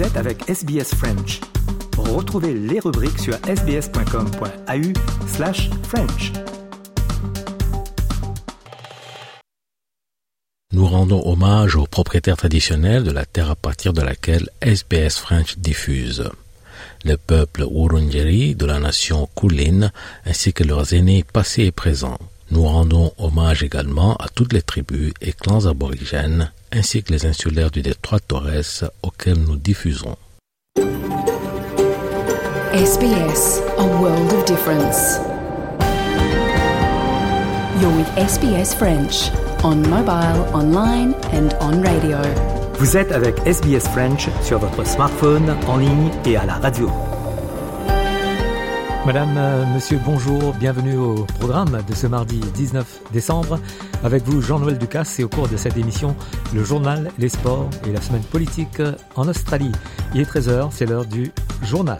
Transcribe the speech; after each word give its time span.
Êtes 0.00 0.16
avec 0.16 0.48
SBS 0.48 0.94
French. 0.94 1.40
Retrouvez 1.98 2.54
les 2.54 2.80
rubriques 2.80 3.18
sur 3.18 3.34
sbs.com.au 3.34 5.28
slash 5.28 5.68
French. 5.82 6.32
Nous 10.72 10.86
rendons 10.86 11.22
hommage 11.26 11.76
aux 11.76 11.84
propriétaires 11.84 12.38
traditionnels 12.38 13.04
de 13.04 13.10
la 13.10 13.26
terre 13.26 13.50
à 13.50 13.56
partir 13.56 13.92
de 13.92 14.00
laquelle 14.00 14.48
SBS 14.62 15.18
French 15.18 15.58
diffuse. 15.58 16.30
Le 17.04 17.16
peuple 17.18 17.66
Wurundjeri 17.70 18.54
de 18.54 18.64
la 18.64 18.78
nation 18.78 19.28
Kulin 19.36 19.90
ainsi 20.24 20.54
que 20.54 20.64
leurs 20.64 20.94
aînés 20.94 21.24
passés 21.30 21.64
et 21.64 21.72
présents. 21.72 22.18
Nous 22.50 22.64
rendons 22.64 23.12
hommage 23.18 23.62
également 23.62 24.16
à 24.16 24.28
toutes 24.34 24.54
les 24.54 24.62
tribus 24.62 25.12
et 25.20 25.34
clans 25.34 25.66
aborigènes 25.66 26.50
ainsi 26.72 27.02
que 27.02 27.12
les 27.12 27.26
insulaires 27.26 27.70
du 27.70 27.82
détroit 27.82 28.20
Torres 28.20 28.84
auxquels 29.02 29.38
nous 29.38 29.56
diffusons. 29.56 30.16
SBS, 32.72 33.60
a 33.78 33.84
world 34.00 34.32
of 34.32 34.44
difference. 34.44 35.18
You're 37.80 37.96
with 37.96 38.08
SBS 38.16 38.74
French 38.74 39.30
on 39.64 39.82
mobile, 39.88 40.46
online 40.54 41.14
and 41.32 41.52
on 41.60 41.82
radio. 41.82 42.18
Vous 42.78 42.96
êtes 42.96 43.12
avec 43.12 43.38
SBS 43.44 43.88
French 43.92 44.28
sur 44.42 44.58
votre 44.58 44.86
smartphone, 44.86 45.54
en 45.66 45.76
ligne 45.76 46.10
et 46.24 46.36
à 46.36 46.46
la 46.46 46.54
radio. 46.54 46.88
Madame, 49.06 49.34
euh, 49.38 49.64
monsieur, 49.74 49.98
bonjour, 50.04 50.52
bienvenue 50.60 50.96
au 50.96 51.24
programme 51.38 51.80
de 51.88 51.94
ce 51.94 52.06
mardi 52.06 52.38
19 52.38 53.00
décembre. 53.12 53.58
Avec 54.04 54.24
vous, 54.24 54.42
Jean-Noël 54.42 54.76
Ducasse, 54.76 55.18
et 55.18 55.24
au 55.24 55.28
cours 55.28 55.48
de 55.48 55.56
cette 55.56 55.78
émission, 55.78 56.14
le 56.54 56.62
journal, 56.62 57.10
les 57.18 57.30
sports 57.30 57.70
et 57.86 57.92
la 57.92 58.00
semaine 58.02 58.22
politique 58.22 58.82
en 59.16 59.26
Australie. 59.26 59.72
Il 60.14 60.20
est 60.20 60.30
13h, 60.30 60.68
c'est 60.70 60.84
l'heure 60.84 61.06
du 61.06 61.32
journal. 61.62 61.98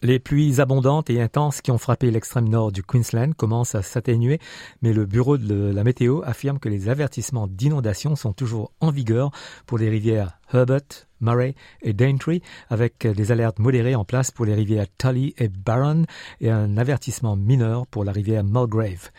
Les 0.00 0.20
pluies 0.20 0.60
abondantes 0.60 1.10
et 1.10 1.20
intenses 1.20 1.60
qui 1.60 1.72
ont 1.72 1.78
frappé 1.78 2.12
l'extrême 2.12 2.48
nord 2.48 2.70
du 2.70 2.84
Queensland 2.84 3.32
commencent 3.34 3.74
à 3.74 3.82
s'atténuer, 3.82 4.38
mais 4.80 4.92
le 4.92 5.06
bureau 5.06 5.38
de 5.38 5.72
la 5.74 5.82
météo 5.82 6.20
affirme 6.22 6.60
que 6.60 6.68
les 6.68 6.88
avertissements 6.88 7.48
d'inondation 7.48 8.14
sont 8.14 8.32
toujours 8.32 8.70
en 8.78 8.92
vigueur 8.92 9.32
pour 9.66 9.76
les 9.76 9.88
rivières 9.88 10.38
Herbert, 10.52 11.08
Murray 11.20 11.56
et 11.82 11.94
Daintree, 11.94 12.42
avec 12.70 13.08
des 13.08 13.32
alertes 13.32 13.58
modérées 13.58 13.96
en 13.96 14.04
place 14.04 14.30
pour 14.30 14.44
les 14.44 14.54
rivières 14.54 14.86
Tully 14.98 15.34
et 15.36 15.48
Barron 15.48 16.04
et 16.40 16.50
un 16.50 16.78
avertissement 16.78 17.34
mineur 17.34 17.88
pour 17.88 18.04
la 18.04 18.12
rivière 18.12 18.44
Mulgrave. 18.44 19.10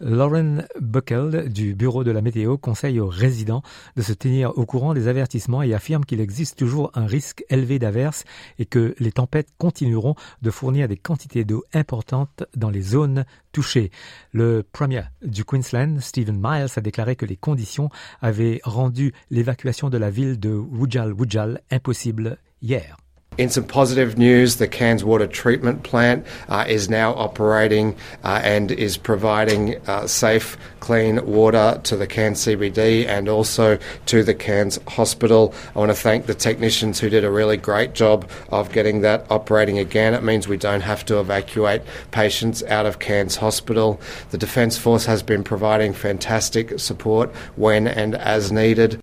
Lauren 0.00 0.64
Buckle 0.80 1.48
du 1.50 1.74
Bureau 1.74 2.04
de 2.04 2.10
la 2.10 2.22
météo 2.22 2.56
conseille 2.56 3.00
aux 3.00 3.08
résidents 3.08 3.62
de 3.96 4.02
se 4.02 4.12
tenir 4.12 4.56
au 4.56 4.64
courant 4.64 4.94
des 4.94 5.08
avertissements 5.08 5.62
et 5.62 5.74
affirme 5.74 6.04
qu'il 6.04 6.20
existe 6.20 6.58
toujours 6.58 6.90
un 6.94 7.06
risque 7.06 7.44
élevé 7.50 7.78
d'averses 7.78 8.24
et 8.58 8.64
que 8.64 8.94
les 8.98 9.12
tempêtes 9.12 9.50
continueront 9.58 10.14
de 10.40 10.50
fournir 10.50 10.88
des 10.88 10.96
quantités 10.96 11.44
d'eau 11.44 11.64
importantes 11.74 12.44
dans 12.56 12.70
les 12.70 12.82
zones 12.82 13.26
touchées. 13.52 13.90
Le 14.32 14.62
premier 14.62 15.02
du 15.22 15.44
Queensland, 15.44 16.00
Stephen 16.00 16.40
Miles, 16.42 16.72
a 16.76 16.80
déclaré 16.80 17.14
que 17.14 17.26
les 17.26 17.36
conditions 17.36 17.90
avaient 18.22 18.60
rendu 18.64 19.12
l'évacuation 19.30 19.90
de 19.90 19.98
la 19.98 20.10
ville 20.10 20.40
de 20.40 20.50
Wujal 20.50 21.12
Wujal 21.12 21.60
impossible 21.70 22.38
hier. 22.62 22.96
In 23.38 23.48
some 23.48 23.64
positive 23.64 24.18
news, 24.18 24.56
the 24.56 24.68
Cairns 24.68 25.02
Water 25.02 25.26
Treatment 25.26 25.82
Plant 25.82 26.26
uh, 26.48 26.66
is 26.68 26.90
now 26.90 27.14
operating 27.14 27.96
uh, 28.22 28.40
and 28.42 28.70
is 28.70 28.98
providing 28.98 29.80
uh, 29.86 30.06
safe, 30.06 30.58
clean 30.80 31.24
water 31.24 31.80
to 31.84 31.96
the 31.96 32.06
Cairns 32.06 32.44
CBD 32.44 33.06
and 33.06 33.30
also 33.30 33.78
to 34.06 34.22
the 34.22 34.34
Cairns 34.34 34.78
Hospital. 34.88 35.54
I 35.74 35.78
want 35.78 35.90
to 35.90 35.94
thank 35.94 36.26
the 36.26 36.34
technicians 36.34 37.00
who 37.00 37.08
did 37.08 37.24
a 37.24 37.30
really 37.30 37.56
great 37.56 37.94
job 37.94 38.28
of 38.50 38.72
getting 38.72 39.00
that 39.02 39.24
operating 39.30 39.78
again. 39.78 40.12
It 40.12 40.22
means 40.22 40.46
we 40.46 40.58
don't 40.58 40.82
have 40.82 41.04
to 41.06 41.18
evacuate 41.18 41.80
patients 42.10 42.62
out 42.64 42.84
of 42.84 42.98
Cairns 42.98 43.36
Hospital. 43.36 44.00
The 44.32 44.38
Defence 44.38 44.76
Force 44.76 45.06
has 45.06 45.22
been 45.22 45.44
providing 45.44 45.94
fantastic 45.94 46.78
support 46.78 47.34
when 47.56 47.86
and 47.86 48.16
as 48.16 48.52
needed. 48.52 49.00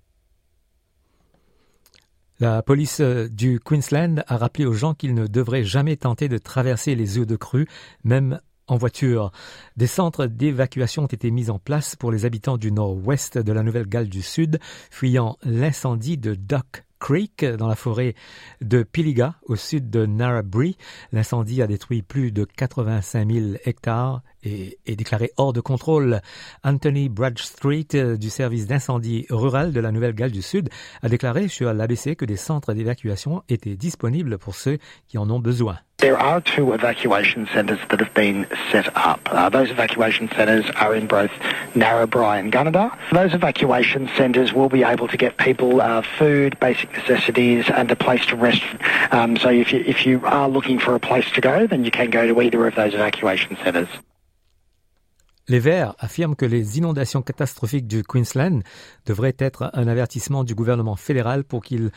La 2.40 2.62
police 2.62 3.00
euh, 3.00 3.28
du 3.28 3.60
Queensland 3.60 4.24
a 4.28 4.38
rappelé 4.38 4.66
aux 4.66 4.74
gens 4.74 4.94
qu'ils 4.94 5.16
ne 5.16 5.26
devraient 5.26 5.64
jamais 5.64 5.98
tenter 5.98 6.30
de 6.30 6.38
traverser 6.38 6.94
les 6.94 7.18
eaux 7.18 7.26
de 7.26 7.36
crue, 7.36 7.68
même 8.04 8.40
en 8.68 8.78
voiture. 8.78 9.32
Des 9.76 9.88
centres 9.88 10.28
d'évacuation 10.28 11.04
ont 11.04 11.08
été 11.08 11.32
mis 11.32 11.50
en 11.50 11.58
place 11.58 11.96
pour 11.96 12.12
les 12.12 12.26
habitants 12.26 12.58
du 12.58 12.72
nord-ouest 12.72 13.40
de 13.40 13.52
la 13.54 13.64
Nouvelle-Galles 13.64 14.10
du 14.10 14.22
Sud, 14.22 14.60
fuyant 14.92 15.38
l'incendie 15.44 16.18
de 16.18 16.36
Duck 16.36 16.87
Creek 17.00 17.46
dans 17.46 17.68
la 17.68 17.76
forêt 17.76 18.16
de 18.62 18.84
Piliga 18.84 19.36
au 19.44 19.56
sud 19.56 19.90
de 19.90 20.06
Narrabri. 20.06 20.78
L'incendie 21.12 21.62
a 21.62 21.68
détruit 21.68 22.02
plus 22.02 22.32
de 22.32 22.44
85 22.44 23.32
000 23.32 23.46
hectares 23.66 24.22
et 24.44 24.78
est 24.86 24.96
déclaré 24.96 25.32
hors 25.38 25.54
de 25.54 25.62
contrôle. 25.62 26.22
Anthony 26.64 27.10
Bradstreet 27.10 27.88
euh, 27.96 28.18
du 28.18 28.30
service 28.30 28.68
d'incendie 28.68 29.26
rural 29.30 29.74
de 29.74 29.80
la 29.80 29.92
Nouvelle-Galles 29.92 30.32
du 30.32 30.42
Sud 30.42 30.70
a 31.02 31.10
déclaré 31.10 31.48
sur 31.48 31.74
l'ABC 31.74 32.16
que 32.16 32.26
des 32.26 32.38
centres 32.38 32.74
d'évacuation 32.74 33.44
étaient 33.50 33.76
disponibles 33.76 34.38
pour 34.38 34.56
ceux 34.56 34.78
qui 35.08 35.18
en 35.18 35.30
ont 35.30 35.40
besoin. 35.40 35.78
There 36.00 36.20
are 36.20 36.42
two 36.42 36.74
evacuation 36.74 37.48
centres 37.52 37.80
that 37.90 38.00
have 38.00 38.14
been 38.14 38.46
set 38.72 38.96
up. 38.96 39.20
Uh, 39.26 39.50
those 39.50 39.72
evacuation 39.72 40.30
centres 40.30 40.70
are 40.76 40.94
in 40.94 41.08
both 41.08 41.32
Narrabri 41.74 42.40
and 42.40 42.54
Gunnedah. 42.54 42.96
Those 43.12 43.34
evacuation 43.34 44.08
centres 44.16 44.54
will 44.54 44.70
be 44.70 44.84
able 44.84 45.08
to 45.08 45.18
get 45.18 45.38
people 45.38 45.82
uh, 45.82 46.04
food, 46.04 46.60
basic 46.60 46.92
necessities, 46.94 47.66
and 47.72 47.90
a 47.90 47.96
place 47.96 48.24
to 48.28 48.36
rest. 48.36 48.62
Um, 49.10 49.38
so 49.38 49.50
if 49.50 49.74
you, 49.74 49.84
if 49.88 50.06
you 50.06 50.24
are 50.24 50.48
looking 50.48 50.78
for 50.78 50.94
a 50.94 51.00
place 51.00 51.32
to 51.32 51.42
go, 51.42 51.66
then 51.66 51.84
you 51.84 51.90
can 51.90 52.12
go 52.12 52.28
to 52.28 52.42
either 52.42 52.68
of 52.68 52.76
those 52.76 52.94
evacuation 52.94 53.58
centres. 53.64 53.90
Les 55.50 55.60
Verts 55.60 55.96
affirment 56.00 56.36
que 56.36 56.46
les 56.46 56.78
inondations 56.78 57.24
catastrophiques 57.24 57.88
du 57.88 58.04
Queensland 58.04 58.62
devraient 59.06 59.38
être 59.40 59.72
un 59.74 59.88
avertissement 59.88 60.44
du 60.44 60.54
gouvernement 60.54 60.98
fédéral 60.98 61.44
pour 61.44 61.64
qu'il 61.64 61.90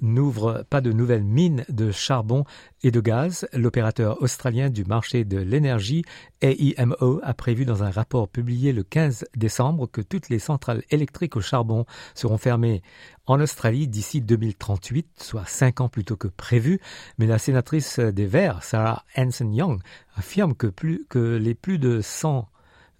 n'ouvre 0.00 0.64
pas 0.70 0.80
de 0.80 0.92
nouvelles 0.92 1.24
mines 1.24 1.64
de 1.68 1.90
charbon 1.90 2.44
et 2.82 2.90
de 2.90 3.00
gaz. 3.00 3.46
L'opérateur 3.52 4.22
australien 4.22 4.70
du 4.70 4.84
marché 4.84 5.24
de 5.24 5.38
l'énergie, 5.38 6.04
AEMO, 6.40 7.20
a 7.22 7.34
prévu 7.34 7.64
dans 7.64 7.82
un 7.82 7.90
rapport 7.90 8.28
publié 8.28 8.72
le 8.72 8.82
15 8.82 9.24
décembre 9.36 9.86
que 9.90 10.00
toutes 10.00 10.28
les 10.28 10.38
centrales 10.38 10.82
électriques 10.90 11.36
au 11.36 11.40
charbon 11.40 11.84
seront 12.14 12.38
fermées 12.38 12.82
en 13.26 13.40
Australie 13.40 13.88
d'ici 13.88 14.20
2038, 14.20 15.06
soit 15.16 15.46
cinq 15.46 15.80
ans 15.80 15.88
plus 15.88 16.04
tôt 16.04 16.16
que 16.16 16.28
prévu. 16.28 16.80
Mais 17.18 17.26
la 17.26 17.38
sénatrice 17.38 17.98
des 17.98 18.26
Verts, 18.26 18.62
Sarah 18.62 19.04
Hanson-Young, 19.16 19.80
affirme 20.16 20.54
que, 20.54 21.36
les 21.36 21.54
plus 21.54 21.78
de 21.78 22.00
100 22.00 22.48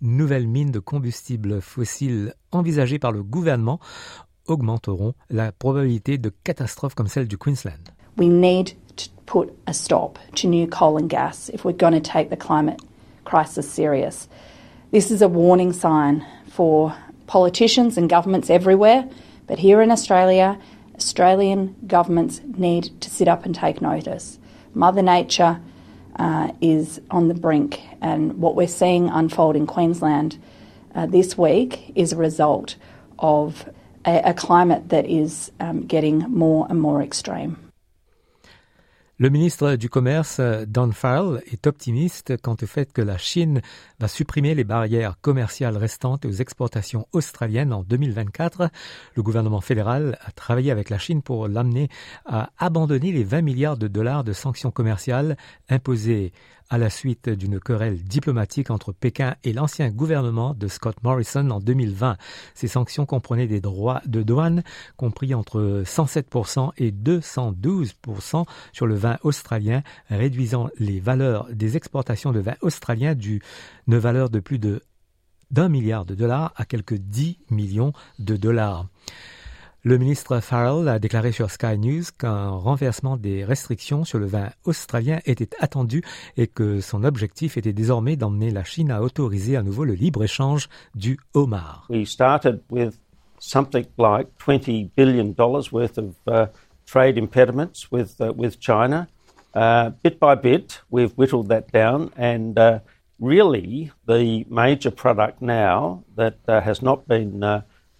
nouvelles 0.00 0.48
mines 0.48 0.72
de 0.72 0.80
combustibles 0.80 1.60
fossiles 1.60 2.34
envisagées 2.50 2.98
par 2.98 3.12
le 3.12 3.22
gouvernement 3.22 3.80
augmenteront 4.48 5.14
la 5.30 5.52
probabilité 5.52 6.18
de 6.18 6.32
catastrophes 6.44 6.94
comme 6.94 7.08
celle 7.08 7.28
du 7.28 7.36
Queensland. 7.36 7.90
We 8.16 8.28
need 8.28 8.74
to 8.96 9.08
put 9.26 9.52
a 9.66 9.72
stop 9.72 10.18
to 10.36 10.48
new 10.48 10.66
coal 10.66 10.96
and 10.96 11.08
gas 11.08 11.48
if 11.48 11.64
we're 11.64 11.72
going 11.72 11.94
to 11.94 12.00
take 12.00 12.28
the 12.30 12.36
climate 12.36 12.80
crisis 13.24 13.70
serious. 13.70 14.28
This 14.90 15.10
is 15.10 15.22
a 15.22 15.28
warning 15.28 15.72
sign 15.72 16.24
for 16.48 16.94
politicians 17.26 17.96
and 17.96 18.10
governments 18.10 18.50
everywhere, 18.50 19.08
but 19.46 19.58
here 19.58 19.80
in 19.80 19.90
Australia, 19.90 20.58
Australian 20.96 21.74
governments 21.86 22.40
need 22.56 22.90
to 23.00 23.08
sit 23.08 23.28
up 23.28 23.46
and 23.46 23.54
take 23.54 23.80
notice. 23.80 24.38
Mother 24.74 25.02
Nature 25.02 25.60
uh, 26.16 26.52
is 26.60 27.00
on 27.10 27.28
the 27.28 27.34
brink, 27.34 27.80
and 28.00 28.38
what 28.38 28.54
we're 28.54 28.68
seeing 28.68 29.08
unfold 29.08 29.56
in 29.56 29.66
Queensland 29.66 30.36
uh, 30.94 31.06
this 31.06 31.38
week 31.38 31.92
is 31.94 32.12
a 32.12 32.16
result 32.16 32.76
of 33.18 33.68
a, 34.04 34.34
climate 34.34 34.88
that 34.88 35.04
is 35.06 35.50
um, 35.60 35.86
getting 35.86 36.24
more 36.28 36.66
and 36.70 36.80
more 36.80 37.02
extreme. 37.02 37.56
Le 39.18 39.30
ministre 39.30 39.76
du 39.76 39.88
Commerce, 39.88 40.40
Don 40.66 40.90
Farrell, 40.90 41.42
est 41.46 41.68
optimiste 41.68 42.36
quant 42.42 42.56
au 42.60 42.66
fait 42.66 42.92
que 42.92 43.02
la 43.02 43.18
Chine 43.18 43.60
va 44.00 44.08
supprimer 44.08 44.56
les 44.56 44.64
barrières 44.64 45.14
commerciales 45.20 45.76
restantes 45.76 46.24
aux 46.24 46.32
exportations 46.32 47.06
australiennes 47.12 47.72
en 47.72 47.84
2024. 47.84 48.68
Le 49.14 49.22
gouvernement 49.22 49.60
fédéral 49.60 50.18
a 50.24 50.32
travaillé 50.32 50.72
avec 50.72 50.90
la 50.90 50.98
Chine 50.98 51.22
pour 51.22 51.46
l'amener 51.46 51.88
à 52.26 52.50
abandonner 52.58 53.12
les 53.12 53.22
20 53.22 53.42
milliards 53.42 53.76
de 53.76 53.86
dollars 53.86 54.24
de 54.24 54.32
sanctions 54.32 54.72
commerciales 54.72 55.36
imposées 55.68 56.32
à 56.72 56.78
la 56.78 56.88
suite 56.88 57.28
d'une 57.28 57.60
querelle 57.60 58.02
diplomatique 58.02 58.70
entre 58.70 58.92
Pékin 58.92 59.36
et 59.44 59.52
l'ancien 59.52 59.90
gouvernement 59.90 60.54
de 60.54 60.68
Scott 60.68 60.96
Morrison 61.02 61.50
en 61.50 61.60
2020. 61.60 62.16
Ces 62.54 62.66
sanctions 62.66 63.04
comprenaient 63.04 63.46
des 63.46 63.60
droits 63.60 64.00
de 64.06 64.22
douane 64.22 64.62
compris 64.96 65.34
entre 65.34 65.82
107% 65.84 66.70
et 66.78 66.90
212% 66.90 68.46
sur 68.72 68.86
le 68.86 68.94
vin 68.94 69.18
australien, 69.22 69.82
réduisant 70.08 70.70
les 70.78 70.98
valeurs 70.98 71.46
des 71.52 71.76
exportations 71.76 72.32
de 72.32 72.40
vin 72.40 72.54
australien 72.62 73.14
d'une 73.14 73.40
valeur 73.86 74.30
de 74.30 74.40
plus 74.40 74.58
de 74.58 74.80
d'un 75.50 75.68
milliard 75.68 76.06
de 76.06 76.14
dollars 76.14 76.54
à 76.56 76.64
quelques 76.64 76.94
10 76.94 77.36
millions 77.50 77.92
de 78.18 78.36
dollars. 78.36 78.86
Le 79.84 79.98
ministre 79.98 80.38
Farrell 80.38 80.86
a 80.86 81.00
déclaré 81.00 81.32
sur 81.32 81.50
Sky 81.50 81.76
News 81.76 82.04
qu'un 82.16 82.50
renversement 82.50 83.16
des 83.16 83.44
restrictions 83.44 84.04
sur 84.04 84.20
le 84.20 84.26
vin 84.26 84.50
australien 84.64 85.18
était 85.26 85.48
attendu 85.58 86.04
et 86.36 86.46
que 86.46 86.80
son 86.80 87.02
objectif 87.02 87.56
était 87.56 87.72
désormais 87.72 88.14
d'emmener 88.14 88.52
la 88.52 88.62
Chine 88.62 88.92
à 88.92 89.02
autoriser 89.02 89.56
à 89.56 89.64
nouveau 89.64 89.84
le 89.84 89.94
libre-échange 89.94 90.68
du 90.94 91.18
homard. 91.34 91.84
We 91.90 92.06
started 92.06 92.60
with 92.70 92.96
something 93.40 93.84
like 93.98 94.28
20 94.38 94.92
billion 94.96 95.32
dollars 95.32 95.72
worth 95.72 95.98
of 95.98 96.14
uh, 96.28 96.46
trade 96.86 97.18
impediments 97.18 97.90
with 97.90 98.20
uh, 98.20 98.32
with 98.36 98.60
China. 98.60 99.08
Uh, 99.52 99.90
bit 100.04 100.20
by 100.20 100.36
bit, 100.36 100.80
we've 100.92 101.12
whittled 101.16 101.48
that 101.48 101.72
down 101.72 102.12
and 102.16 102.56
uh, 102.56 102.78
really 103.18 103.90
the 104.06 104.44
major 104.48 104.92
product 104.92 105.42
now 105.42 106.04
that 106.16 106.36
uh, 106.46 106.60
has 106.60 106.82
not 106.82 107.08
been 107.08 107.42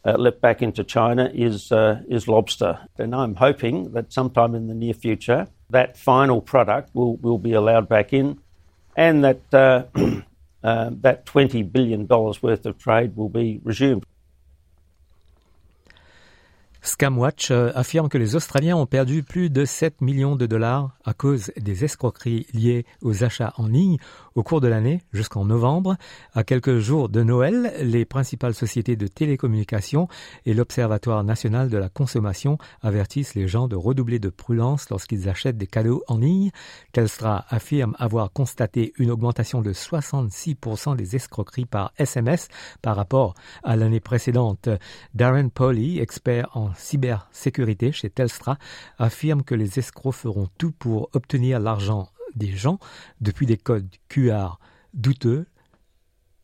uh, 0.05 0.17
let 0.19 0.41
back 0.41 0.63
into 0.63 0.85
China 0.85 1.31
is 1.33 1.71
uh, 1.73 2.01
is 2.09 2.27
lobster, 2.27 2.79
and 2.99 3.15
I'm 3.15 3.35
hoping 3.37 3.93
that 3.93 4.13
sometime 4.13 4.55
in 4.55 4.67
the 4.67 4.75
near 4.75 4.95
future 4.95 5.47
that 5.71 5.97
final 5.97 6.41
product 6.41 6.95
will 6.95 7.17
will 7.17 7.39
be 7.39 7.53
allowed 7.53 7.89
back 7.89 8.13
in, 8.13 8.39
and 8.97 9.25
that 9.25 9.55
uh, 9.55 9.85
uh 10.65 10.91
that 11.03 11.27
20 11.27 11.63
billion 11.63 12.07
dollars 12.07 12.43
worth 12.43 12.67
of 12.67 12.79
trade 12.79 13.17
will 13.17 13.29
be 13.29 13.61
resumed. 13.65 14.05
Scamwatch 16.83 17.53
euh, 17.53 17.71
affirme 17.77 18.09
que 18.09 18.19
les 18.19 18.35
Australiens 18.35 18.77
ont 18.77 18.87
perdu 18.87 19.23
plus 19.23 19.51
de 19.51 19.65
7 19.65 20.01
millions 20.01 20.35
de 20.35 20.47
dollars 20.47 20.91
à 21.05 21.15
cause 21.15 21.53
des 21.57 21.85
escroqueries 21.85 22.47
liées 22.53 22.85
aux 23.03 23.23
achats 23.23 23.53
en 23.57 23.69
ligne 23.69 23.99
au 24.35 24.43
cours 24.43 24.61
de 24.61 24.69
l'année 24.69 25.01
jusqu'en 25.13 25.45
novembre. 25.45 25.97
À 26.35 26.45
quelques 26.45 26.79
jours 26.79 27.09
de 27.09 27.23
Noël, 27.23 27.73
les 27.81 28.05
principales 28.05 28.55
sociétés 28.55 28.97
de 28.97 29.07
télécommunications 29.07 30.09
et 30.47 30.55
l'Observatoire 30.55 31.25
national 31.25 31.69
de 31.69 31.79
la 31.79 31.89
consommation 31.89 32.59
avertissent 32.83 33.35
les 33.35 33.49
gens 33.49 33.69
de 33.69 33.77
redoubler 33.77 34.19
de 34.19 34.29
prudence 34.29 34.91
lorsqu'ils 34.91 35.29
achètent 35.29 35.59
des 35.59 35.67
cadeaux 35.67 36.03
en 36.09 36.19
ligne. 36.19 36.51
Telstra 36.93 37.45
affirme 37.49 37.95
avoir 37.99 38.33
constaté 38.33 38.93
une 38.99 39.11
augmentation 39.11 39.63
de 39.63 39.73
66% 39.73 40.97
des 40.97 41.17
escroqueries 41.17 41.67
par 41.67 41.93
SMS 41.99 42.49
par 42.81 42.97
rapport 42.97 43.35
à 43.63 43.77
l'année 43.77 44.01
précédente. 44.01 44.69
Darren 45.15 45.49
Polly, 45.49 45.99
expert 45.99 46.49
en 46.55 46.71
cybersécurité 46.75 47.93
chez 47.93 48.11
Telstra 48.11 48.59
affirme 48.99 49.43
que 49.43 49.55
les 49.55 49.79
escrocs 49.79 50.15
feront 50.15 50.49
tout 50.59 50.73
pour 50.73 51.11
obtenir 51.13 51.61
l'argent 51.61 52.09
des 52.37 52.53
gens, 52.57 52.79
depuis 53.21 53.47
des 53.47 53.57
codes 53.57 53.89
QR 54.09 54.59
douteux 54.95 55.47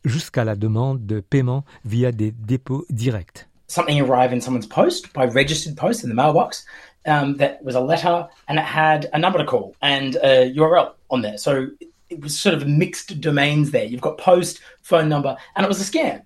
jusqu'à 0.05 0.45
la 0.45 0.57
demande 0.57 1.07
de 1.07 1.21
paiement 1.21 1.65
via 1.85 2.13
des 2.13 2.33
dépôts 2.33 2.87
directs. 2.91 3.47
Something 3.69 4.01
arrived 4.01 4.33
in 4.33 4.41
someone's 4.41 4.67
post 4.67 5.13
by 5.13 5.27
registered 5.27 5.77
post 5.77 6.03
in 6.03 6.09
the 6.09 6.15
mailbox. 6.15 6.65
Um, 7.07 7.37
that 7.37 7.63
was 7.63 7.75
a 7.75 7.81
letter 7.81 8.27
and 8.49 8.59
it 8.59 8.65
had 8.65 9.09
a 9.13 9.19
number 9.19 9.39
to 9.39 9.45
call 9.45 9.75
and 9.83 10.17
a 10.17 10.53
URL 10.55 10.93
on 11.11 11.23
there. 11.23 11.39
So 11.39 11.69
it 12.11 12.21
was 12.21 12.39
sort 12.39 12.55
of 12.55 12.67
mixed 12.67 13.21
domains 13.21 13.71
there. 13.71 13.85
You've 13.85 14.01
got 14.01 14.19
post, 14.19 14.61
phone 14.83 15.09
number, 15.09 15.37
and 15.55 15.65
it 15.65 15.69
was 15.69 15.81
a 15.81 15.85
scam. 15.85 16.23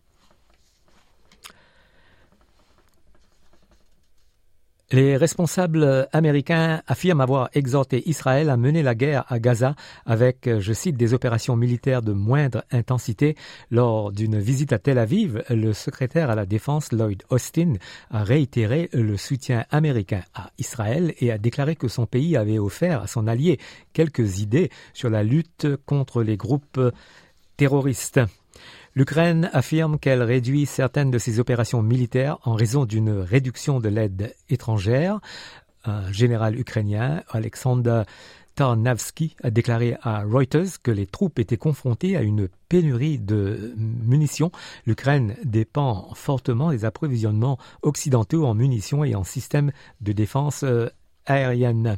Les 4.93 5.17
responsables 5.17 6.07
américains 6.13 6.83
affirment 6.87 7.23
avoir 7.23 7.49
exhorté 7.55 8.07
Israël 8.11 8.51
à 8.51 8.59
mener 8.59 8.83
la 8.83 8.95
guerre 8.95 9.25
à 9.29 9.39
Gaza 9.39 9.75
avec, 10.05 10.51
je 10.59 10.73
cite, 10.75 10.99
des 10.99 11.15
opérations 11.15 11.57
militaires 11.57 12.03
de 12.03 12.13
moindre 12.13 12.63
intensité. 12.71 13.35
Lors 13.71 14.13
d'une 14.13 14.39
visite 14.39 14.75
à 14.75 14.79
Tel 14.79 14.99
Aviv, 14.99 15.45
le 15.49 15.73
secrétaire 15.73 16.29
à 16.29 16.35
la 16.35 16.45
défense 16.45 16.93
Lloyd 16.93 17.23
Austin 17.31 17.73
a 18.11 18.23
réitéré 18.23 18.91
le 18.93 19.17
soutien 19.17 19.65
américain 19.71 20.25
à 20.35 20.51
Israël 20.59 21.15
et 21.21 21.33
a 21.33 21.39
déclaré 21.39 21.75
que 21.75 21.89
son 21.89 22.05
pays 22.05 22.37
avait 22.37 22.59
offert 22.59 23.01
à 23.01 23.07
son 23.07 23.27
allié 23.29 23.59
quelques 23.95 24.41
idées 24.41 24.69
sur 24.93 25.09
la 25.09 25.23
lutte 25.23 25.69
contre 25.87 26.23
les 26.23 26.37
groupes 26.37 26.79
terroristes. 27.57 28.21
L'Ukraine 28.95 29.49
affirme 29.55 29.99
qu'elle 29.99 30.23
réduit 30.23 30.67
certaines 30.67 31.11
de 31.11 31.17
ses 31.19 31.41
opérations 31.41 31.81
militaires 31.81 32.39
en 32.45 32.55
raison 32.55 32.85
d'une 32.85 33.11
réduction 33.11 33.81
de 33.81 33.89
l'aide 33.89 34.35
étrangère. 34.51 35.21
Un 35.85 36.13
général 36.13 36.59
ukrainien, 36.59 37.23
Alexander 37.31 38.03
Tarnavsky, 38.55 39.35
a 39.43 39.51
déclaré 39.51 39.97
à 40.03 40.25
Reuters 40.25 40.83
que 40.83 40.91
les 40.91 41.07
troupes 41.07 41.39
étaient 41.39 41.57
confrontées 41.57 42.19
à 42.19 42.23
une 42.23 42.49
pénurie 42.69 43.19
de 43.19 43.73
munitions. 43.79 44.53
L'Ukraine 44.87 45.37
dépend 45.43 46.13
fortement 46.15 46.71
des 46.71 46.85
approvisionnements 46.85 47.59
occidentaux 47.81 48.45
en 48.45 48.53
munitions 48.53 49.05
et 49.05 49.15
en 49.15 49.25
systèmes 49.25 49.73
de 50.03 50.13
défense 50.13 50.65
euh, 50.65 50.91
aérienne. 51.25 51.97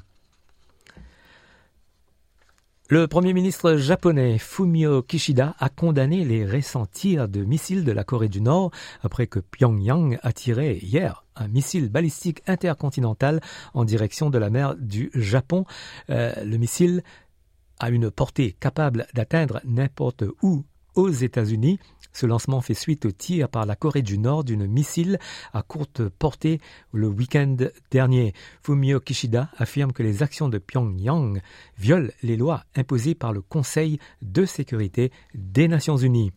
Le 2.91 3.09
Premier 3.09 3.33
ministre 3.33 3.77
japonais 3.77 4.37
Fumio 4.37 5.03
Kishida 5.03 5.55
a 5.59 5.71
condamné 5.71 6.23
les 6.23 6.45
récents 6.45 6.85
tirs 6.85 7.29
de 7.29 7.43
missiles 7.43 7.83
de 7.83 7.93
la 7.93 8.05
Corée 8.05 8.29
du 8.29 8.43
Nord 8.43 8.73
après 9.03 9.27
que 9.27 9.39
Pyongyang 9.39 10.19
a 10.23 10.33
tiré 10.35 10.77
hier 10.83 11.25
un 11.35 11.49
missile 11.49 11.89
balistique 11.89 12.43
intercontinental 12.47 13.41
en 13.73 13.87
direction 13.87 14.29
de 14.29 14.37
la 14.37 14.51
mer 14.51 14.75
du 14.77 15.11
Japon. 15.15 15.65
Euh, 16.11 16.35
le 16.45 16.59
missile 16.59 17.03
a 17.81 17.89
une 17.89 18.11
portée 18.11 18.53
capable 18.53 19.07
d'atteindre 19.15 19.63
n'importe 19.65 20.25
où 20.43 20.67
aux 20.95 21.11
États-Unis. 21.11 21.79
Ce 22.13 22.27
lancement 22.27 22.61
fait 22.61 22.75
suite 22.75 23.07
au 23.07 23.11
tir 23.11 23.49
par 23.49 23.67
la 23.67 23.75
Corée 23.75 24.03
du 24.03 24.19
Nord 24.19 24.45
d'une 24.45 24.67
missile 24.67 25.19
à 25.53 25.63
courte 25.63 26.09
portée 26.09 26.61
le 26.93 27.09
week-end 27.09 27.57
dernier. 27.91 28.35
Fumio 28.63 29.01
Kishida 29.01 29.51
affirme 29.57 29.93
que 29.93 30.03
les 30.03 30.23
actions 30.23 30.49
de 30.49 30.59
Pyongyang 30.59 31.41
violent 31.77 32.11
les 32.23 32.37
lois 32.37 32.65
imposées 32.77 33.15
par 33.17 33.33
le 33.33 33.43
Conseil 33.43 33.99
de 34.23 34.45
sécurité 34.45 35.11
des 35.35 35.67
Nations 35.67 35.97
Unies. 35.97 36.33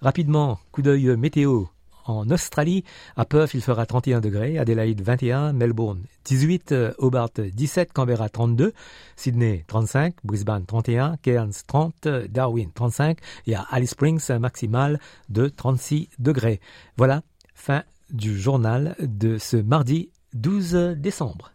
Rapidement, 0.00 0.58
coup 0.72 0.82
d'œil 0.82 1.16
météo 1.16 1.66
en 2.04 2.28
Australie. 2.30 2.84
À 3.16 3.24
Perth, 3.24 3.54
il 3.54 3.62
fera 3.62 3.86
31 3.86 4.20
degrés, 4.20 4.58
Adelaide 4.58 5.00
21, 5.00 5.52
Melbourne 5.52 6.02
18, 6.24 6.74
Hobart 6.98 7.30
17, 7.36 7.92
Canberra 7.92 8.28
32, 8.28 8.72
Sydney 9.16 9.64
35, 9.66 10.14
Brisbane 10.24 10.64
31, 10.64 11.16
Cairns 11.22 11.64
30, 11.66 12.08
Darwin 12.28 12.70
35 12.72 13.18
et 13.46 13.54
à 13.54 13.62
Alice 13.70 13.90
Springs 13.90 14.30
un 14.30 14.38
maximal 14.38 15.00
de 15.28 15.48
36 15.48 16.08
degrés. 16.18 16.60
Voilà, 16.96 17.22
fin 17.54 17.82
du 18.10 18.38
journal 18.38 18.94
de 19.00 19.38
ce 19.38 19.56
mardi 19.56 20.10
12 20.34 20.96
décembre. 20.96 21.52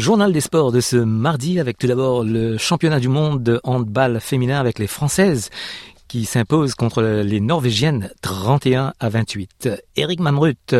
Journal 0.00 0.32
des 0.32 0.40
sports 0.40 0.72
de 0.72 0.80
ce 0.80 0.96
mardi 0.96 1.60
avec 1.60 1.76
tout 1.76 1.86
d'abord 1.86 2.24
le 2.24 2.56
championnat 2.56 3.00
du 3.00 3.08
monde 3.08 3.42
de 3.42 3.60
handball 3.64 4.18
féminin 4.18 4.58
avec 4.58 4.78
les 4.78 4.86
Françaises 4.86 5.50
qui 6.08 6.24
s'imposent 6.24 6.74
contre 6.74 7.02
les 7.02 7.40
Norvégiennes 7.40 8.10
31 8.22 8.94
à 8.98 9.08
28. 9.10 9.68
Eric 9.96 10.20
Mamrut, 10.20 10.74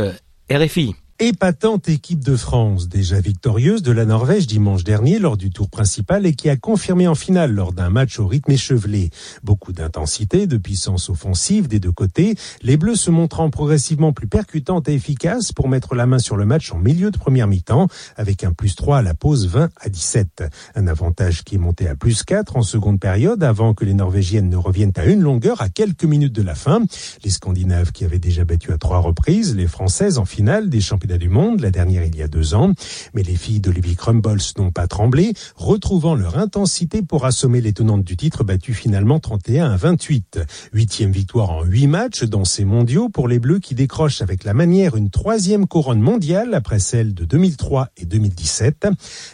RFI 0.51 0.97
épatante 1.21 1.91
équipe 1.91 2.25
de 2.25 2.35
France, 2.35 2.89
déjà 2.89 3.21
victorieuse 3.21 3.83
de 3.83 3.93
la 3.93 4.07
Norvège 4.07 4.47
dimanche 4.47 4.85
dernier 4.85 5.19
lors 5.19 5.37
du 5.37 5.51
tour 5.51 5.69
principal 5.69 6.25
et 6.25 6.33
qui 6.33 6.49
a 6.49 6.57
confirmé 6.57 7.07
en 7.09 7.15
finale 7.15 7.53
lors 7.53 7.75
d'un 7.75 7.91
match 7.91 8.19
au 8.19 8.27
rythme 8.27 8.53
échevelé. 8.53 9.11
Beaucoup 9.45 9.73
d'intensité, 9.73 10.47
de 10.47 10.57
puissance 10.57 11.11
offensive 11.11 11.69
des 11.69 11.79
deux 11.79 11.93
côtés, 11.93 12.37
les 12.63 12.79
Bleus 12.79 12.97
se 12.97 13.11
montrant 13.11 13.51
progressivement 13.51 14.15
plus 14.15 14.29
percutantes 14.29 14.89
et 14.89 14.95
efficaces 14.95 15.53
pour 15.53 15.69
mettre 15.69 15.95
la 15.95 16.07
main 16.07 16.19
sur 16.19 16.39
le 16.39 16.47
match 16.47 16.73
en 16.73 16.79
milieu 16.79 17.11
de 17.11 17.19
première 17.19 17.49
mi-temps 17.49 17.89
avec 18.17 18.43
un 18.43 18.55
plus 18.55 18.75
3 18.75 18.99
à 18.99 19.03
la 19.03 19.13
pause 19.13 19.47
20 19.47 19.69
à 19.79 19.89
17. 19.91 20.45
Un 20.75 20.87
avantage 20.87 21.45
qui 21.45 21.57
est 21.57 21.59
monté 21.59 21.87
à 21.87 21.97
plus 21.97 22.23
4 22.23 22.57
en 22.57 22.63
seconde 22.63 22.99
période 22.99 23.45
avant 23.45 23.75
que 23.75 23.85
les 23.85 23.95
Norvégiennes 23.95 24.49
ne 24.49 24.57
reviennent 24.57 24.93
à 24.97 25.05
une 25.05 25.21
longueur 25.21 25.61
à 25.61 25.69
quelques 25.69 26.05
minutes 26.05 26.33
de 26.33 26.43
la 26.43 26.55
fin. 26.55 26.81
Les 27.25 27.31
Scandinaves 27.31 27.93
qui 27.93 28.07
avaient 28.07 28.19
déjà 28.19 28.47
battu 28.47 28.73
à 28.73 28.79
trois 28.79 29.01
reprises 29.01 29.55
les 29.55 29.67
Françaises 29.67 30.17
en 30.17 30.25
finale 30.25 30.71
des 30.71 30.81
championnats 30.81 31.10
du 31.19 31.29
monde, 31.29 31.61
la 31.61 31.71
dernière 31.71 32.05
il 32.05 32.17
y 32.17 32.23
a 32.23 32.29
deux 32.29 32.55
ans. 32.55 32.73
Mais 33.15 33.23
les 33.23 33.37
filles 33.37 33.61
d'Olivier 33.61 33.95
Crumbles 33.95 34.41
n'ont 34.59 34.71
pas 34.71 34.87
tremblé, 34.87 35.33
retrouvant 35.57 36.15
leur 36.15 36.39
intensité 36.39 37.03
pour 37.03 37.25
assommer 37.25 37.61
les 37.61 37.73
tenantes 37.73 38.05
du 38.05 38.17
titre 38.17 38.45
battues 38.45 38.75
finalement 38.75 39.21
31 39.21 39.71
à 39.71 39.77
28. 39.77 40.41
Huitième 40.73 41.13
victoire 41.13 41.51
en 41.51 41.65
huit 41.65 41.87
matchs 41.87 42.25
dans 42.25 42.45
ces 42.45 42.65
mondiaux 42.65 43.09
pour 43.09 43.29
les 43.29 43.39
Bleus 43.39 43.59
qui 43.59 43.75
décrochent 43.75 44.23
avec 44.23 44.45
la 44.45 44.55
manière 44.55 44.97
une 44.97 45.11
troisième 45.11 45.67
couronne 45.67 46.01
mondiale 46.01 46.55
après 46.55 46.79
celle 46.79 47.15
de 47.15 47.25
2003 47.25 47.89
et 47.97 48.07
2017. 48.07 48.89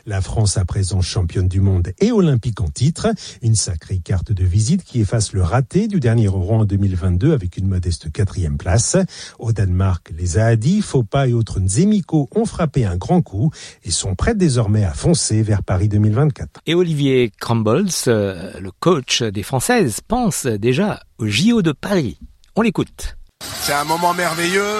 La 0.07 0.21
France 0.21 0.57
à 0.57 0.65
présent 0.65 1.01
championne 1.01 1.49
du 1.49 1.61
monde 1.61 1.93
et 1.99 2.13
olympique 2.13 2.61
en 2.61 2.69
titre. 2.69 3.09
Une 3.43 3.55
sacrée 3.55 3.99
carte 3.99 4.33
de 4.33 4.45
visite 4.45 4.85
qui 4.85 5.01
efface 5.01 5.33
le 5.33 5.43
raté 5.43 5.89
du 5.89 6.01
dernier 6.01 6.27
Euro 6.27 6.55
en 6.55 6.65
2022 6.65 7.33
avec 7.33 7.57
une 7.57 7.69
modeste 7.69 8.11
quatrième 8.13 8.57
place. 8.57 8.97
Au 9.39 9.53
Danemark, 9.53 10.13
les 10.17 10.39
Ahadi, 10.39 10.81
Faux 10.83 11.05
et 11.27 11.33
autres 11.33 11.61
Zémico 11.69 12.29
ont 12.35 12.45
frappé 12.45 12.85
un 12.85 12.97
grand 12.97 13.23
coup 13.23 13.51
et 13.85 13.91
sont 13.91 14.15
prêts 14.15 14.35
désormais 14.35 14.85
à 14.85 14.93
foncer 14.93 15.43
vers 15.43 15.63
Paris 15.63 15.89
2024. 15.89 16.61
Et 16.67 16.75
Olivier 16.75 17.33
Crumbles, 17.41 17.91
euh, 18.09 18.53
le 18.61 18.71
coach 18.71 19.23
des 19.23 19.43
Françaises, 19.43 20.01
pense 20.07 20.47
déjà 20.47 21.01
au 21.19 21.27
JO 21.27 21.63
de 21.63 21.73
Paris. 21.73 22.19
On 22.55 22.63
l'écoute. 22.63 23.17
C'est 23.63 23.73
un 23.73 23.85
moment 23.85 24.15
merveilleux. 24.15 24.77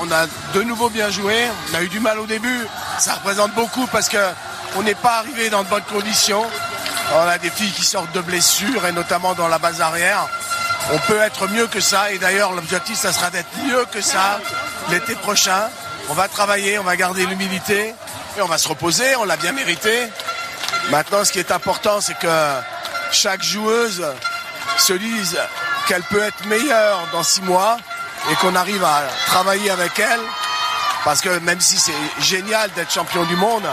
On 0.00 0.10
a 0.10 0.26
de 0.54 0.62
nouveau 0.62 0.90
bien 0.90 1.10
joué. 1.10 1.34
On 1.70 1.76
a 1.76 1.82
eu 1.82 1.88
du 1.88 2.00
mal 2.00 2.18
au 2.18 2.26
début. 2.26 2.66
Ça 2.98 3.14
représente 3.14 3.54
beaucoup 3.54 3.86
parce 3.92 4.08
que 4.08 4.18
on 4.76 4.82
n'est 4.82 4.94
pas 4.94 5.18
arrivé 5.18 5.50
dans 5.50 5.62
de 5.62 5.68
bonnes 5.68 5.84
conditions. 5.84 6.42
On 7.14 7.28
a 7.28 7.38
des 7.38 7.50
filles 7.50 7.70
qui 7.70 7.84
sortent 7.84 8.14
de 8.14 8.20
blessures 8.20 8.86
et 8.86 8.92
notamment 8.92 9.34
dans 9.34 9.48
la 9.48 9.58
base 9.58 9.80
arrière. 9.80 10.26
On 10.92 10.98
peut 11.06 11.20
être 11.20 11.48
mieux 11.48 11.66
que 11.66 11.80
ça 11.80 12.12
et 12.12 12.18
d'ailleurs 12.18 12.52
l'objectif 12.52 12.96
ça 12.96 13.12
sera 13.12 13.30
d'être 13.30 13.48
mieux 13.64 13.84
que 13.92 14.00
ça 14.00 14.40
l'été 14.90 15.14
prochain. 15.14 15.68
On 16.08 16.14
va 16.14 16.28
travailler, 16.28 16.78
on 16.78 16.84
va 16.84 16.96
garder 16.96 17.26
l'humilité 17.26 17.94
et 18.36 18.42
on 18.42 18.46
va 18.46 18.58
se 18.58 18.68
reposer, 18.68 19.16
on 19.16 19.24
l'a 19.24 19.36
bien 19.36 19.52
mérité. 19.52 20.08
Maintenant, 20.90 21.24
ce 21.24 21.32
qui 21.32 21.38
est 21.38 21.50
important, 21.50 22.00
c'est 22.00 22.18
que 22.18 22.52
chaque 23.10 23.42
joueuse 23.42 24.04
se 24.76 24.92
dise 24.92 25.38
qu'elle 25.88 26.02
peut 26.02 26.22
être 26.22 26.44
meilleure 26.46 27.06
dans 27.12 27.22
six 27.22 27.42
mois 27.42 27.78
et 28.30 28.34
qu'on 28.36 28.54
arrive 28.54 28.84
à 28.84 29.02
travailler 29.26 29.70
avec 29.70 29.98
elle. 29.98 30.20
Parce 31.04 31.20
que 31.20 31.38
même 31.40 31.60
si 31.60 31.78
c'est 31.78 31.92
génial 32.20 32.70
d'être 32.72 32.92
champion 32.92 33.24
du 33.24 33.36
monde, 33.36 33.66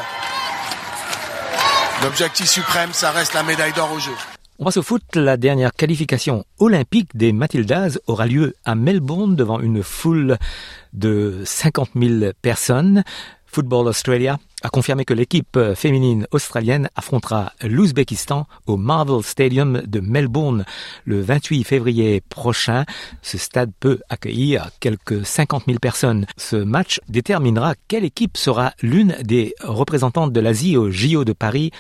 l'objectif 2.04 2.50
suprême, 2.50 2.94
ça 2.94 3.12
reste 3.12 3.34
la 3.34 3.44
médaille 3.44 3.74
d'or 3.74 3.92
au 3.92 4.00
jeu. 4.00 4.16
On 4.64 4.66
va 4.70 4.80
au 4.80 4.84
foot. 4.84 5.02
La 5.16 5.38
dernière 5.38 5.74
qualification 5.74 6.46
olympique 6.60 7.18
des 7.18 7.34
Matildas 7.34 7.98
aura 8.06 8.28
lieu 8.28 8.54
à 8.64 8.76
Melbourne 8.76 9.36
devant 9.36 9.60
une 9.60 9.82
foule 9.82 10.38
de 10.94 11.42
50 11.44 11.90
000 11.96 12.34
personnes. 12.44 13.04
Football 13.48 13.88
Australia 13.88 14.38
a 14.62 14.70
confirmé 14.70 15.04
que 15.04 15.16
l'équipe 15.16 15.58
féminine 15.74 16.28
australienne 16.30 16.90
affrontera 16.96 17.54
l'Ouzbékistan 17.64 18.46
au 18.68 18.78
Marvel 18.78 19.24
Stadium 19.24 19.82
de 19.88 20.00
Melbourne 20.00 20.64
le 21.06 21.22
28 21.22 21.64
février 21.64 22.22
prochain. 22.22 22.86
Ce 23.24 23.40
stade 23.40 23.72
peut 23.80 24.00
accueillir 24.10 24.70
quelques 24.80 25.26
50 25.26 25.64
000 25.66 25.80
personnes. 25.80 26.28
Ce 26.38 26.56
match 26.56 27.00
déterminera 27.10 27.74
quelle 27.88 28.06
équipe 28.06 28.38
sera 28.38 28.74
l'une 28.84 29.16
des 29.24 29.56
représentantes 29.64 30.32
de 30.32 30.40
l'Asie 30.40 30.78
au 30.78 30.92
JO 30.92 31.26
de 31.26 31.34
Paris 31.34 31.72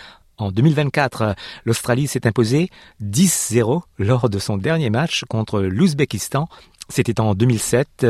en 0.41 0.51
2024, 0.51 1.35
l'Australie 1.65 2.07
s'est 2.07 2.25
imposée 2.27 2.69
10-0 3.01 3.81
lors 3.99 4.29
de 4.29 4.39
son 4.39 4.57
dernier 4.57 4.89
match 4.89 5.23
contre 5.29 5.61
l'Ouzbékistan. 5.61 6.47
C'était 6.89 7.21
en 7.21 7.35
2007 7.35 8.05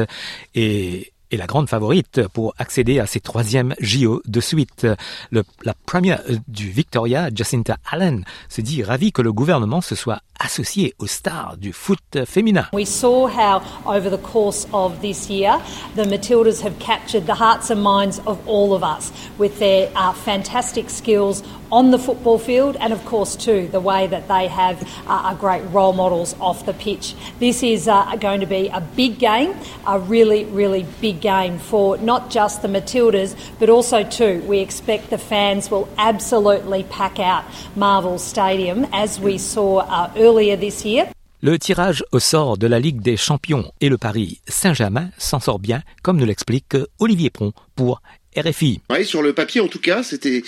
et 0.55 1.11
est 1.31 1.37
la 1.37 1.47
grande 1.47 1.69
favorite 1.69 2.27
pour 2.33 2.53
accéder 2.57 2.99
à 2.99 3.05
ses 3.05 3.19
troisièmes 3.19 3.73
JO 3.79 4.21
de 4.25 4.39
suite. 4.41 4.87
la 5.31 5.73
première 5.85 6.21
du 6.47 6.69
Victoria, 6.69 7.29
Jacinta 7.33 7.77
Allen, 7.89 8.25
se 8.49 8.61
dit 8.61 8.83
ravie 8.83 9.11
que 9.11 9.21
le 9.21 9.31
gouvernement 9.31 9.81
se 9.81 9.95
soit 9.95 10.19
associé 10.39 10.93
aux 10.99 11.07
stars 11.07 11.55
du 11.57 11.71
foot 11.71 12.25
féminin. 12.25 12.67
We 12.73 12.87
saw 12.87 13.27
how 13.27 13.61
over 13.85 14.09
the 14.09 14.21
course 14.21 14.67
of 14.73 14.99
this 15.01 15.29
year 15.29 15.59
the 15.95 16.05
Matildas 16.05 16.61
have 16.63 16.77
captured 16.79 17.25
the 17.25 17.39
hearts 17.39 17.71
and 17.71 17.81
minds 17.81 18.21
of 18.25 18.37
all 18.47 18.73
of 18.73 18.83
us 18.83 19.11
with 19.39 19.59
their 19.59 19.89
uh, 19.95 20.13
fantastic 20.13 20.89
skills 20.89 21.43
on 21.71 21.91
the 21.91 21.99
football 21.99 22.37
field 22.37 22.75
and 22.79 22.93
of 22.93 23.03
course 23.05 23.35
too 23.35 23.67
the 23.67 23.79
way 23.79 24.07
that 24.07 24.27
they 24.27 24.47
have 24.47 24.81
uh, 25.07 25.29
are 25.29 25.35
great 25.35 25.63
role 25.71 25.93
models 25.93 26.35
off 26.39 26.65
the 26.65 26.73
pitch. 26.73 27.15
This 27.39 27.63
is 27.63 27.87
uh, 27.87 28.15
going 28.17 28.41
to 28.41 28.45
be 28.45 28.67
a 28.67 28.81
big 28.81 29.19
game, 29.19 29.55
a 29.87 29.99
really 29.99 30.45
really 30.45 30.85
big 30.99 31.21
game 31.21 31.59
for 31.59 31.97
not 31.97 32.29
just 32.29 32.61
the 32.61 32.67
Matildas 32.67 33.35
but 33.59 33.69
also 33.69 34.03
too 34.03 34.41
we 34.47 34.59
expect 34.59 35.09
the 35.09 35.17
fans 35.17 35.71
will 35.71 35.87
absolutely 35.97 36.83
pack 36.83 37.19
out 37.19 37.43
Marvel 37.75 38.19
Stadium 38.19 38.85
as 38.91 39.19
we 39.19 39.37
saw 39.37 39.79
uh, 39.79 40.11
earlier 40.17 40.55
this 40.55 40.85
year. 40.85 41.11
le 41.43 41.57
tirage 41.57 42.03
au 42.11 42.19
sort 42.19 42.57
de 42.57 42.67
la 42.67 42.79
Ligue 42.79 43.01
des 43.01 43.17
Champions 43.17 43.71
et 43.81 43.89
le 43.89 43.97
Paris 43.97 44.41
Saint-Germain 44.47 45.09
s'en 45.17 45.39
sort 45.39 45.57
bien, 45.57 45.81
comme 46.03 46.17
nous 46.17 46.25
l'explique 46.25 46.77
Olivier 46.99 47.31
Pron 47.31 47.51
pour 47.75 48.01
RFI. 48.37 48.79
Sur 49.03 49.21
le 49.21 49.33
papier 49.33 49.59
en 49.59 49.67
tout 49.67 49.79
cas, 49.79 50.03
c'était 50.03 50.43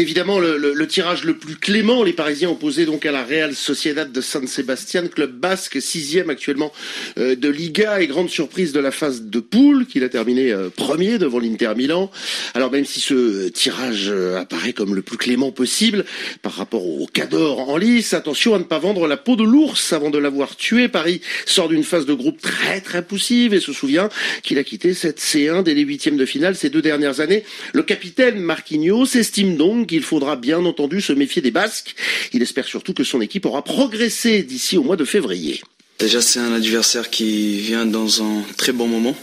évidemment 0.00 0.38
le, 0.38 0.56
le, 0.56 0.86
tirage 0.86 1.24
le 1.24 1.36
plus 1.36 1.56
clément. 1.56 2.02
Les 2.02 2.14
Parisiens 2.14 2.48
opposés 2.48 2.86
donc 2.86 3.04
à 3.04 3.12
la 3.12 3.22
Real 3.22 3.54
Sociedad 3.54 4.10
de 4.10 4.20
San 4.22 4.46
Sebastian, 4.46 5.08
club 5.08 5.32
basque, 5.32 5.82
sixième 5.82 6.30
actuellement 6.30 6.72
euh, 7.18 7.36
de 7.36 7.50
Liga 7.50 8.00
et 8.00 8.06
grande 8.06 8.30
surprise 8.30 8.72
de 8.72 8.80
la 8.80 8.92
phase 8.92 9.22
de 9.22 9.40
poule 9.40 9.86
qu'il 9.86 10.04
a 10.04 10.08
terminé 10.08 10.52
euh, 10.52 10.70
premier 10.70 11.18
devant 11.18 11.38
l'Inter 11.38 11.72
Milan. 11.76 12.10
Alors 12.54 12.70
même 12.72 12.86
si 12.86 13.00
ce 13.00 13.48
tirage 13.48 14.06
euh, 14.08 14.40
apparaît 14.40 14.72
comme 14.72 14.94
le 14.94 15.02
plus 15.02 15.18
clément 15.18 15.52
possible 15.52 16.06
par 16.40 16.54
rapport 16.54 16.86
au 16.86 17.06
Cador 17.06 17.68
en 17.68 17.76
lice, 17.76 18.14
attention 18.14 18.54
à 18.54 18.58
ne 18.58 18.64
pas 18.64 18.78
vendre 18.78 19.06
la 19.06 19.18
peau 19.18 19.36
de 19.36 19.44
l'ours 19.44 19.92
avant 19.92 20.08
de 20.08 20.18
l'avoir 20.18 20.56
tué. 20.56 20.88
Paris 20.88 21.20
sort 21.44 21.68
d'une 21.68 21.84
phase 21.84 22.06
de 22.06 22.14
groupe 22.14 22.40
très 22.40 22.80
très 22.80 23.04
poussive 23.04 23.52
et 23.52 23.60
se 23.60 23.74
souvient 23.74 24.08
qu'il 24.42 24.58
a 24.58 24.64
quitté 24.64 24.94
cette 24.94 25.20
C1 25.20 25.62
dès 25.62 25.74
les 25.74 25.82
huitièmes 25.82 26.16
de 26.16 26.24
finale 26.24 26.56
ces 26.56 26.70
deux 26.70 26.85
dernières 26.86 27.20
années. 27.20 27.44
Le 27.72 27.82
capitaine 27.82 28.38
Marquinhos 28.38 29.16
estime 29.16 29.56
donc 29.56 29.88
qu'il 29.88 30.02
faudra 30.02 30.36
bien 30.36 30.64
entendu 30.64 31.00
se 31.00 31.12
méfier 31.12 31.42
des 31.42 31.50
Basques. 31.50 31.94
Il 32.32 32.42
espère 32.42 32.66
surtout 32.66 32.94
que 32.94 33.04
son 33.04 33.20
équipe 33.20 33.46
aura 33.46 33.62
progressé 33.62 34.42
d'ici 34.42 34.78
au 34.78 34.82
mois 34.82 34.96
de 34.96 35.04
février. 35.04 35.60
Déjà, 35.98 36.20
c'est 36.20 36.40
un 36.40 36.52
adversaire 36.52 37.08
qui 37.08 37.58
vient 37.58 37.86
dans 37.86 38.22
un 38.22 38.42
très 38.56 38.72
bon 38.72 38.86
moment. 38.86 39.16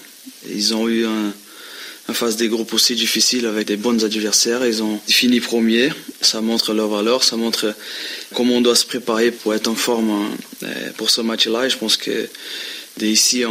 Ils 0.49 0.73
ont 0.73 0.87
eu 0.87 1.05
un, 1.05 1.33
phase 2.13 2.35
des 2.35 2.47
groupes 2.47 2.73
aussi 2.73 2.95
difficile 2.95 3.45
avec 3.45 3.65
des 3.67 3.77
bons 3.77 4.03
adversaires. 4.03 4.65
Ils 4.65 4.83
ont 4.83 4.99
fini 5.07 5.39
premier. 5.39 5.89
Ça 6.21 6.41
montre 6.41 6.73
leur 6.73 6.87
valeur, 6.87 7.23
ça 7.23 7.37
montre 7.37 7.75
comment 8.33 8.55
on 8.55 8.61
doit 8.61 8.75
se 8.75 8.85
préparer 8.85 9.31
pour 9.31 9.53
être 9.53 9.67
en 9.67 9.75
forme 9.75 10.29
euh, 10.63 10.91
pour 10.97 11.09
ce 11.09 11.21
match-là. 11.21 11.65
Et 11.65 11.69
je 11.69 11.77
pense 11.77 11.97
que 11.97 12.27
d'ici 12.97 13.43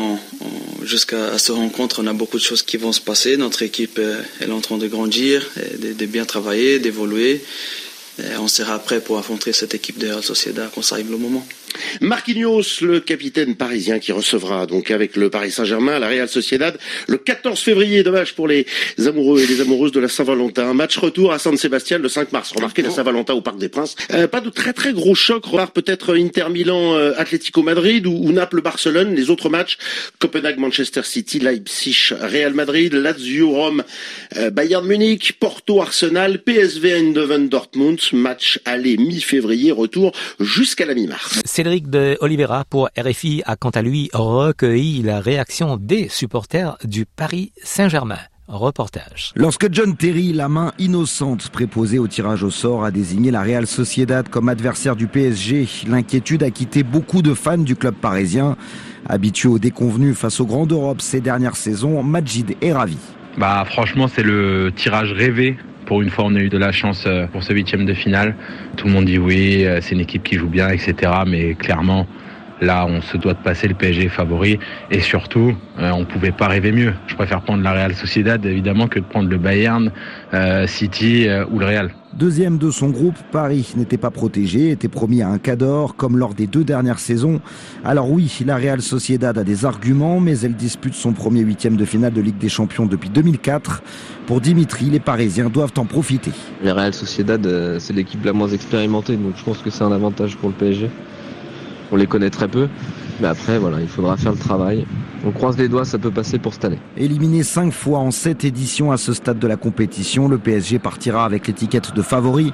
jusqu'à 0.82 1.38
ce 1.38 1.52
rencontre, 1.52 2.02
on 2.02 2.06
a 2.06 2.12
beaucoup 2.12 2.38
de 2.38 2.42
choses 2.42 2.62
qui 2.62 2.76
vont 2.76 2.92
se 2.92 3.00
passer. 3.00 3.36
Notre 3.36 3.62
équipe 3.62 3.98
euh, 3.98 4.22
est 4.40 4.50
en 4.50 4.60
train 4.60 4.78
de 4.78 4.86
grandir, 4.86 5.48
de, 5.78 6.06
bien 6.06 6.24
travailler, 6.24 6.78
d'évoluer. 6.78 7.42
On 8.38 8.48
sera 8.48 8.78
prêt 8.78 9.00
pour 9.00 9.18
affronter 9.18 9.52
cette 9.52 9.74
équipe 9.74 9.98
de 9.98 10.06
Real 10.08 10.22
Sociedad 10.22 10.70
quand 10.74 10.82
ça 10.82 10.96
arrive 10.96 11.10
le 11.10 11.16
moment. 11.16 11.46
Marquinhos, 12.00 12.80
le 12.80 13.00
capitaine 13.00 13.54
parisien 13.54 13.98
qui 13.98 14.12
recevra 14.12 14.66
donc 14.66 14.90
avec 14.90 15.16
le 15.16 15.30
Paris 15.30 15.50
Saint-Germain 15.50 15.98
la 15.98 16.08
Real 16.08 16.28
Sociedad 16.28 16.76
le 17.08 17.18
14 17.18 17.58
février. 17.58 18.02
Dommage 18.02 18.34
pour 18.34 18.48
les 18.48 18.66
amoureux 19.06 19.40
et 19.40 19.46
les 19.46 19.60
amoureuses 19.60 19.92
de 19.92 20.00
la 20.00 20.08
Saint-Valentin. 20.08 20.74
Match 20.74 20.98
retour 20.98 21.32
à 21.32 21.38
San 21.38 21.56
Sébastien 21.56 21.98
le 21.98 22.08
5 22.08 22.32
mars. 22.32 22.52
Remarquez 22.54 22.82
la 22.82 22.90
Saint-Valentin 22.90 23.34
au 23.34 23.40
Parc 23.40 23.58
des 23.58 23.68
Princes. 23.68 23.96
Euh, 24.12 24.26
pas 24.26 24.40
de 24.40 24.50
très 24.50 24.72
très 24.72 24.92
gros 24.92 25.14
chocs. 25.14 25.44
Remarque 25.44 25.74
peut-être 25.74 26.16
Inter 26.16 26.46
Milan, 26.50 26.94
euh, 26.94 27.12
Atlético 27.16 27.62
Madrid 27.62 28.06
ou, 28.06 28.12
ou 28.12 28.32
Naples 28.32 28.60
Barcelone. 28.60 29.14
Les 29.14 29.30
autres 29.30 29.48
matchs 29.48 29.78
Copenhague, 30.18 30.58
Manchester 30.58 31.02
City, 31.04 31.38
Leipzig, 31.38 32.14
Real 32.20 32.54
Madrid, 32.54 32.92
Lazio, 32.94 33.50
Rome, 33.50 33.82
euh, 34.36 34.50
Bayern 34.50 34.86
Munich, 34.86 35.34
Porto, 35.38 35.80
Arsenal, 35.80 36.42
PSV, 36.42 36.92
Eindhoven, 36.94 37.48
Dortmund. 37.48 38.00
Match 38.12 38.60
aller 38.64 38.96
mi-février, 38.96 39.72
retour 39.72 40.12
jusqu'à 40.40 40.86
la 40.86 40.94
mi-mars. 40.94 41.40
Cédric 41.62 41.90
de 41.90 42.18
Oliveira 42.20 42.64
pour 42.68 42.88
RFI 42.98 43.44
a 43.46 43.54
quant 43.54 43.70
à 43.70 43.82
lui 43.82 44.10
recueilli 44.12 45.00
la 45.04 45.20
réaction 45.20 45.76
des 45.76 46.08
supporters 46.08 46.76
du 46.82 47.06
Paris 47.06 47.52
Saint-Germain. 47.62 48.18
Reportage. 48.48 49.30
Lorsque 49.36 49.72
John 49.72 49.96
Terry, 49.96 50.32
la 50.32 50.48
main 50.48 50.72
innocente 50.80 51.50
préposée 51.50 52.00
au 52.00 52.08
tirage 52.08 52.42
au 52.42 52.50
sort, 52.50 52.84
a 52.84 52.90
désigné 52.90 53.30
la 53.30 53.42
Real 53.42 53.68
Sociedad 53.68 54.28
comme 54.28 54.48
adversaire 54.48 54.96
du 54.96 55.06
PSG, 55.06 55.68
l'inquiétude 55.86 56.42
a 56.42 56.50
quitté 56.50 56.82
beaucoup 56.82 57.22
de 57.22 57.32
fans 57.32 57.58
du 57.58 57.76
club 57.76 57.94
parisien. 57.94 58.56
Habitué 59.08 59.48
au 59.48 59.60
déconvenu 59.60 60.14
face 60.14 60.40
aux 60.40 60.46
grandes 60.46 60.72
Europe 60.72 61.00
ces 61.00 61.20
dernières 61.20 61.54
saisons, 61.54 62.02
Majid 62.02 62.56
est 62.60 62.72
ravi. 62.72 62.98
Bah 63.38 63.64
franchement 63.70 64.08
c'est 64.08 64.24
le 64.24 64.72
tirage 64.74 65.12
rêvé 65.12 65.56
pour 65.86 66.02
une 66.02 66.10
fois, 66.10 66.24
on 66.26 66.34
a 66.34 66.40
eu 66.40 66.48
de 66.48 66.58
la 66.58 66.72
chance 66.72 67.04
euh, 67.06 67.26
pour 67.26 67.42
ce 67.42 67.52
huitième 67.52 67.84
de 67.84 67.94
finale. 67.94 68.34
Tout 68.76 68.86
le 68.86 68.92
monde 68.92 69.04
dit 69.06 69.18
oui, 69.18 69.64
euh, 69.64 69.80
c'est 69.80 69.94
une 69.94 70.00
équipe 70.00 70.22
qui 70.22 70.36
joue 70.36 70.48
bien, 70.48 70.68
etc. 70.70 71.12
Mais 71.26 71.54
clairement, 71.54 72.06
là, 72.62 72.86
on 72.86 73.02
se 73.02 73.16
doit 73.16 73.34
de 73.34 73.42
passer 73.42 73.68
le 73.68 73.74
PSG 73.74 74.08
favori. 74.08 74.58
Et 74.90 75.00
surtout, 75.00 75.54
euh, 75.78 75.90
on 75.90 76.00
ne 76.00 76.04
pouvait 76.04 76.32
pas 76.32 76.48
rêver 76.48 76.72
mieux. 76.72 76.94
Je 77.06 77.14
préfère 77.14 77.42
prendre 77.42 77.62
la 77.62 77.72
Real 77.72 77.94
Sociedad, 77.94 78.44
évidemment, 78.46 78.88
que 78.88 78.98
de 78.98 79.04
prendre 79.04 79.28
le 79.28 79.38
Bayern, 79.38 79.90
City 80.66 81.28
ou 81.50 81.58
le 81.58 81.66
Real. 81.66 81.90
Deuxième 82.14 82.58
de 82.58 82.70
son 82.70 82.90
groupe, 82.90 83.16
Paris 83.30 83.72
n'était 83.74 83.96
pas 83.96 84.10
protégé, 84.10 84.70
était 84.70 84.88
promis 84.88 85.22
à 85.22 85.28
un 85.28 85.38
cador, 85.38 85.96
comme 85.96 86.18
lors 86.18 86.34
des 86.34 86.46
deux 86.46 86.62
dernières 86.62 86.98
saisons. 86.98 87.40
Alors 87.84 88.10
oui, 88.10 88.30
la 88.44 88.56
Real 88.56 88.82
Sociedad 88.82 89.38
a 89.38 89.44
des 89.44 89.64
arguments, 89.64 90.20
mais 90.20 90.38
elle 90.40 90.54
dispute 90.54 90.92
son 90.92 91.14
premier 91.14 91.40
huitième 91.40 91.76
de 91.76 91.86
finale 91.86 92.12
de 92.12 92.20
Ligue 92.20 92.36
des 92.36 92.50
Champions 92.50 92.84
depuis 92.84 93.08
2004. 93.08 93.82
Pour 94.26 94.42
Dimitri, 94.42 94.90
les 94.90 95.00
Parisiens 95.00 95.48
doivent 95.48 95.72
en 95.78 95.86
profiter. 95.86 96.32
La 96.62 96.74
Real 96.74 96.92
Sociedad, 96.92 97.44
euh, 97.46 97.78
c'est 97.78 97.94
l'équipe 97.94 98.22
la 98.26 98.34
moins 98.34 98.48
expérimentée, 98.48 99.16
donc 99.16 99.32
je 99.38 99.44
pense 99.44 99.58
que 99.58 99.70
c'est 99.70 99.84
un 99.84 99.92
avantage 99.92 100.36
pour 100.36 100.50
le 100.50 100.54
PSG. 100.54 100.90
On 101.92 101.96
les 101.96 102.06
connaît 102.06 102.30
très 102.30 102.48
peu. 102.48 102.68
Mais 103.20 103.28
après, 103.28 103.58
voilà, 103.58 103.80
il 103.80 103.86
faudra 103.86 104.16
faire 104.16 104.32
le 104.32 104.38
travail. 104.38 104.86
On 105.24 105.30
croise 105.30 105.56
les 105.56 105.68
doigts, 105.68 105.84
ça 105.84 105.98
peut 105.98 106.10
passer 106.10 106.38
pour 106.38 106.54
cette 106.54 106.64
année. 106.64 106.80
Éliminé 106.96 107.42
cinq 107.42 107.72
fois 107.72 107.98
en 107.98 108.10
sept 108.10 108.44
éditions 108.44 108.90
à 108.90 108.96
ce 108.96 109.12
stade 109.12 109.38
de 109.38 109.46
la 109.46 109.56
compétition, 109.56 110.26
le 110.26 110.38
PSG 110.38 110.78
partira 110.78 111.24
avec 111.24 111.46
l'étiquette 111.46 111.94
de 111.94 112.02
favori. 112.02 112.52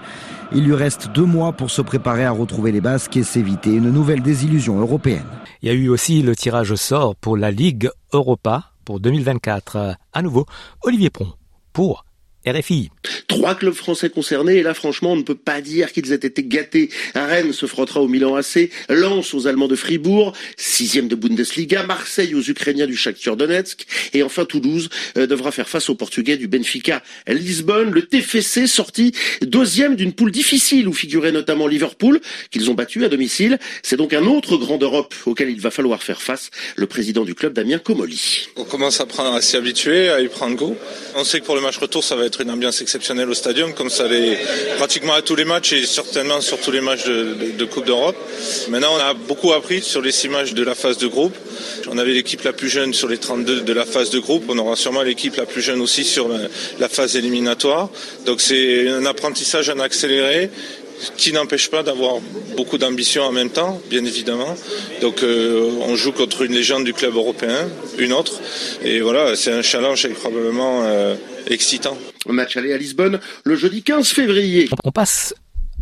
Il 0.53 0.65
lui 0.65 0.75
reste 0.75 1.11
deux 1.13 1.25
mois 1.25 1.53
pour 1.53 1.71
se 1.71 1.81
préparer 1.81 2.25
à 2.25 2.33
retrouver 2.33 2.73
les 2.73 2.81
Basques 2.81 3.17
et 3.17 3.23
s'éviter 3.23 3.73
une 3.73 3.91
nouvelle 3.91 4.23
désillusion 4.23 4.79
européenne. 4.81 5.25
Il 5.63 5.69
y 5.69 5.71
a 5.71 5.75
eu 5.75 5.89
aussi 5.89 6.21
le 6.23 6.37
tirage 6.37 6.71
au 6.71 6.77
sort 6.77 7.17
pour 7.17 7.37
la 7.37 7.51
Ligue 7.51 7.91
Europa 8.13 8.73
pour 8.85 9.01
2024. 9.01 9.97
À 10.13 10.23
nouveau, 10.23 10.47
Olivier 10.83 11.11
Pron 11.11 11.33
pour 11.73 12.05
RFI. 12.47 12.91
Trois 13.27 13.55
clubs 13.55 13.75
français 13.75 14.11
concernés, 14.11 14.57
et 14.57 14.63
là 14.63 14.73
franchement 14.73 15.13
on 15.13 15.17
ne 15.17 15.23
peut 15.23 15.35
pas 15.35 15.61
dire 15.61 15.93
qu'ils 15.93 16.13
aient 16.13 16.17
été 16.17 16.45
gâtés. 16.45 16.89
Rennes 17.15 17.53
se 17.53 17.67
frottera 17.67 18.01
au 18.01 18.09
Milan 18.09 18.37
AC, 18.37 18.71
Lens 18.89 19.35
aux 19.35 19.47
Allemands 19.47 19.69
de 19.69 19.77
Fribourg, 19.77 20.33
sixième 20.57 21.09
de 21.09 21.15
Bundesliga, 21.15 21.83
Marseille 21.83 22.35
aux 22.35 22.43
Ukrainiens 22.43 22.87
du 22.87 22.97
Shakhtar 22.97 23.37
Donetsk, 23.37 23.87
et 24.15 24.23
enfin 24.23 24.45
Toulouse 24.45 24.89
euh, 25.17 25.27
devra 25.27 25.53
faire 25.53 25.69
face 25.69 25.91
aux 25.91 25.95
Portugais 25.95 26.37
du 26.37 26.49
Benfica. 26.49 27.03
Lisbonne, 27.27 27.91
le 27.91 28.03
TFC 28.03 28.67
sorti 28.67 29.13
deuxième 29.43 29.97
d'une 29.97 30.13
poule 30.13 30.31
difficile 30.31 30.89
où 30.89 30.93
figurait 30.93 31.33
notamment 31.33 31.67
Liverpool, 31.67 32.21
qu'ils 32.51 32.71
ont 32.71 32.75
battu 32.75 33.05
à 33.05 33.09
domicile. 33.09 33.59
C'est 33.83 33.97
donc 33.97 34.13
un 34.13 34.25
autre 34.27 34.57
grand 34.57 34.79
d'Europe 34.79 35.15
auquel 35.27 35.51
il 35.51 35.61
va 35.61 35.71
falloir 35.71 36.03
faire 36.03 36.23
face, 36.23 36.51
le 36.77 36.87
président 36.87 37.25
du 37.25 37.35
club 37.35 37.53
Damien 37.53 37.79
Comoli. 37.79 38.49
On 38.57 38.65
commence 38.65 39.01
à, 39.01 39.07
prendre, 39.07 39.35
à 39.35 39.43
s'y 39.43 39.57
habituer, 39.57 40.09
à 40.09 40.21
y 40.21 40.29
prendre 40.29 40.57
goût. 40.57 40.77
On 41.15 41.25
sait 41.25 41.41
que 41.41 41.45
pour 41.45 41.57
le 41.57 41.61
match 41.61 41.79
retour 41.79 42.05
ça 42.05 42.17
va 42.17 42.25
être 42.25 42.28
une 42.41 42.51
ambiance 42.51 42.81
exceptionnelle 42.81 43.29
au 43.29 43.35
stadium, 43.35 43.75
comme 43.75 43.91
ça 43.91 44.07
l'est 44.07 44.39
pratiquement 44.77 45.15
à 45.15 45.23
tous 45.23 45.37
les 45.37 45.45
matchs 45.45 45.73
et 45.73 45.87
certainement 45.87 46.41
sur 46.41 46.59
tous 46.61 46.71
les 46.71 46.81
matchs 46.81 47.07
de 47.07 47.65
Coupe 47.65 47.87
d'Europe. 47.87 48.17
Maintenant, 48.69 48.95
on 48.95 49.01
a 49.01 49.15
beaucoup 49.15 49.53
appris 49.53 49.83
sur 49.83 50.03
les 50.03 50.13
six 50.13 50.29
matchs 50.29 50.53
de 50.53 50.63
la 50.63 50.75
phase 50.75 50.99
de 50.99 51.07
groupe. 51.07 51.35
On 51.91 51.99
avait 51.99 52.13
l'équipe 52.13 52.43
la 52.43 52.53
plus 52.53 52.69
jeune 52.69 52.95
sur 52.95 53.09
les 53.09 53.19
32 53.19 53.63
de 53.63 53.73
la 53.73 53.85
phase 53.85 54.11
de 54.11 54.19
groupe. 54.19 54.45
On 54.49 54.59
aura 54.59 54.77
sûrement 54.77 55.03
l'équipe 55.03 55.37
la 55.37 55.47
plus 55.47 55.63
jeune 55.63 55.81
aussi 55.81 56.05
sur 56.05 56.29
la, 56.29 56.39
la 56.79 56.89
phase 56.89 57.17
éliminatoire. 57.17 57.91
Donc 58.27 58.41
c'est 58.41 58.89
un 58.89 59.07
apprentissage 59.07 59.69
en 59.71 59.79
accéléré 59.79 60.51
qui 61.17 61.33
n'empêche 61.33 61.71
pas 61.71 61.83
d'avoir 61.83 62.17
beaucoup 62.57 62.79
d'ambition 62.79 63.23
en 63.23 63.33
même 63.33 63.51
temps, 63.51 63.81
bien 63.91 64.05
évidemment. 64.05 64.55
Donc 65.01 65.23
euh, 65.23 65.71
on 65.83 65.97
joue 65.97 66.13
contre 66.13 66.43
une 66.43 66.53
légende 66.53 66.85
du 66.85 66.93
club 66.93 67.15
européen, 67.15 67.69
une 67.99 68.13
autre. 68.13 68.41
Et 68.83 69.01
voilà, 69.01 69.37
c'est 69.37 69.53
un 69.53 69.63
challenge 69.63 70.09
probablement 70.15 70.83
euh, 70.85 71.15
excitant. 71.49 71.97
Match 72.27 72.57
aller 72.57 72.73
à 72.73 72.77
Lisbonne 72.77 73.21
le 73.45 73.57
jeudi 73.57 73.83
15 73.83 74.09
février. 74.09 74.69
On 74.85 74.93
passe 74.93 75.35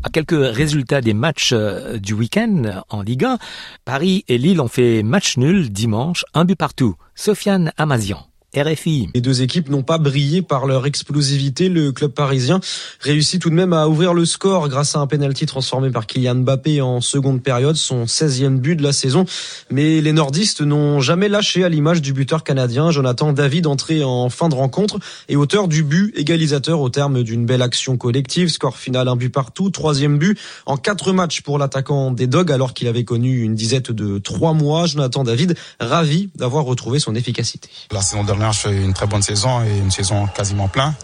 à 0.03 0.11
quelques 0.11 0.55
résultats 0.55 1.01
des 1.01 1.15
matchs 1.15 1.51
euh, 1.53 1.99
du 1.99 2.15
week-end 2.15 2.83
en 2.89 3.03
Ligue 3.03 3.25
1. 3.25 3.39
Paris 3.85 4.25
et 4.29 4.39
Lille 4.39 4.61
ont 4.61 4.69
fait 4.69 5.03
match 5.03 5.37
nul 5.37 5.71
dimanche, 5.71 6.25
un 6.35 6.45
but 6.45 6.57
partout. 6.57 6.95
Sofiane 7.15 7.73
Amazian. 7.77 8.27
RFI. 8.57 9.09
Les 9.15 9.21
deux 9.21 9.43
équipes 9.43 9.69
n'ont 9.69 9.83
pas 9.83 9.99
brillé 9.99 10.43
par 10.43 10.67
leur 10.67 10.87
explosivité. 10.87 11.69
Le 11.69 11.93
club 11.93 12.13
parisien 12.13 12.61
réussit 13.01 13.41
tout 13.41 13.51
de 13.51 13.55
même 13.55 13.73
à 13.73 13.89
ouvrir 13.89 14.15
le 14.15 14.25
score 14.25 14.69
grâce 14.69 14.97
à 14.97 15.01
un 15.01 15.07
penalty 15.07 15.47
transformé 15.47 15.91
par 15.91 16.07
Kylian 16.07 16.37
Mbappé 16.37 16.81
en 16.81 17.01
seconde 17.01 17.43
période, 17.43 17.77
son 17.77 18.05
16e 18.05 18.59
but 18.59 18.77
de 18.77 18.83
la 18.83 18.93
saison. 18.93 19.25
Mais 19.71 20.01
les 20.01 20.13
nordistes 20.13 20.61
n'ont 20.63 21.01
jamais 21.01 21.29
lâché 21.29 21.65
à 21.65 21.69
l'image 21.69 22.03
du 22.03 22.13
buteur 22.13 22.45
canadien 22.45 22.91
Jonathan 22.91 23.33
David 23.33 23.67
entré 23.67 24.03
en 24.03 24.31
fin 24.31 24.49
de 24.49 24.55
rencontre 24.55 24.99
et 25.29 25.37
auteur 25.37 25.69
du 25.69 25.83
but 25.83 26.13
égalisateur 26.17 26.81
au 26.81 26.89
terme 26.89 27.23
d'une 27.23 27.47
belle 27.47 27.63
action 27.63 27.97
collective. 27.97 28.49
Score 28.49 28.77
final 28.77 29.09
un 29.09 29.17
but 29.17 29.31
partout, 29.31 29.71
troisième 29.71 30.19
but 30.19 30.39
en 30.67 30.77
quatre 30.77 31.13
matchs 31.13 31.43
pour 31.43 31.59
l'attaquant 31.59 32.11
des 32.11 32.27
Dogs 32.27 32.53
alors 32.53 32.75
qu'il 32.75 32.89
avait 32.89 33.05
connu 33.05 33.43
une 33.43 33.55
disette 33.55 33.93
de 33.93 34.19
trois 34.19 34.53
mois. 34.53 34.87
Jonathan 34.87 35.25
David 35.25 35.57
ravi 35.81 36.31
d'avoir 36.35 36.65
retrouvé 36.65 36.99
son 36.99 37.15
efficacité. 37.15 37.69
La 37.91 38.03
saison 38.03 38.25
dernière, 38.25 38.46
une 38.67 38.95
très 38.95 39.07
bonne 39.07 39.23
saison 39.23 39.65
et 39.65 39.79
une 39.79 39.91
saison 39.91 40.27
quasiment 40.27 40.69
plein. 40.69 40.95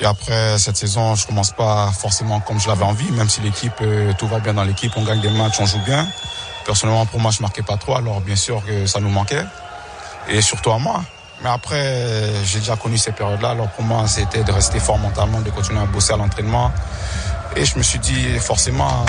Et 0.00 0.06
après 0.06 0.58
cette 0.58 0.76
saison, 0.76 1.14
je 1.14 1.26
commence 1.26 1.52
pas 1.52 1.92
forcément 1.92 2.40
comme 2.40 2.58
je 2.58 2.68
l'avais 2.68 2.84
envie, 2.84 3.10
même 3.12 3.28
si 3.28 3.42
l'équipe, 3.42 3.74
euh, 3.82 4.12
tout 4.18 4.26
va 4.26 4.40
bien 4.40 4.54
dans 4.54 4.64
l'équipe, 4.64 4.92
on 4.96 5.04
gagne 5.04 5.20
des 5.20 5.30
matchs, 5.30 5.60
on 5.60 5.66
joue 5.66 5.80
bien. 5.84 6.08
Personnellement, 6.64 7.04
pour 7.04 7.20
moi, 7.20 7.30
je 7.30 7.42
marquais 7.42 7.62
pas 7.62 7.76
trop, 7.76 7.96
alors 7.96 8.20
bien 8.20 8.36
sûr 8.36 8.64
que 8.64 8.86
ça 8.86 9.00
nous 9.00 9.10
manquait. 9.10 9.44
Et 10.28 10.40
surtout 10.40 10.70
à 10.70 10.78
moi. 10.78 11.02
Mais 11.42 11.50
après, 11.50 12.30
j'ai 12.44 12.58
déjà 12.58 12.76
connu 12.76 12.98
ces 12.98 13.12
périodes-là, 13.12 13.50
alors 13.50 13.68
pour 13.70 13.84
moi, 13.84 14.06
c'était 14.06 14.44
de 14.44 14.52
rester 14.52 14.78
fort 14.78 14.98
mentalement, 14.98 15.40
de 15.40 15.50
continuer 15.50 15.80
à 15.80 15.86
bosser 15.86 16.12
à 16.12 16.16
l'entraînement. 16.16 16.70
Et 17.56 17.64
je 17.64 17.76
me 17.76 17.82
suis 17.82 17.98
dit, 17.98 18.38
forcément, 18.38 19.04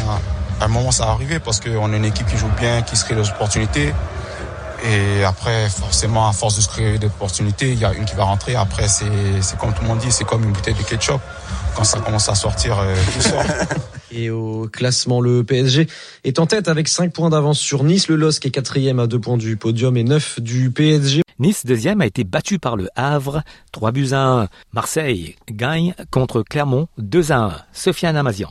à 0.59 0.65
un 0.65 0.67
moment, 0.67 0.91
ça 0.91 1.05
va 1.05 1.11
arriver 1.11 1.39
parce 1.39 1.59
qu'on 1.59 1.93
est 1.93 1.97
une 1.97 2.05
équipe 2.05 2.27
qui 2.27 2.37
joue 2.37 2.51
bien, 2.59 2.81
qui 2.81 2.95
se 2.95 3.05
crée 3.05 3.15
des 3.15 3.29
opportunités. 3.29 3.93
Et 4.83 5.23
après, 5.23 5.69
forcément, 5.69 6.27
à 6.27 6.33
force 6.33 6.55
de 6.55 6.61
se 6.61 6.69
créer 6.69 6.97
des 6.97 7.07
opportunités, 7.07 7.71
il 7.71 7.79
y 7.79 7.85
a 7.85 7.93
une 7.93 8.05
qui 8.05 8.15
va 8.15 8.23
rentrer. 8.23 8.55
Après, 8.55 8.87
c'est 8.87 9.57
comme 9.59 9.73
tout 9.73 9.81
le 9.83 9.87
monde 9.87 9.99
dit, 9.99 10.11
c'est 10.11 10.23
comme 10.23 10.43
une 10.43 10.51
bouteille 10.51 10.73
de 10.73 10.83
ketchup. 10.83 11.21
Quand 11.75 11.83
ça 11.83 11.99
commence 11.99 12.27
à 12.27 12.35
sortir, 12.35 12.79
euh, 12.79 12.95
tout 13.13 13.21
sort. 13.21 13.43
Et 14.11 14.29
au 14.29 14.67
classement, 14.67 15.21
le 15.21 15.43
PSG 15.43 15.87
est 16.25 16.39
en 16.39 16.45
tête 16.45 16.67
avec 16.67 16.89
5 16.89 17.13
points 17.13 17.29
d'avance 17.29 17.59
sur 17.59 17.83
Nice. 17.83 18.09
Le 18.09 18.17
LOSC 18.17 18.45
est 18.45 18.51
quatrième 18.51 18.99
à 18.99 19.07
2 19.07 19.19
points 19.19 19.37
du 19.37 19.55
podium 19.55 19.95
et 19.95 20.03
9 20.03 20.41
du 20.41 20.69
PSG. 20.69 21.21
Nice, 21.39 21.65
deuxième, 21.65 22.01
a 22.01 22.05
été 22.05 22.25
battu 22.25 22.59
par 22.59 22.75
le 22.75 22.89
Havre, 22.95 23.41
3 23.71 23.91
buts 23.91 24.09
à 24.11 24.21
1. 24.21 24.47
Marseille 24.73 25.37
gagne 25.49 25.95
contre 26.11 26.43
Clermont, 26.43 26.87
2 26.97 27.31
à 27.31 27.37
1. 27.37 27.51
Sofiane 27.71 28.17
Amazian. 28.17 28.49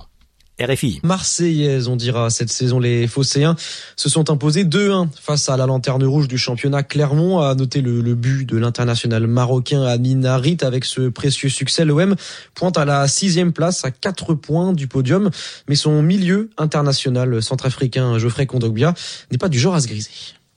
RFI. 0.61 1.01
Marseillaise, 1.03 1.89
on 1.89 1.97
dira. 1.97 2.31
Cette 2.31 2.51
saison, 2.51 2.79
les 2.79 3.07
Phocéens 3.07 3.57
se 3.97 4.09
sont 4.09 4.31
imposés 4.31 4.65
2-1 4.65 5.09
face 5.21 5.49
à 5.49 5.57
la 5.57 5.67
lanterne 5.67 6.05
rouge 6.05 6.29
du 6.29 6.39
championnat 6.39 6.83
Clermont. 6.83 7.41
À 7.41 7.55
noter 7.55 7.81
le, 7.81 8.01
le 8.01 8.15
but 8.15 8.45
de 8.45 8.57
l'international 8.57 9.27
marocain 9.27 9.83
Amin 9.83 10.25
Harit 10.25 10.59
avec 10.63 10.85
ce 10.85 11.09
précieux 11.09 11.49
succès. 11.49 11.85
L'OM 11.85 12.15
pointe 12.55 12.79
à 12.79 12.85
la 12.85 13.09
sixième 13.09 13.53
place 13.53 13.85
à 13.85 13.91
4 13.91 14.35
points 14.35 14.73
du 14.73 14.87
podium. 14.87 15.31
Mais 15.69 15.77
son 15.77 16.03
milieu 16.03 16.51
international 16.59 17.43
centrafricain 17.43 18.19
Geoffrey 18.19 18.47
Kondogbia 18.47 18.95
n'est 19.31 19.39
pas 19.39 19.49
du 19.49 19.59
genre 19.59 19.75
à 19.75 19.81
se 19.81 19.89
griser. 19.89 20.11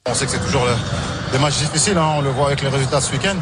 On 0.06 0.14
sait 0.14 0.26
que 0.26 0.32
c'est 0.32 0.44
toujours 0.44 0.68
des 1.32 1.40
matchs 1.40 1.60
difficiles. 1.60 1.98
Hein. 1.98 2.16
On 2.18 2.22
le 2.22 2.30
voit 2.30 2.48
avec 2.48 2.62
les 2.62 2.68
résultats 2.68 3.00
ce 3.00 3.12
week-end. 3.14 3.38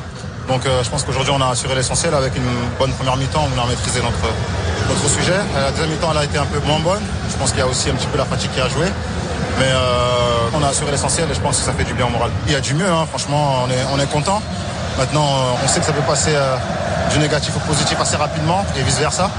Donc 0.51 0.65
euh, 0.65 0.83
je 0.83 0.89
pense 0.89 1.03
qu'aujourd'hui 1.03 1.31
on 1.33 1.39
a 1.39 1.47
assuré 1.47 1.75
l'essentiel 1.75 2.13
avec 2.13 2.35
une 2.35 2.43
bonne 2.77 2.91
première 2.91 3.15
mi-temps, 3.15 3.47
on 3.55 3.61
a 3.61 3.65
maîtrisé 3.67 4.01
notre, 4.01 5.07
sujet. 5.07 5.31
Euh, 5.31 5.63
La 5.63 5.71
deuxième 5.71 5.91
mi-temps 5.91 6.09
elle 6.11 6.17
a 6.17 6.25
été 6.25 6.37
un 6.37 6.45
peu 6.45 6.59
moins 6.67 6.79
bonne. 6.79 7.01
Je 7.29 7.37
pense 7.37 7.51
qu'il 7.51 7.59
y 7.59 7.63
a 7.63 7.67
aussi 7.67 7.89
un 7.89 7.93
petit 7.93 8.07
peu 8.07 8.17
la 8.17 8.25
fatigue 8.25 8.51
qui 8.51 8.59
a 8.59 8.67
joué. 8.67 8.87
Mais 9.59 9.69
euh, 9.69 10.49
on 10.53 10.61
a 10.61 10.67
assuré 10.67 10.91
l'essentiel 10.91 11.31
et 11.31 11.33
je 11.33 11.39
pense 11.39 11.55
que 11.57 11.63
ça 11.63 11.71
fait 11.71 11.85
du 11.85 11.93
bien 11.93 12.07
au 12.07 12.09
moral. 12.09 12.31
Il 12.47 12.51
y 12.51 12.55
a 12.55 12.59
du 12.59 12.73
mieux, 12.73 12.89
hein, 12.89 13.05
franchement, 13.07 13.65
on 13.93 13.99
est 13.99 14.11
content. 14.11 14.41
Maintenant, 14.97 15.25
on 15.63 15.67
sait 15.67 15.79
que 15.79 15.85
ça 15.85 15.93
peut 15.93 16.01
passer 16.01 16.35
du 17.11 17.19
négatif 17.19 17.55
au 17.55 17.59
positif 17.59 17.99
assez 17.99 18.15
rapidement 18.15 18.63
et 18.77 18.83
vice-versa. 18.83 19.29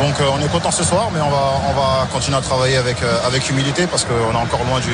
Donc 0.00 0.14
on 0.20 0.42
est 0.42 0.48
content 0.48 0.70
ce 0.70 0.82
soir, 0.82 1.10
mais 1.12 1.20
on 1.20 1.28
va, 1.28 1.60
on 1.68 1.72
va 1.74 2.06
continuer 2.10 2.38
à 2.38 2.40
travailler 2.40 2.76
avec, 2.78 2.96
avec 3.26 3.50
humilité 3.50 3.86
parce 3.86 4.04
qu'on 4.04 4.32
est 4.32 4.36
encore 4.36 4.64
loin 4.64 4.80
du, 4.80 4.90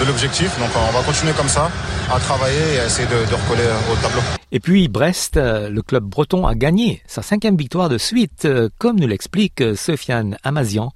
de 0.00 0.06
l'objectif. 0.06 0.56
Donc 0.60 0.68
on 0.76 0.92
va 0.92 1.02
continuer 1.02 1.32
comme 1.32 1.48
ça, 1.48 1.70
à 2.14 2.20
travailler 2.20 2.74
et 2.74 2.80
à 2.80 2.86
essayer 2.86 3.08
de, 3.08 3.28
de 3.28 3.34
recoller 3.34 3.64
au 3.92 3.96
tableau. 3.96 4.20
Et 4.52 4.60
puis 4.60 4.86
Brest, 4.86 5.36
le 5.36 5.80
club 5.80 6.04
breton 6.04 6.46
a 6.46 6.54
gagné 6.54 7.02
sa 7.06 7.22
cinquième 7.22 7.56
victoire 7.56 7.88
de 7.88 7.98
suite, 7.98 8.46
comme 8.78 9.00
nous 9.00 9.08
l'explique 9.08 9.62
Sofiane 9.76 10.36
Amazian 10.44 10.92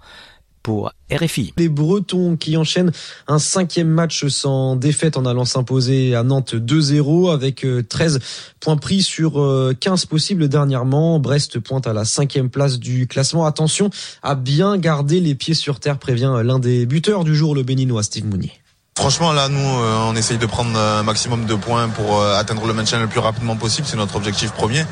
pour 0.63 0.93
RFI. 1.11 1.55
Les 1.57 1.69
Bretons 1.69 2.37
qui 2.37 2.57
enchaînent 2.57 2.93
un 3.27 3.39
cinquième 3.39 3.89
match 3.89 4.27
sans 4.27 4.77
défaite 4.77 5.17
en 5.17 5.25
allant 5.25 5.45
s'imposer 5.45 6.15
à 6.15 6.23
Nantes 6.23 6.55
2-0 6.55 7.33
avec 7.33 7.67
13 7.89 8.19
points 8.61 8.77
pris 8.77 9.03
sur 9.03 9.43
15 9.81 10.07
possibles 10.07 10.49
dernièrement. 10.49 11.19
Brest 11.19 11.59
pointe 11.59 11.87
à 11.87 11.93
la 11.93 12.05
cinquième 12.05 12.51
place 12.51 12.79
du 12.79 13.07
classement. 13.07 13.47
Attention 13.47 13.91
à 14.23 14.35
bien 14.35 14.77
garder 14.77 15.21
les 15.21 15.35
pieds 15.35 15.55
sur 15.55 15.81
terre, 15.81 15.99
prévient 15.99 16.41
l'un 16.43 16.59
des 16.59 16.87
buteurs 16.87 17.25
du 17.25 17.35
jour, 17.35 17.55
le 17.55 17.63
béninois 17.63 18.03
Steve 18.03 18.27
Mounier. 18.27 18.53
Franchement, 18.97 19.33
là, 19.33 19.49
nous, 19.49 19.61
on 19.61 20.15
essaye 20.17 20.39
de 20.39 20.47
prendre 20.47 20.77
un 20.77 21.05
maximum 21.05 21.47
de 21.47 21.55
points 21.55 21.89
pour 21.89 22.23
atteindre 22.23 22.67
le 22.67 22.75
maintien 22.75 22.99
le 22.99 23.07
plus 23.07 23.21
rapidement 23.21 23.57
possible. 23.57 23.87
C'est 23.89 23.97
notre 23.97 24.17
objectif 24.17 24.51
premier. 24.53 24.85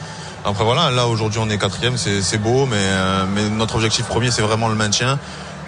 Après 0.45 0.63
voilà, 0.63 0.93
là 0.93 1.09
aujourd'hui 1.09 1.41
on 1.43 1.51
est 1.51 1.59
quatrième, 1.59 1.97
c'est 1.97 2.39
beau, 2.39 2.67
mais, 2.67 2.87
mais 3.35 3.49
notre 3.49 3.75
objectif 3.75 4.07
premier 4.07 4.31
c'est 4.31 4.43
vraiment 4.43 4.69
le 4.69 4.77
maintien 4.77 5.19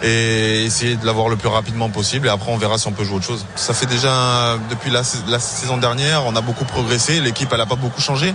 et 0.03 0.65
essayer 0.65 0.97
de 0.97 1.05
l'avoir 1.05 1.29
le 1.29 1.37
plus 1.37 1.49
rapidement 1.49 1.89
possible. 1.89 2.27
Et 2.27 2.31
après 2.31 2.51
on 2.51 2.57
verra 2.57 2.79
si 2.79 2.87
on 2.87 2.93
peut 2.93 3.05
jouer 3.05 3.17
autre 3.17 3.27
chose. 3.27 3.47
Ça 3.57 3.75
fait 3.75 3.87
déjà 3.87 4.59
depuis 4.71 4.91
la, 4.91 5.03
saison 5.03 5.77
dernière, 5.77 6.27
on 6.27 6.37
a 6.37 6.41
beaucoup 6.41 6.65
progressé, 6.65 7.21
l'équipe 7.21 7.49
elle 7.53 7.61
a 7.61 7.67
pas 7.67 7.77
beaucoup 7.77 8.01
changé. 8.01 8.35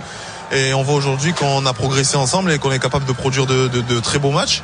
Et 0.52 0.74
on 0.74 0.82
voit 0.82 0.94
aujourd'hui 0.94 1.32
qu'on 1.32 1.64
a 1.66 1.72
progressé 1.72 2.16
ensemble 2.16 2.52
et 2.52 2.58
qu'on 2.58 2.70
est 2.70 2.78
capable 2.78 3.06
de 3.06 3.12
produire 3.12 3.46
de, 3.46 3.68
de, 3.68 3.80
de 3.80 4.00
très 4.00 4.18
beaux 4.18 4.30
matchs. 4.30 4.62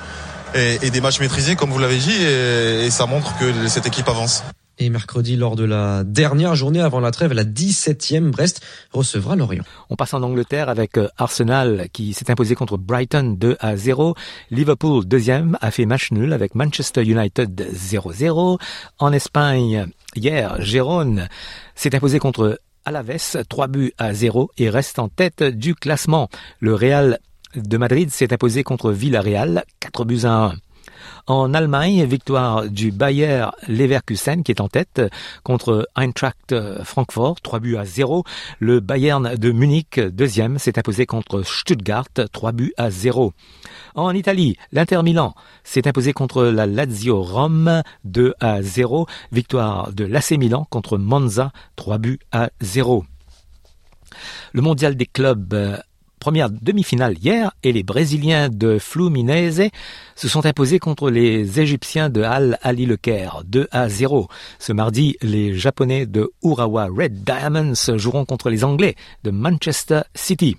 Et, 0.54 0.90
des 0.90 1.00
matchs 1.00 1.20
maîtrisés 1.20 1.54
comme 1.54 1.70
vous 1.70 1.78
l'avez 1.78 1.98
dit. 1.98 2.12
Et 2.12 2.90
ça 2.90 3.06
montre 3.06 3.36
que 3.38 3.68
cette 3.68 3.86
équipe 3.86 4.08
avance. 4.08 4.42
Et 4.82 4.88
mercredi, 4.88 5.36
lors 5.36 5.56
de 5.56 5.64
la 5.64 6.04
dernière 6.04 6.54
journée 6.54 6.80
avant 6.80 7.00
la 7.00 7.10
trêve, 7.10 7.34
la 7.34 7.44
17e, 7.44 8.30
Brest 8.30 8.62
recevra 8.92 9.36
Lorient. 9.36 9.62
On 9.90 9.96
passe 9.96 10.14
en 10.14 10.22
Angleterre 10.22 10.70
avec 10.70 10.98
Arsenal 11.18 11.88
qui 11.92 12.14
s'est 12.14 12.30
imposé 12.30 12.54
contre 12.54 12.78
Brighton 12.78 13.36
2 13.38 13.58
à 13.60 13.76
0. 13.76 14.14
Liverpool, 14.50 15.04
deuxième, 15.04 15.58
a 15.60 15.70
fait 15.70 15.84
match 15.84 16.12
nul 16.12 16.32
avec 16.32 16.54
Manchester 16.54 17.02
United 17.02 17.60
0-0. 17.74 18.58
En 18.98 19.12
Espagne, 19.12 19.86
hier, 20.16 20.56
Gérone 20.62 21.28
s'est 21.74 21.94
imposé 21.94 22.18
contre 22.18 22.58
Alaves 22.86 23.44
3 23.50 23.66
buts 23.66 23.92
à 23.98 24.14
0 24.14 24.50
et 24.56 24.70
reste 24.70 24.98
en 24.98 25.10
tête 25.10 25.42
du 25.42 25.74
classement. 25.74 26.30
Le 26.58 26.74
Real 26.74 27.18
de 27.54 27.76
Madrid 27.76 28.10
s'est 28.10 28.32
imposé 28.32 28.62
contre 28.62 28.92
Villarreal 28.92 29.64
4 29.80 30.04
buts 30.06 30.20
à 30.24 30.44
1. 30.46 30.54
En 31.26 31.54
Allemagne, 31.54 32.04
victoire 32.04 32.68
du 32.68 32.90
Bayer 32.90 33.46
Leverkusen 33.68 34.42
qui 34.42 34.52
est 34.52 34.60
en 34.60 34.68
tête 34.68 35.02
contre 35.42 35.88
Eintracht 35.96 36.54
Francfort, 36.82 37.40
3 37.40 37.60
buts 37.60 37.76
à 37.76 37.84
0. 37.84 38.24
Le 38.58 38.80
Bayern 38.80 39.36
de 39.36 39.52
Munich, 39.52 40.00
deuxième, 40.00 40.58
s'est 40.58 40.78
imposé 40.78 41.06
contre 41.06 41.42
Stuttgart, 41.42 42.08
3 42.32 42.52
buts 42.52 42.72
à 42.76 42.90
0. 42.90 43.32
En 43.94 44.14
Italie, 44.14 44.56
l'Inter 44.72 45.02
Milan 45.02 45.34
s'est 45.64 45.86
imposé 45.86 46.12
contre 46.12 46.44
la 46.44 46.66
Lazio 46.66 47.22
Rome, 47.22 47.82
2 48.04 48.34
à 48.40 48.62
0. 48.62 49.06
Victoire 49.32 49.92
de 49.92 50.04
l'AC 50.04 50.32
Milan 50.32 50.66
contre 50.70 50.98
Monza, 50.98 51.52
3 51.76 51.98
buts 51.98 52.20
à 52.32 52.50
0. 52.60 53.04
Le 54.52 54.62
mondial 54.62 54.96
des 54.96 55.06
clubs 55.06 55.80
première 56.20 56.50
demi-finale 56.50 57.16
hier 57.18 57.50
et 57.64 57.72
les 57.72 57.82
Brésiliens 57.82 58.50
de 58.50 58.78
Fluminense 58.78 59.62
se 60.14 60.28
sont 60.28 60.46
imposés 60.46 60.78
contre 60.78 61.10
les 61.10 61.58
Égyptiens 61.58 62.10
de 62.10 62.22
Al 62.22 62.58
Ali 62.62 62.86
Le 62.86 62.96
Caire 62.98 63.42
2 63.46 63.66
à 63.72 63.88
0. 63.88 64.28
Ce 64.58 64.72
mardi, 64.72 65.16
les 65.22 65.54
Japonais 65.54 66.06
de 66.06 66.30
Urawa 66.44 66.88
Red 66.94 67.24
Diamonds 67.24 67.96
joueront 67.96 68.26
contre 68.26 68.50
les 68.50 68.62
Anglais 68.62 68.94
de 69.24 69.30
Manchester 69.30 70.02
City. 70.14 70.58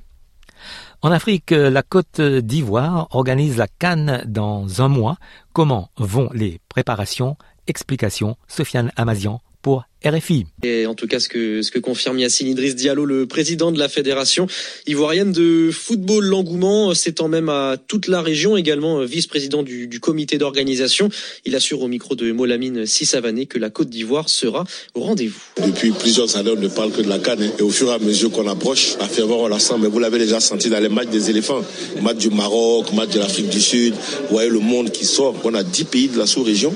En 1.04 1.12
Afrique, 1.12 1.52
la 1.52 1.84
Côte 1.84 2.20
d'Ivoire 2.20 3.08
organise 3.12 3.58
la 3.58 3.68
Cannes 3.68 4.24
dans 4.28 4.82
un 4.82 4.88
mois. 4.88 5.18
Comment 5.54 5.90
vont 5.98 6.30
les 6.34 6.60
préparations? 6.70 7.38
Explication, 7.68 8.36
Sofiane 8.48 8.92
Amazian 8.98 9.42
pour 9.62 9.86
RFI. 10.04 10.48
Et 10.64 10.88
en 10.88 10.96
tout 10.96 11.08
cas, 11.08 11.20
ce 11.20 11.30
que, 11.30 11.62
ce 11.62 11.70
que 11.70 11.78
confirme 11.78 12.18
Yassine 12.18 12.48
Idriss 12.48 12.76
Diallo, 12.76 13.06
le 13.06 13.28
président 13.28 13.72
de 13.72 13.78
la 13.78 13.88
Fédération 13.88 14.48
ivoirienne 14.88 15.32
de 15.32 15.70
football, 15.72 16.26
l'engouement 16.26 16.94
s'étend 16.96 17.28
même 17.28 17.50
à 17.50 17.78
toute 17.88 18.08
la 18.08 18.22
région, 18.22 18.58
également 18.58 19.02
vice-président 19.02 19.62
du, 19.62 19.88
du, 19.88 20.00
comité 20.00 20.40
d'organisation. 20.40 21.10
Il 21.46 21.56
assure 21.56 21.82
au 21.82 21.88
micro 21.88 22.16
de 22.16 22.32
Molamine 22.32 22.88
Sissavané 22.88 23.46
que 23.46 23.60
la 23.60 23.70
Côte 23.70 23.90
d'Ivoire 23.90 24.30
sera 24.30 24.64
au 24.96 25.02
rendez-vous. 25.02 25.40
Depuis 25.64 25.92
plusieurs 25.92 26.36
années, 26.36 26.54
on 26.56 26.60
ne 26.60 26.68
parle 26.68 26.92
que 26.92 27.02
de 27.02 27.10
la 27.10 27.20
canne. 27.20 27.52
Et 27.60 27.62
au 27.62 27.70
fur 27.70 27.90
et 27.90 27.94
à 27.94 28.00
mesure 28.00 28.32
qu'on 28.32 28.48
approche, 28.48 28.98
la 29.00 29.08
ferveur, 29.08 29.40
on 29.40 29.48
la 29.48 29.60
sent. 29.60 29.76
Mais 29.80 29.88
vous 29.88 30.00
l'avez 30.00 30.18
déjà 30.18 30.40
senti 30.40 30.70
dans 30.70 30.80
les 30.80 30.90
matchs 30.90 31.10
des 31.10 31.30
éléphants. 31.30 31.62
Match 32.02 32.18
du 32.18 32.32
Maroc, 32.32 32.92
match 32.94 33.12
de 33.12 33.20
l'Afrique 33.20 33.50
du 33.50 33.62
Sud. 33.62 33.94
Vous 33.94 34.32
voyez 34.32 34.50
le 34.50 34.60
monde 34.60 34.92
qui 34.92 35.06
sort. 35.06 35.36
On 35.44 35.54
a 35.54 35.64
10 35.64 35.84
pays 35.86 36.08
de 36.08 36.18
la 36.18 36.26
sous-région 36.26 36.74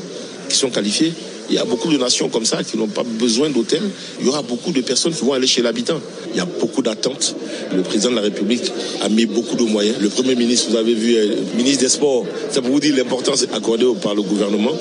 qui 0.48 0.56
sont 0.56 0.70
qualifiés. 0.70 1.14
Il 1.50 1.56
y 1.56 1.58
a 1.58 1.66
beaucoup 1.66 1.92
de 1.92 1.98
nations 1.98 2.30
comme 2.30 2.46
ça 2.46 2.64
qui 2.64 2.78
n'ont 2.78 2.88
pas 2.88 3.04
besoin 3.04 3.50
d'hôtels. 3.50 3.84
Il 4.20 4.26
y 4.26 4.30
aura 4.30 4.42
beaucoup 4.42 4.72
de 4.72 4.82
personnes 4.82 5.14
qui 5.14 5.24
vont 5.24 5.34
aller 5.34 5.48
chez 5.48 5.62
l'habitant. 5.62 6.00
Il 6.32 6.38
y 6.38 6.40
a 6.40 6.46
beaucoup 6.46 6.82
d'attentes. 6.82 7.36
Le 7.76 7.82
président 7.82 8.12
de 8.12 8.16
la 8.16 8.22
République 8.22 8.72
a 9.02 9.10
mis 9.10 9.26
beaucoup 9.26 9.56
de 9.56 9.64
moyens. 9.64 9.98
Le 10.02 10.10
Premier 10.10 10.36
ministre, 10.36 10.72
vous 10.72 10.78
avez 10.78 10.94
vu, 10.94 11.16
le 11.16 11.58
ministre 11.58 11.84
des 11.84 11.90
Sports, 11.90 12.26
ça 12.52 12.62
pour 12.62 12.72
vous 12.72 12.80
dire 12.80 12.96
l'importance 12.96 13.46
accordée 13.54 13.86
par 14.02 14.16
le 14.16 14.22
gouvernement. 14.22 14.74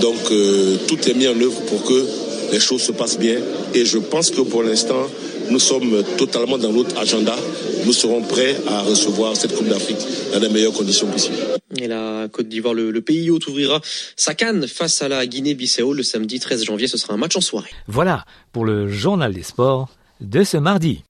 Donc 0.00 0.30
euh, 0.30 0.76
tout 0.86 0.98
est 1.08 1.14
mis 1.14 1.26
en 1.28 1.40
œuvre 1.40 1.60
pour 1.62 1.82
que 1.84 2.04
les 2.52 2.60
choses 2.60 2.82
se 2.82 2.92
passent 2.92 3.18
bien. 3.18 3.36
Et 3.74 3.84
je 3.84 3.98
pense 3.98 4.30
que 4.30 4.42
pour 4.42 4.62
l'instant, 4.62 5.08
nous 5.50 5.58
sommes 5.58 6.02
totalement 6.16 6.58
dans 6.58 6.72
notre 6.72 6.98
agenda. 6.98 7.36
Nous 7.84 7.92
serons 7.92 8.22
prêts 8.22 8.56
à 8.68 8.80
recevoir 8.82 9.36
cette 9.36 9.54
Coupe 9.54 9.68
d'Afrique 9.68 9.98
dans 10.32 10.40
les 10.40 10.48
meilleures 10.48 10.72
conditions 10.72 11.06
possibles. 11.06 11.36
Et 11.76 11.88
la 11.88 12.28
Côte 12.30 12.48
d'Ivoire, 12.48 12.74
le, 12.74 12.90
le, 12.90 13.00
pays 13.00 13.30
hôte 13.30 13.46
ouvrira 13.46 13.80
sa 14.16 14.34
canne 14.34 14.66
face 14.66 15.02
à 15.02 15.08
la 15.08 15.26
Guinée-Bissau 15.26 15.92
le 15.92 16.02
samedi 16.02 16.38
13 16.38 16.64
janvier. 16.64 16.86
Ce 16.86 16.96
sera 16.96 17.14
un 17.14 17.16
match 17.16 17.36
en 17.36 17.40
soirée. 17.40 17.70
Voilà 17.88 18.24
pour 18.52 18.64
le 18.64 18.88
journal 18.88 19.32
des 19.32 19.42
sports 19.42 19.88
de 20.20 20.44
ce 20.44 20.56
mardi. 20.56 21.02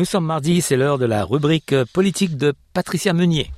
Nous 0.00 0.06
sommes 0.06 0.24
mardi, 0.24 0.62
c'est 0.62 0.78
l'heure 0.78 0.96
de 0.96 1.04
la 1.04 1.26
rubrique 1.26 1.74
politique 1.92 2.38
de 2.38 2.54
Patricia 2.72 3.12
Meunier. 3.12 3.50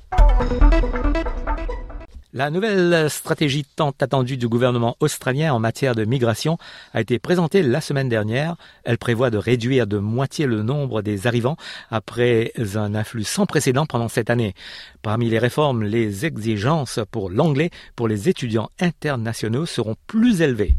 La 2.33 2.49
nouvelle 2.49 3.09
stratégie 3.09 3.63
tant 3.63 3.93
attendue 4.01 4.35
du 4.35 4.49
gouvernement 4.49 4.97
australien 4.99 5.53
en 5.53 5.59
matière 5.59 5.95
de 5.95 6.03
migration 6.03 6.57
a 6.93 6.99
été 6.99 7.17
présentée 7.17 7.63
la 7.63 7.79
semaine 7.79 8.09
dernière. 8.09 8.57
Elle 8.83 8.97
prévoit 8.97 9.29
de 9.29 9.37
réduire 9.37 9.87
de 9.87 9.99
moitié 9.99 10.45
le 10.45 10.63
nombre 10.63 11.01
des 11.01 11.27
arrivants 11.27 11.55
après 11.89 12.51
un 12.75 12.93
afflux 12.93 13.23
sans 13.23 13.45
précédent 13.45 13.85
pendant 13.85 14.09
cette 14.09 14.29
année. 14.29 14.53
Parmi 15.01 15.29
les 15.29 15.39
réformes, 15.39 15.83
les 15.83 16.25
exigences 16.25 16.99
pour 17.09 17.29
l'anglais 17.29 17.69
pour 17.95 18.09
les 18.09 18.27
étudiants 18.27 18.69
internationaux 18.81 19.65
seront 19.65 19.95
plus 20.07 20.41
élevées. 20.41 20.75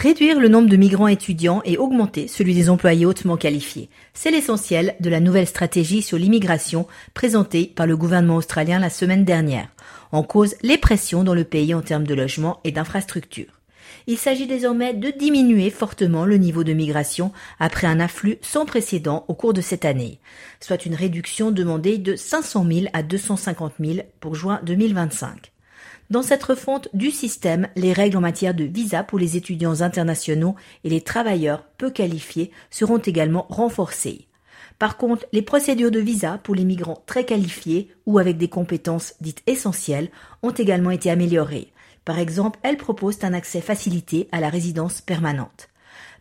Réduire 0.00 0.40
le 0.40 0.48
nombre 0.48 0.70
de 0.70 0.78
migrants 0.78 1.08
étudiants 1.08 1.60
et 1.66 1.76
augmenter 1.76 2.26
celui 2.26 2.54
des 2.54 2.70
employés 2.70 3.04
hautement 3.04 3.36
qualifiés. 3.36 3.90
C'est 4.14 4.30
l'essentiel 4.30 4.96
de 4.98 5.10
la 5.10 5.20
nouvelle 5.20 5.46
stratégie 5.46 6.00
sur 6.00 6.16
l'immigration 6.16 6.86
présentée 7.12 7.66
par 7.66 7.86
le 7.86 7.98
gouvernement 7.98 8.36
australien 8.36 8.78
la 8.78 8.88
semaine 8.88 9.26
dernière. 9.26 9.68
En 10.10 10.22
cause, 10.22 10.54
les 10.62 10.78
pressions 10.78 11.22
dans 11.22 11.34
le 11.34 11.44
pays 11.44 11.74
en 11.74 11.82
termes 11.82 12.06
de 12.06 12.14
logement 12.14 12.60
et 12.64 12.72
d'infrastructures. 12.72 13.60
Il 14.06 14.16
s'agit 14.16 14.46
désormais 14.46 14.94
de 14.94 15.10
diminuer 15.10 15.68
fortement 15.68 16.24
le 16.24 16.38
niveau 16.38 16.64
de 16.64 16.72
migration 16.72 17.30
après 17.58 17.86
un 17.86 18.00
afflux 18.00 18.38
sans 18.40 18.64
précédent 18.64 19.26
au 19.28 19.34
cours 19.34 19.52
de 19.52 19.60
cette 19.60 19.84
année, 19.84 20.18
soit 20.60 20.86
une 20.86 20.94
réduction 20.94 21.50
demandée 21.50 21.98
de 21.98 22.16
500 22.16 22.64
000 22.66 22.86
à 22.94 23.02
250 23.02 23.74
000 23.78 23.98
pour 24.18 24.34
juin 24.34 24.62
2025. 24.64 25.52
Dans 26.10 26.22
cette 26.22 26.42
refonte 26.42 26.88
du 26.92 27.12
système, 27.12 27.68
les 27.76 27.92
règles 27.92 28.16
en 28.16 28.20
matière 28.20 28.52
de 28.52 28.64
visa 28.64 29.04
pour 29.04 29.16
les 29.16 29.36
étudiants 29.36 29.80
internationaux 29.80 30.56
et 30.82 30.90
les 30.90 31.02
travailleurs 31.02 31.62
peu 31.78 31.88
qualifiés 31.88 32.50
seront 32.68 32.98
également 32.98 33.46
renforcées. 33.48 34.26
Par 34.80 34.96
contre, 34.96 35.24
les 35.32 35.42
procédures 35.42 35.92
de 35.92 36.00
visa 36.00 36.40
pour 36.42 36.56
les 36.56 36.64
migrants 36.64 37.00
très 37.06 37.24
qualifiés 37.24 37.92
ou 38.06 38.18
avec 38.18 38.38
des 38.38 38.48
compétences 38.48 39.14
dites 39.20 39.44
essentielles 39.46 40.10
ont 40.42 40.50
également 40.50 40.90
été 40.90 41.12
améliorées. 41.12 41.70
Par 42.04 42.18
exemple, 42.18 42.58
elles 42.64 42.76
proposent 42.76 43.22
un 43.22 43.32
accès 43.32 43.60
facilité 43.60 44.28
à 44.32 44.40
la 44.40 44.48
résidence 44.48 45.00
permanente. 45.00 45.68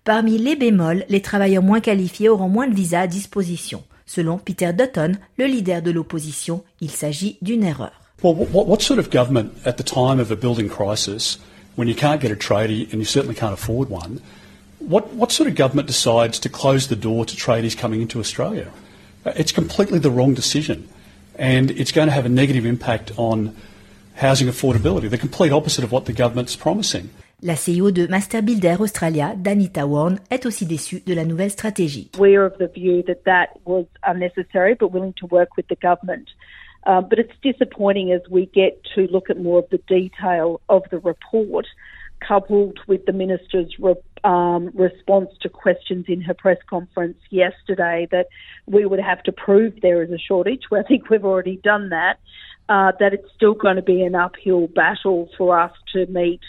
Parmi 0.03 0.37
les 0.37 0.55
bémols, 0.55 1.03
les 1.09 1.23
travailleurs 1.23 1.63
moins 1.63 1.79
qualifiés 1.79 2.29
auront 2.29 2.49
moins 2.49 2.67
de 2.67 2.75
visas 2.75 3.01
à 3.01 3.07
disposition. 3.07 3.83
Selon 4.05 4.37
Peter 4.37 4.71
Dutton, 4.71 5.13
le 5.39 5.45
leader 5.45 5.81
de 5.81 5.89
l'opposition, 5.89 6.63
il 6.79 6.91
s'agit 6.91 7.39
d'une 7.41 7.63
erreur. 7.63 8.08
Well, 8.21 8.35
what, 8.35 8.67
what, 8.67 8.81
sort 8.81 8.99
of 8.99 9.09
government 9.09 9.57
at 9.65 9.77
the 9.77 9.83
time 9.83 10.19
of 10.19 10.29
a 10.29 10.35
building 10.35 10.67
crisis, 10.67 11.37
when 11.75 11.87
you 11.87 11.95
can't 11.95 12.19
get 12.19 12.31
a 12.31 12.35
tradie 12.35 12.91
and 12.91 12.99
you 12.99 13.05
certainly 13.05 13.35
can't 13.35 13.53
afford 13.53 13.89
one, 13.89 14.21
what, 14.79 15.13
what 15.13 15.31
sort 15.31 15.47
of 15.47 15.55
government 15.55 15.87
decides 15.87 16.39
to 16.39 16.49
close 16.49 16.87
the 16.87 16.95
door 16.95 17.25
to 17.25 17.35
tradies 17.35 17.77
coming 17.77 18.01
into 18.01 18.19
Australia? 18.19 18.71
Uh, 19.25 19.31
it's 19.35 19.51
completely 19.51 19.99
the 19.99 20.11
wrong 20.11 20.33
decision, 20.33 20.89
and 21.35 21.71
it's 21.71 21.91
going 21.91 22.07
to 22.07 22.13
have 22.13 22.25
a 22.25 22.29
negative 22.29 22.65
impact 22.65 23.11
on 23.17 23.55
housing 24.15 24.47
affordability, 24.47 25.09
the 25.09 25.17
complete 25.17 25.51
opposite 25.51 25.83
of 25.83 25.91
what 25.91 26.05
the 26.05 26.13
government's 26.13 26.55
promising. 26.55 27.09
La 27.41 27.55
CEO 27.55 27.89
de 27.89 28.05
Master 28.09 28.41
Builder 28.41 28.75
Australia, 28.81 29.33
Danita 29.33 29.87
Warren, 29.87 30.19
est 30.29 30.45
aussi 30.45 30.65
déçue 30.65 31.01
de 31.05 31.13
la 31.13 31.23
nouvelle 31.23 31.51
stratégie. 31.51 32.09
We're 32.17 32.45
of 32.45 32.57
the 32.57 32.67
view 32.67 33.01
that 33.03 33.23
that 33.23 33.57
was 33.65 33.85
unnecessary, 34.05 34.75
but 34.75 34.91
willing 34.91 35.13
to 35.21 35.27
work 35.27 35.55
with 35.55 35.65
the 35.69 35.77
government. 35.81 36.27
Um, 36.85 37.07
but 37.09 37.19
it's 37.19 37.33
disappointing 37.43 38.11
as 38.11 38.21
we 38.29 38.45
get 38.47 38.81
to 38.95 39.07
look 39.11 39.29
at 39.29 39.37
more 39.37 39.59
of 39.59 39.69
the 39.69 39.79
detail 39.87 40.61
of 40.69 40.83
the 40.91 40.99
report, 40.99 41.67
coupled 42.25 42.79
with 42.87 43.05
the 43.05 43.13
minister's 43.13 43.73
re- 43.79 43.95
um, 44.23 44.71
response 44.73 45.29
to 45.41 45.49
questions 45.49 46.05
in 46.07 46.21
her 46.21 46.33
press 46.33 46.57
conference 46.69 47.17
yesterday 47.29 48.07
that 48.11 48.27
we 48.65 48.85
would 48.85 48.99
have 48.99 49.23
to 49.23 49.31
prove 49.31 49.73
there 49.81 50.03
is 50.03 50.11
a 50.11 50.17
shortage. 50.17 50.63
Well, 50.71 50.81
I 50.81 50.87
think 50.87 51.09
we've 51.09 51.25
already 51.25 51.57
done 51.57 51.89
that. 51.89 52.19
Uh, 52.67 52.91
that 52.99 53.13
it's 53.13 53.27
still 53.35 53.55
going 53.55 53.77
to 53.77 53.81
be 53.81 54.03
an 54.03 54.13
uphill 54.13 54.67
battle 54.67 55.27
for 55.35 55.59
us 55.59 55.71
to 55.91 56.05
meet 56.05 56.41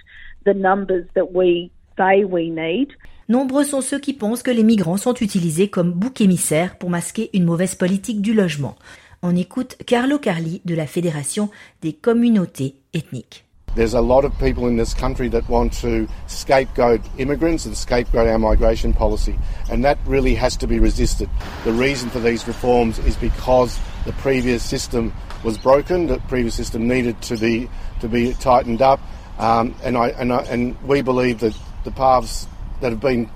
the 0.45 0.53
numbers 0.53 1.07
that 1.15 1.33
we 1.33 1.71
say 1.97 2.25
we 2.25 2.51
need. 2.51 2.89
Nombreux 3.31 3.65
sont 3.65 3.81
ceux 3.81 4.01
qui 4.01 4.13
pensent 4.13 4.43
que 4.43 4.51
les 4.51 4.65
migrants 4.65 4.97
sont 4.97 5.15
utilisés 5.15 5.69
comme 5.69 5.93
bouc 5.93 6.21
émissaire 6.21 6.77
pour 6.77 6.91
masquer 6.91 7.31
une 7.33 7.45
mauvaise 7.45 7.75
politique 7.75 8.21
du 8.21 8.35
logement. 8.35 8.77
On 9.23 9.37
écoute 9.37 9.77
Carlo 9.87 10.19
Carli 10.19 10.63
de 10.65 10.75
la 10.75 10.87
Fédération 10.87 11.51
des 11.83 11.93
communautés 11.93 12.77
ethniques. 12.95 13.45
There's 13.75 13.93
a 13.93 14.01
lot 14.01 14.25
of 14.25 14.33
people 14.39 14.67
in 14.67 14.79
this 14.79 14.95
country 14.95 15.29
that 15.29 15.47
want 15.47 15.75
to 15.83 16.09
scapegoat 16.27 17.03
immigrants 17.19 17.67
and 17.67 17.77
scapegoat 17.77 18.27
our 18.27 18.39
migration 18.39 18.95
policy, 18.95 19.39
and 19.71 19.85
that 19.85 19.99
really 20.07 20.35
has 20.35 20.57
to 20.57 20.67
be 20.67 20.79
resisted. 20.79 21.29
The 21.65 21.73
reason 21.73 22.09
for 22.09 22.19
these 22.19 22.49
reforms 22.49 22.99
is 23.01 23.15
because 23.17 23.79
the 24.07 24.13
previous 24.15 24.65
system 24.65 25.13
was 25.45 25.59
broken, 25.59 26.07
the 26.07 26.19
previous 26.21 26.55
system 26.55 26.89
needed 26.89 27.21
to 27.25 27.37
be 27.37 27.69
to 28.01 28.09
be 28.09 28.33
tightened 28.41 28.81
up, 28.81 29.01
um, 29.39 29.75
and 29.85 29.99
I 29.99 30.09
and 30.49 30.81
we 30.89 31.03
believe 31.03 31.41
that 31.41 31.55
the 31.85 31.91
paths 31.91 32.49
that 32.81 32.91
have 32.91 33.01
been 33.01 33.29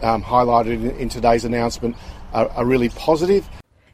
um, 0.00 0.22
highlighted 0.22 0.98
in, 0.98 1.10
today's 1.10 1.44
announcement 1.44 1.94
are 2.32 2.64
really 2.64 2.88
positive. 2.88 3.46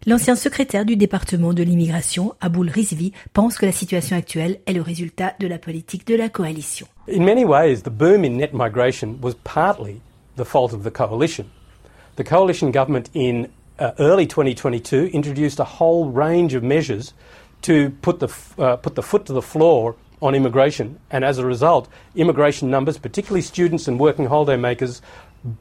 L'ancien 0.05 0.35
secrétaire 0.35 0.85
du 0.85 0.97
département 0.97 1.53
de 1.53 1.63
l'immigration, 1.63 2.35
Aboul 2.41 2.69
Rizvi, 2.69 3.13
pense 3.33 3.57
que 3.57 3.67
la 3.67 3.71
situation 3.71 4.17
actuelle 4.17 4.59
est 4.67 4.73
le 4.73 4.83
résultat 4.83 5.35
de 5.39 5.47
la 5.47 5.59
politique 5.59 6.05
de 6.09 6.17
la 6.17 6.29
coalition. 6.29 6.89
In 7.07 7.25
many 7.25 7.45
ways, 7.45 7.83
the 7.85 7.91
boom 7.91 8.25
in 8.25 8.37
net 8.37 8.53
migration 8.53 9.17
was 9.23 9.35
partly 9.45 10.01
the 10.37 10.45
fault 10.45 10.73
of 10.73 10.83
the 10.83 10.91
coalition. 10.91 11.45
The 12.17 12.25
coalition 12.25 12.73
government 12.73 13.11
in 13.15 13.47
uh, 13.79 13.93
early 14.01 14.27
2022 14.27 15.11
introduced 15.13 15.61
a 15.61 15.65
whole 15.79 16.11
range 16.11 16.53
of 16.55 16.65
measures 16.65 17.15
to 17.63 17.91
put 18.03 18.19
the, 18.19 18.29
uh, 18.59 18.79
put 18.79 18.97
the 18.97 19.05
foot 19.05 19.27
to 19.27 19.33
the 19.33 19.41
floor 19.41 19.95
on 20.21 20.35
immigration, 20.35 20.99
and 21.13 21.25
as 21.25 21.39
a 21.39 21.47
result, 21.47 21.89
immigration 22.17 22.71
numbers, 22.71 22.99
particularly 22.99 23.41
students 23.41 23.87
and 23.87 24.01
working 24.01 24.27
holiday 24.27 24.57
makers, 24.57 25.01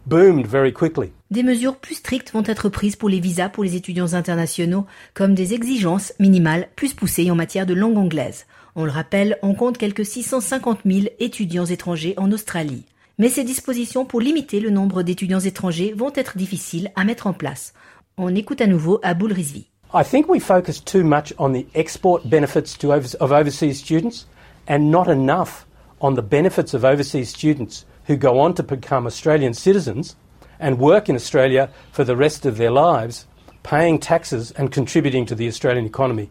boomed 0.06 0.46
very 0.46 0.74
quickly. 0.74 1.12
Des 1.32 1.44
mesures 1.44 1.78
plus 1.78 1.96
strictes 1.96 2.34
vont 2.34 2.44
être 2.46 2.70
prises 2.70 2.96
pour 2.96 3.10
les 3.10 3.20
visas 3.20 3.50
pour 3.50 3.64
les 3.64 3.76
étudiants 3.76 4.14
internationaux, 4.14 4.86
comme 5.14 5.34
des 5.34 5.54
exigences 5.54 6.14
minimales 6.20 6.68
plus 6.76 6.94
poussées 6.94 7.32
en 7.32 7.36
matière 7.36 7.66
de 7.66 7.74
langue 7.74 7.98
anglaise. 7.98 8.46
On 8.76 8.86
le 8.86 8.92
rappelle, 8.92 9.38
on 9.42 9.54
compte 9.54 9.78
quelques 9.78 10.06
650 10.06 10.80
000 10.86 11.08
étudiants 11.20 11.66
étrangers 11.66 12.14
en 12.18 12.32
Australie. 12.32 12.86
Mais 13.18 13.30
ces 13.30 13.44
dispositions 13.44 14.06
pour 14.06 14.22
limiter 14.22 14.60
le 14.60 14.70
nombre 14.70 15.04
d'étudiants 15.04 15.40
étrangers 15.40 15.94
vont 15.96 16.12
être 16.16 16.38
difficiles 16.38 16.92
à 16.96 17.04
mettre 17.04 17.28
en 17.28 17.34
place. 17.34 17.74
On 18.18 18.34
écoute 18.36 18.62
à 18.62 18.68
nouveau 18.68 19.00
Aboul 19.04 19.34
Rizvi. 19.34 19.68
I 19.94 20.04
think 20.04 20.30
we 20.30 20.42
focus 20.42 20.84
too 20.84 21.04
much 21.04 21.34
on 21.38 21.52
the 21.52 21.66
export 21.76 22.22
benefits 22.26 22.78
to 22.80 22.92
of 22.94 23.32
overseas 23.32 23.76
students 23.76 24.26
and 24.70 24.90
not 24.90 25.10
enough 25.10 25.66
on 26.00 26.16
the 26.16 26.22
benefits 26.22 26.74
of 26.74 26.86
overseas 26.86 27.26
students 27.26 27.86
who 28.06 28.16
go 28.16 28.40
on 28.40 28.54
to 28.56 28.64
become 28.64 29.06
Australian 29.06 29.54
citizens 29.54 30.16
and 30.60 30.80
work 30.80 31.10
in 31.10 31.16
Australia 31.16 31.70
for 31.92 32.04
the 32.04 32.16
rest 32.16 32.46
of 32.46 32.58
their 32.58 32.72
lives, 32.72 33.26
paying 33.64 34.00
taxes 34.00 34.52
and 34.52 34.72
contributing 34.72 35.26
to 35.26 35.36
the 35.36 35.48
Australian 35.48 35.86
economy. 35.86 36.30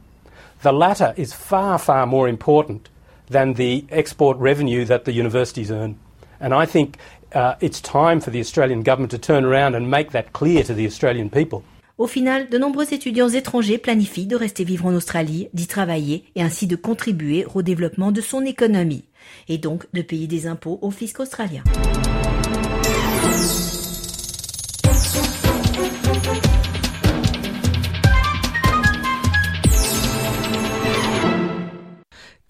The 0.63 0.73
latter 0.73 1.15
is 1.17 1.33
far, 1.33 1.79
far 1.79 2.07
more 2.07 2.29
important 2.29 2.89
than 3.29 3.55
the 3.55 3.85
export 3.91 4.37
revenue 4.39 4.85
that 4.85 5.05
the 5.05 5.13
universities 5.13 5.71
earn. 5.71 5.99
And 6.41 6.53
I 6.55 6.67
think 6.67 6.99
uh, 7.35 7.55
it's 7.61 7.81
time 7.81 8.21
for 8.21 8.31
the 8.31 8.41
Australian 8.41 8.83
government 8.83 9.11
to 9.13 9.19
turn 9.19 9.45
around 9.45 9.75
and 9.75 9.91
make 9.91 10.11
that 10.13 10.33
clear 10.33 10.63
to 10.65 10.75
the 10.75 10.87
Australian 10.87 11.31
people. 11.31 11.63
Au 11.99 12.07
final, 12.07 12.49
de 12.49 12.57
nombreux 12.57 12.95
étudiants 12.95 13.29
étrangers 13.29 13.77
planifient 13.77 14.27
de 14.27 14.35
rester 14.35 14.65
vivre 14.65 14.87
en 14.87 14.95
Australie, 14.95 15.49
d'y 15.53 15.67
travailler 15.67 16.25
et 16.35 16.43
ainsi 16.43 16.67
de 16.67 16.75
contribuer 16.75 17.45
au 17.55 17.61
développement 17.61 18.11
de 18.11 18.23
son 18.23 18.47
économie 18.47 19.05
et 19.49 19.59
donc 19.59 19.87
de 19.93 20.03
payer 20.03 20.27
des 20.27 20.47
impôts 20.47 20.79
au 20.83 20.90
fisc 20.90 21.21
australien.« 21.21 21.62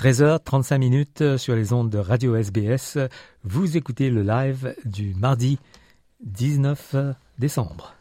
13h35 0.01 0.79
minutes 0.79 1.37
sur 1.37 1.55
les 1.55 1.75
ondes 1.75 1.91
de 1.91 1.99
Radio 1.99 2.35
SBS. 2.35 2.97
Vous 3.45 3.77
écoutez 3.77 4.09
le 4.09 4.23
live 4.23 4.75
du 4.87 5.15
mardi 5.15 5.59
19 6.25 6.97
décembre. 7.39 7.95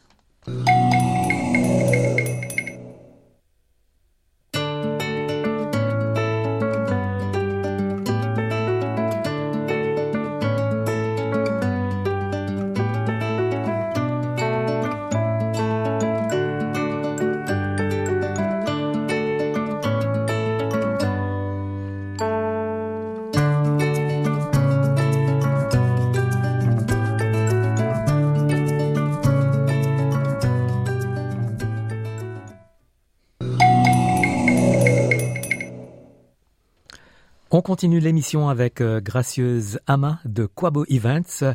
Continue 37.79 38.01
l'émission 38.01 38.49
avec 38.49 38.81
euh, 38.81 38.99
Gracieuse 38.99 39.79
Ama 39.87 40.19
de 40.25 40.45
Quabo 40.45 40.83
Events. 40.89 41.45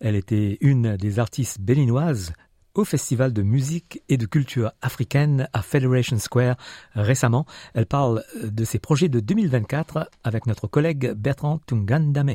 Elle 0.00 0.16
était 0.16 0.58
une 0.60 0.96
des 0.96 1.20
artistes 1.20 1.60
béninoises 1.60 2.32
au 2.74 2.82
Festival 2.84 3.32
de 3.32 3.42
musique 3.42 4.02
et 4.08 4.16
de 4.16 4.26
culture 4.26 4.72
africaine 4.82 5.48
à 5.52 5.62
Federation 5.62 6.18
Square 6.18 6.56
récemment. 6.96 7.46
Elle 7.72 7.86
parle 7.86 8.24
de 8.42 8.64
ses 8.64 8.80
projets 8.80 9.08
de 9.08 9.20
2024 9.20 10.10
avec 10.24 10.46
notre 10.46 10.66
collègue 10.66 11.12
Bertrand 11.12 11.60
Tungandame. 11.66 12.34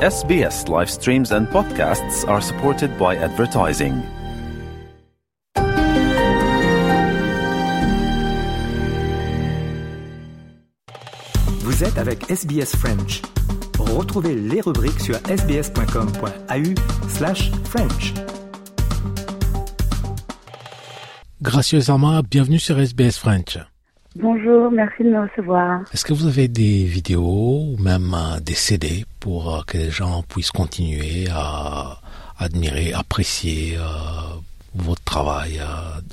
SBS 0.00 0.64
live 0.68 0.88
streams 0.88 1.30
and 1.30 1.44
podcasts 1.52 2.26
are 2.26 2.42
supported 2.42 2.90
by 2.96 3.18
advertising. 3.18 4.00
Vous 11.82 11.88
êtes 11.88 11.98
avec 11.98 12.30
SBS 12.30 12.76
French. 12.76 13.22
Retrouvez 13.76 14.36
les 14.36 14.60
rubriques 14.60 15.00
sur 15.00 15.16
sbs.com.au 15.16 17.08
slash 17.08 17.50
French. 17.64 18.14
Gracieusement, 21.42 22.20
bienvenue 22.20 22.60
sur 22.60 22.78
SBS 22.78 23.18
French. 23.18 23.58
Bonjour, 24.14 24.70
merci 24.70 25.02
de 25.02 25.08
me 25.08 25.28
recevoir. 25.28 25.80
Est-ce 25.92 26.04
que 26.04 26.12
vous 26.12 26.28
avez 26.28 26.46
des 26.46 26.84
vidéos 26.84 27.64
ou 27.72 27.76
même 27.82 28.14
euh, 28.14 28.38
des 28.38 28.54
CD 28.54 29.04
pour 29.18 29.52
euh, 29.52 29.62
que 29.66 29.76
les 29.76 29.90
gens 29.90 30.22
puissent 30.22 30.52
continuer 30.52 31.26
à 31.32 31.98
admirer, 32.38 32.92
apprécier 32.92 33.76
euh, 33.76 33.82
votre 34.76 35.02
travail 35.02 35.60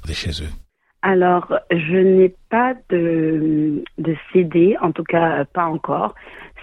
de 0.07 0.13
chez 0.13 0.31
eux? 0.41 0.68
Alors, 1.01 1.57
je 1.71 1.97
n'ai 1.97 2.33
pas 2.49 2.73
de, 2.89 3.83
de 3.97 4.15
CD, 4.33 4.75
en 4.81 4.91
tout 4.91 5.03
cas 5.03 5.45
pas 5.45 5.65
encore. 5.65 6.15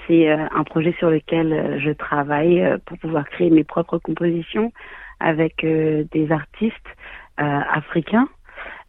C'est 0.07 0.29
un 0.31 0.64
projet 0.64 0.94
sur 0.99 1.11
lequel 1.11 1.81
je 1.81 1.90
travaille 1.90 2.79
pour 2.85 2.99
pouvoir 2.99 3.29
créer 3.29 3.51
mes 3.51 3.64
propres 3.64 3.99
compositions 3.99 4.72
avec 5.20 5.64
des 5.64 6.29
artistes 6.31 6.87
africains. 7.38 8.29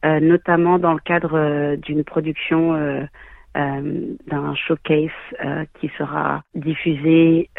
Euh, 0.05 0.19
notamment 0.19 0.77
dans 0.77 0.93
le 0.93 0.99
cadre 0.99 1.39
euh, 1.39 1.75
d'une 1.75 2.03
production 2.03 2.75
euh, 2.75 3.03
d'un 3.55 4.53
showcase 4.53 5.09
qui 5.79 5.89
sera 5.97 6.43
diffusé 6.53 7.49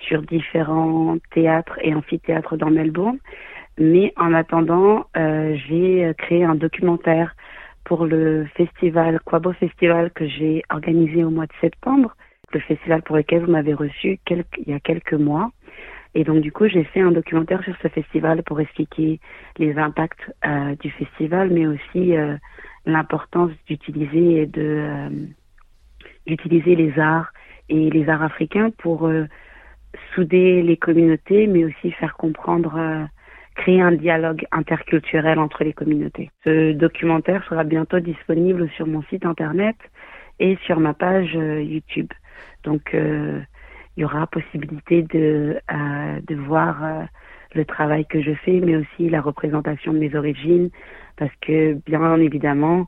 sur 0.00 0.22
différents 0.22 1.18
théâtres 1.30 1.78
et 1.80 1.94
amphithéâtres 1.94 2.56
dans 2.56 2.70
Melbourne. 2.70 3.18
Mais 3.80 4.12
en 4.16 4.34
attendant, 4.34 5.06
j'ai 5.14 6.12
créé 6.18 6.44
un 6.44 6.54
documentaire 6.54 7.34
pour 7.84 8.06
le 8.06 8.46
festival 8.54 9.20
Quabo 9.24 9.52
Festival 9.54 10.10
que 10.12 10.26
j'ai 10.26 10.62
organisé 10.70 11.24
au 11.24 11.30
mois 11.30 11.46
de 11.46 11.52
septembre, 11.60 12.14
le 12.52 12.60
festival 12.60 13.02
pour 13.02 13.16
lequel 13.16 13.44
vous 13.44 13.50
m'avez 13.50 13.74
reçu 13.74 14.20
il 14.28 14.44
y 14.68 14.72
a 14.72 14.80
quelques 14.80 15.14
mois. 15.14 15.50
Et 16.14 16.24
donc 16.24 16.40
du 16.40 16.50
coup, 16.50 16.66
j'ai 16.66 16.84
fait 16.84 17.00
un 17.00 17.12
documentaire 17.12 17.62
sur 17.62 17.74
ce 17.82 17.88
festival 17.88 18.42
pour 18.42 18.60
expliquer 18.60 19.20
les 19.58 19.78
impacts 19.78 20.30
euh, 20.44 20.74
du 20.76 20.90
festival, 20.90 21.50
mais 21.50 21.66
aussi 21.66 22.16
euh, 22.16 22.36
l'importance 22.84 23.52
d'utiliser 23.66 24.46
de 24.46 24.62
euh, 24.62 25.08
d'utiliser 26.26 26.74
les 26.74 26.98
arts 26.98 27.32
et 27.68 27.90
les 27.90 28.08
arts 28.08 28.22
africains 28.22 28.70
pour 28.78 29.06
euh, 29.06 29.26
souder 30.14 30.62
les 30.62 30.76
communautés, 30.76 31.46
mais 31.46 31.64
aussi 31.64 31.92
faire 31.92 32.16
comprendre, 32.16 32.76
euh, 32.76 33.04
créer 33.60 33.80
un 33.80 33.92
dialogue 33.92 34.44
interculturel 34.52 35.38
entre 35.38 35.64
les 35.64 35.72
communautés. 35.72 36.30
Ce 36.44 36.72
documentaire 36.72 37.44
sera 37.44 37.64
bientôt 37.64 38.00
disponible 38.00 38.68
sur 38.76 38.86
mon 38.86 39.02
site 39.04 39.26
internet 39.26 39.76
et 40.38 40.56
sur 40.64 40.80
ma 40.80 40.94
page 40.94 41.34
YouTube. 41.34 42.10
Donc 42.64 42.94
il 43.96 44.00
y 44.00 44.04
aura 44.04 44.26
possibilité 44.26 45.02
de, 45.02 45.60
euh, 45.70 46.20
de 46.26 46.34
voir 46.34 46.84
euh, 46.84 47.02
le 47.54 47.64
travail 47.64 48.06
que 48.06 48.22
je 48.22 48.32
fais, 48.32 48.60
mais 48.60 48.76
aussi 48.76 49.10
la 49.10 49.20
représentation 49.20 49.92
de 49.92 49.98
mes 49.98 50.14
origines, 50.14 50.70
parce 51.16 51.34
que 51.42 51.74
bien 51.84 52.16
évidemment, 52.16 52.86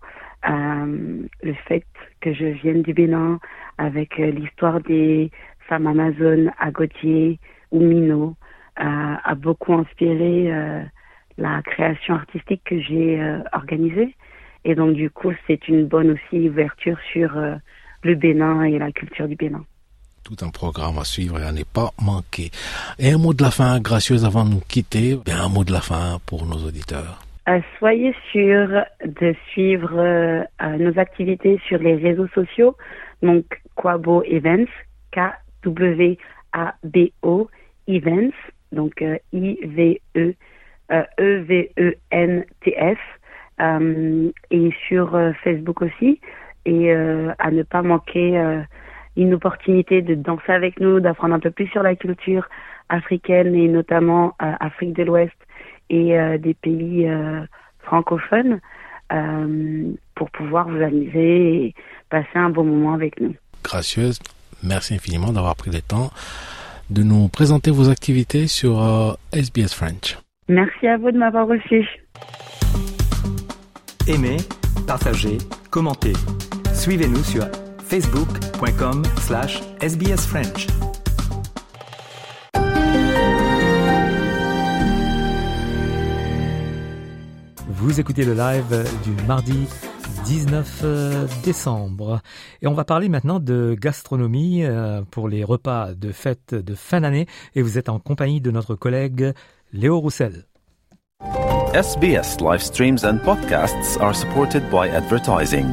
euh, 0.48 1.22
le 1.42 1.54
fait 1.68 1.85
que 2.20 2.32
je 2.32 2.46
vienne 2.46 2.82
du 2.82 2.94
Bénin 2.94 3.40
avec 3.78 4.18
euh, 4.18 4.30
l'histoire 4.30 4.80
des 4.80 5.30
femmes 5.68 5.87
amazones 5.87 6.52
à 6.58 6.70
Gauthier 6.70 7.38
ou 7.70 7.80
Minot 7.80 8.35
a 8.76 9.35
beaucoup 9.35 9.74
inspiré 9.74 10.50
la 11.38 11.62
création 11.62 12.14
artistique 12.14 12.62
que 12.64 12.80
j'ai 12.80 13.22
organisée. 13.52 14.14
Et 14.64 14.74
donc 14.74 14.94
du 14.94 15.11
coup, 15.11 15.32
c'est 15.46 15.68
une 15.68 15.87
bonne 15.87 16.12
aussi 16.12 16.48
ouverture 16.48 16.98
sur 17.12 17.32
le 18.02 18.14
Bénin 18.14 18.62
et 18.64 18.78
la 18.78 18.92
culture 18.92 19.28
du 19.28 19.37
Bénin 19.37 19.64
tout 20.22 20.37
un 20.42 20.50
programme 20.50 20.98
à 20.98 21.04
suivre 21.04 21.38
et 21.40 21.44
à 21.44 21.52
ne 21.52 21.62
pas 21.64 21.90
manquer. 22.00 22.50
Et 22.98 23.11
un 23.11 23.18
mot 23.18 23.35
de 23.35 23.42
la 23.42 23.50
fin, 23.50 23.80
gracieuse, 23.80 24.24
avant 24.24 24.44
de 24.44 24.50
nous 24.50 24.61
quitter, 24.61 25.16
bien 25.24 25.42
un 25.42 25.48
mot 25.48 25.64
de 25.64 25.72
la 25.72 25.80
fin 25.80 26.18
pour 26.26 26.46
nos 26.46 26.58
auditeurs. 26.58 27.24
Euh, 27.48 27.61
soyez 27.78 28.14
sûrs 28.30 28.85
de 29.04 29.35
suivre 29.50 29.90
euh, 29.96 30.44
nos 30.78 30.96
activités 30.98 31.61
sur 31.66 31.78
les 31.78 31.96
réseaux 31.96 32.28
sociaux, 32.28 32.76
donc 33.20 33.44
Quabo 33.74 34.22
Events, 34.22 34.70
K-W-A-B-O 35.11 36.20
Events, 37.88 38.37
donc 38.72 39.02
euh, 39.02 39.16
I-V-E, 39.32 40.35
E-V-E-N-T-S, 41.20 42.98
et 44.50 44.70
sur 44.88 45.18
Facebook 45.44 45.82
aussi, 45.82 46.20
et 46.66 46.92
à 46.92 47.50
ne 47.50 47.62
pas 47.62 47.82
manquer 47.82 48.62
une 49.16 49.35
opportunité 49.35 50.02
de 50.02 50.14
danser 50.14 50.52
avec 50.52 50.80
nous, 50.80 51.00
d'apprendre 51.00 51.35
un 51.35 51.40
peu 51.40 51.50
plus 51.50 51.68
sur 51.68 51.82
la 51.82 51.94
culture 51.94 52.48
africaine 52.88 53.54
et 53.54 53.68
notamment 53.68 54.35
euh, 54.42 54.52
Afrique 54.61 54.94
de 54.94 55.02
l'Ouest 55.02 55.35
et 55.90 56.18
euh, 56.18 56.38
des 56.38 56.54
pays 56.54 57.08
euh, 57.08 57.44
francophones 57.85 58.61
pour 60.14 60.30
pouvoir 60.30 60.66
vous 60.70 60.80
amuser 60.80 61.66
et 61.66 61.74
passer 62.08 62.30
un 62.35 62.48
bon 62.48 62.64
moment 62.64 62.94
avec 62.94 63.20
nous. 63.20 63.35
Gracieuse, 63.62 64.18
merci 64.62 64.94
infiniment 64.94 65.32
d'avoir 65.32 65.54
pris 65.54 65.70
le 65.70 65.82
temps 65.82 66.11
de 66.90 67.02
nous 67.02 67.28
présenter 67.28 67.70
vos 67.70 67.88
activités 67.88 68.46
sur 68.46 69.16
SBS 69.32 69.74
French. 69.74 70.18
Merci 70.48 70.86
à 70.86 70.98
vous 70.98 71.10
de 71.10 71.18
m'avoir 71.18 71.46
reçu. 71.46 71.86
Aimez, 74.08 74.38
partagez, 74.86 75.38
commentez. 75.70 76.12
Suivez-nous 76.74 77.22
sur 77.22 77.44
facebook.com 77.78 79.02
slash 79.18 79.62
sbsfrench. 79.80 80.66
Vous 87.68 88.00
écoutez 88.00 88.24
le 88.24 88.34
live 88.34 88.84
du 89.04 89.26
mardi 89.26 89.66
19 90.24 90.80
euh, 90.85 91.26
décembre. 91.44 92.20
Et 92.61 92.66
on 92.66 92.74
va 92.74 92.85
parler 92.85 93.08
maintenant 93.08 93.40
de 93.40 93.76
gastronomie 93.78 94.64
euh, 94.64 95.02
pour 95.11 95.28
les 95.28 95.44
repas 95.44 95.94
de 95.94 96.12
fête 96.12 96.54
de 96.54 96.74
fin 96.74 97.00
d'année. 97.00 97.26
Et 97.54 97.62
vous 97.62 97.78
êtes 97.78 97.88
en 97.88 97.98
compagnie 97.98 98.40
de 98.40 98.50
notre 98.50 98.74
collègue 98.74 99.32
Léo 99.72 100.00
Roussel. 100.00 100.44
SBS 101.74 102.40
live 102.40 102.61
streams 102.61 103.04
and 103.04 103.18
podcasts 103.24 103.98
are 104.00 104.14
supported 104.14 104.62
by 104.70 104.88
advertising. 104.88 105.66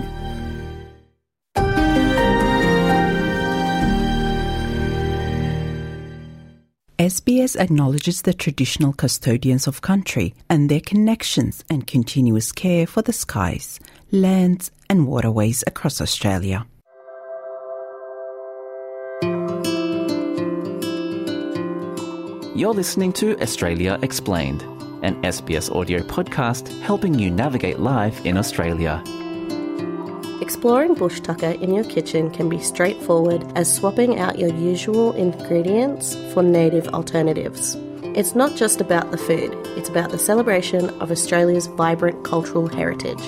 SBS 7.00 7.56
acknowledges 7.56 8.24
the 8.24 8.34
traditional 8.34 8.92
custodians 8.92 9.68
of 9.68 9.82
country 9.82 10.34
and 10.50 10.70
their 10.70 10.82
connections 10.82 11.64
and 11.70 11.88
continuous 11.88 12.52
care 12.52 12.86
for 12.86 13.02
the 13.02 13.14
skies, 13.14 13.80
lands, 14.12 14.72
and 14.90 15.08
waterways 15.08 15.64
across 15.68 16.02
Australia. 16.02 16.66
You're 22.56 22.74
listening 22.74 23.14
to 23.14 23.40
Australia 23.40 24.00
Explained, 24.02 24.64
an 25.04 25.22
SBS 25.22 25.74
audio 25.74 26.00
podcast 26.00 26.68
helping 26.82 27.18
you 27.18 27.30
navigate 27.30 27.80
life 27.80 28.26
in 28.26 28.36
Australia. 28.36 29.02
Exploring 30.42 30.96
bush 30.96 31.20
tucker 31.20 31.52
in 31.52 31.74
your 31.74 31.84
kitchen 31.84 32.32
can 32.32 32.50
be 32.50 32.60
straightforward 32.60 33.46
as 33.56 33.74
swapping 33.74 34.20
out 34.20 34.40
your 34.40 34.54
usual 34.56 35.14
ingredients 35.14 36.16
for 36.34 36.42
native 36.42 36.88
alternatives. 36.90 37.78
It's 38.02 38.34
not 38.34 38.58
just 38.58 38.82
about 38.82 39.12
the 39.12 39.18
food, 39.18 39.56
it's 39.78 39.90
about 39.90 40.10
the 40.10 40.18
celebration 40.18 40.90
of 41.02 41.12
Australia's 41.12 41.68
vibrant 41.68 42.26
cultural 42.26 42.68
heritage. 42.68 43.22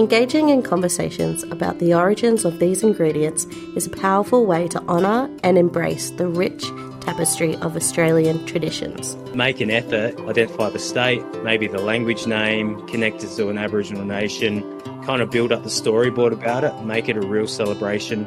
Engaging 0.00 0.48
in 0.48 0.62
conversations 0.62 1.42
about 1.50 1.78
the 1.78 1.92
origins 1.92 2.46
of 2.46 2.58
these 2.58 2.82
ingredients 2.82 3.44
is 3.76 3.86
a 3.86 3.90
powerful 3.90 4.46
way 4.46 4.66
to 4.66 4.80
honour 4.84 5.28
and 5.44 5.58
embrace 5.58 6.08
the 6.12 6.26
rich 6.26 6.64
tapestry 7.00 7.54
of 7.56 7.76
Australian 7.76 8.46
traditions. 8.46 9.14
Make 9.34 9.60
an 9.60 9.70
effort, 9.70 10.18
identify 10.20 10.70
the 10.70 10.78
state, 10.78 11.22
maybe 11.42 11.66
the 11.66 11.82
language 11.82 12.26
name, 12.26 12.80
connect 12.86 13.22
it 13.22 13.28
to 13.36 13.50
an 13.50 13.58
Aboriginal 13.58 14.06
nation, 14.06 14.62
kind 15.02 15.20
of 15.20 15.30
build 15.30 15.52
up 15.52 15.64
the 15.64 15.68
storyboard 15.68 16.32
about 16.32 16.64
it, 16.64 16.72
make 16.82 17.10
it 17.10 17.18
a 17.18 17.20
real 17.20 17.46
celebration. 17.46 18.24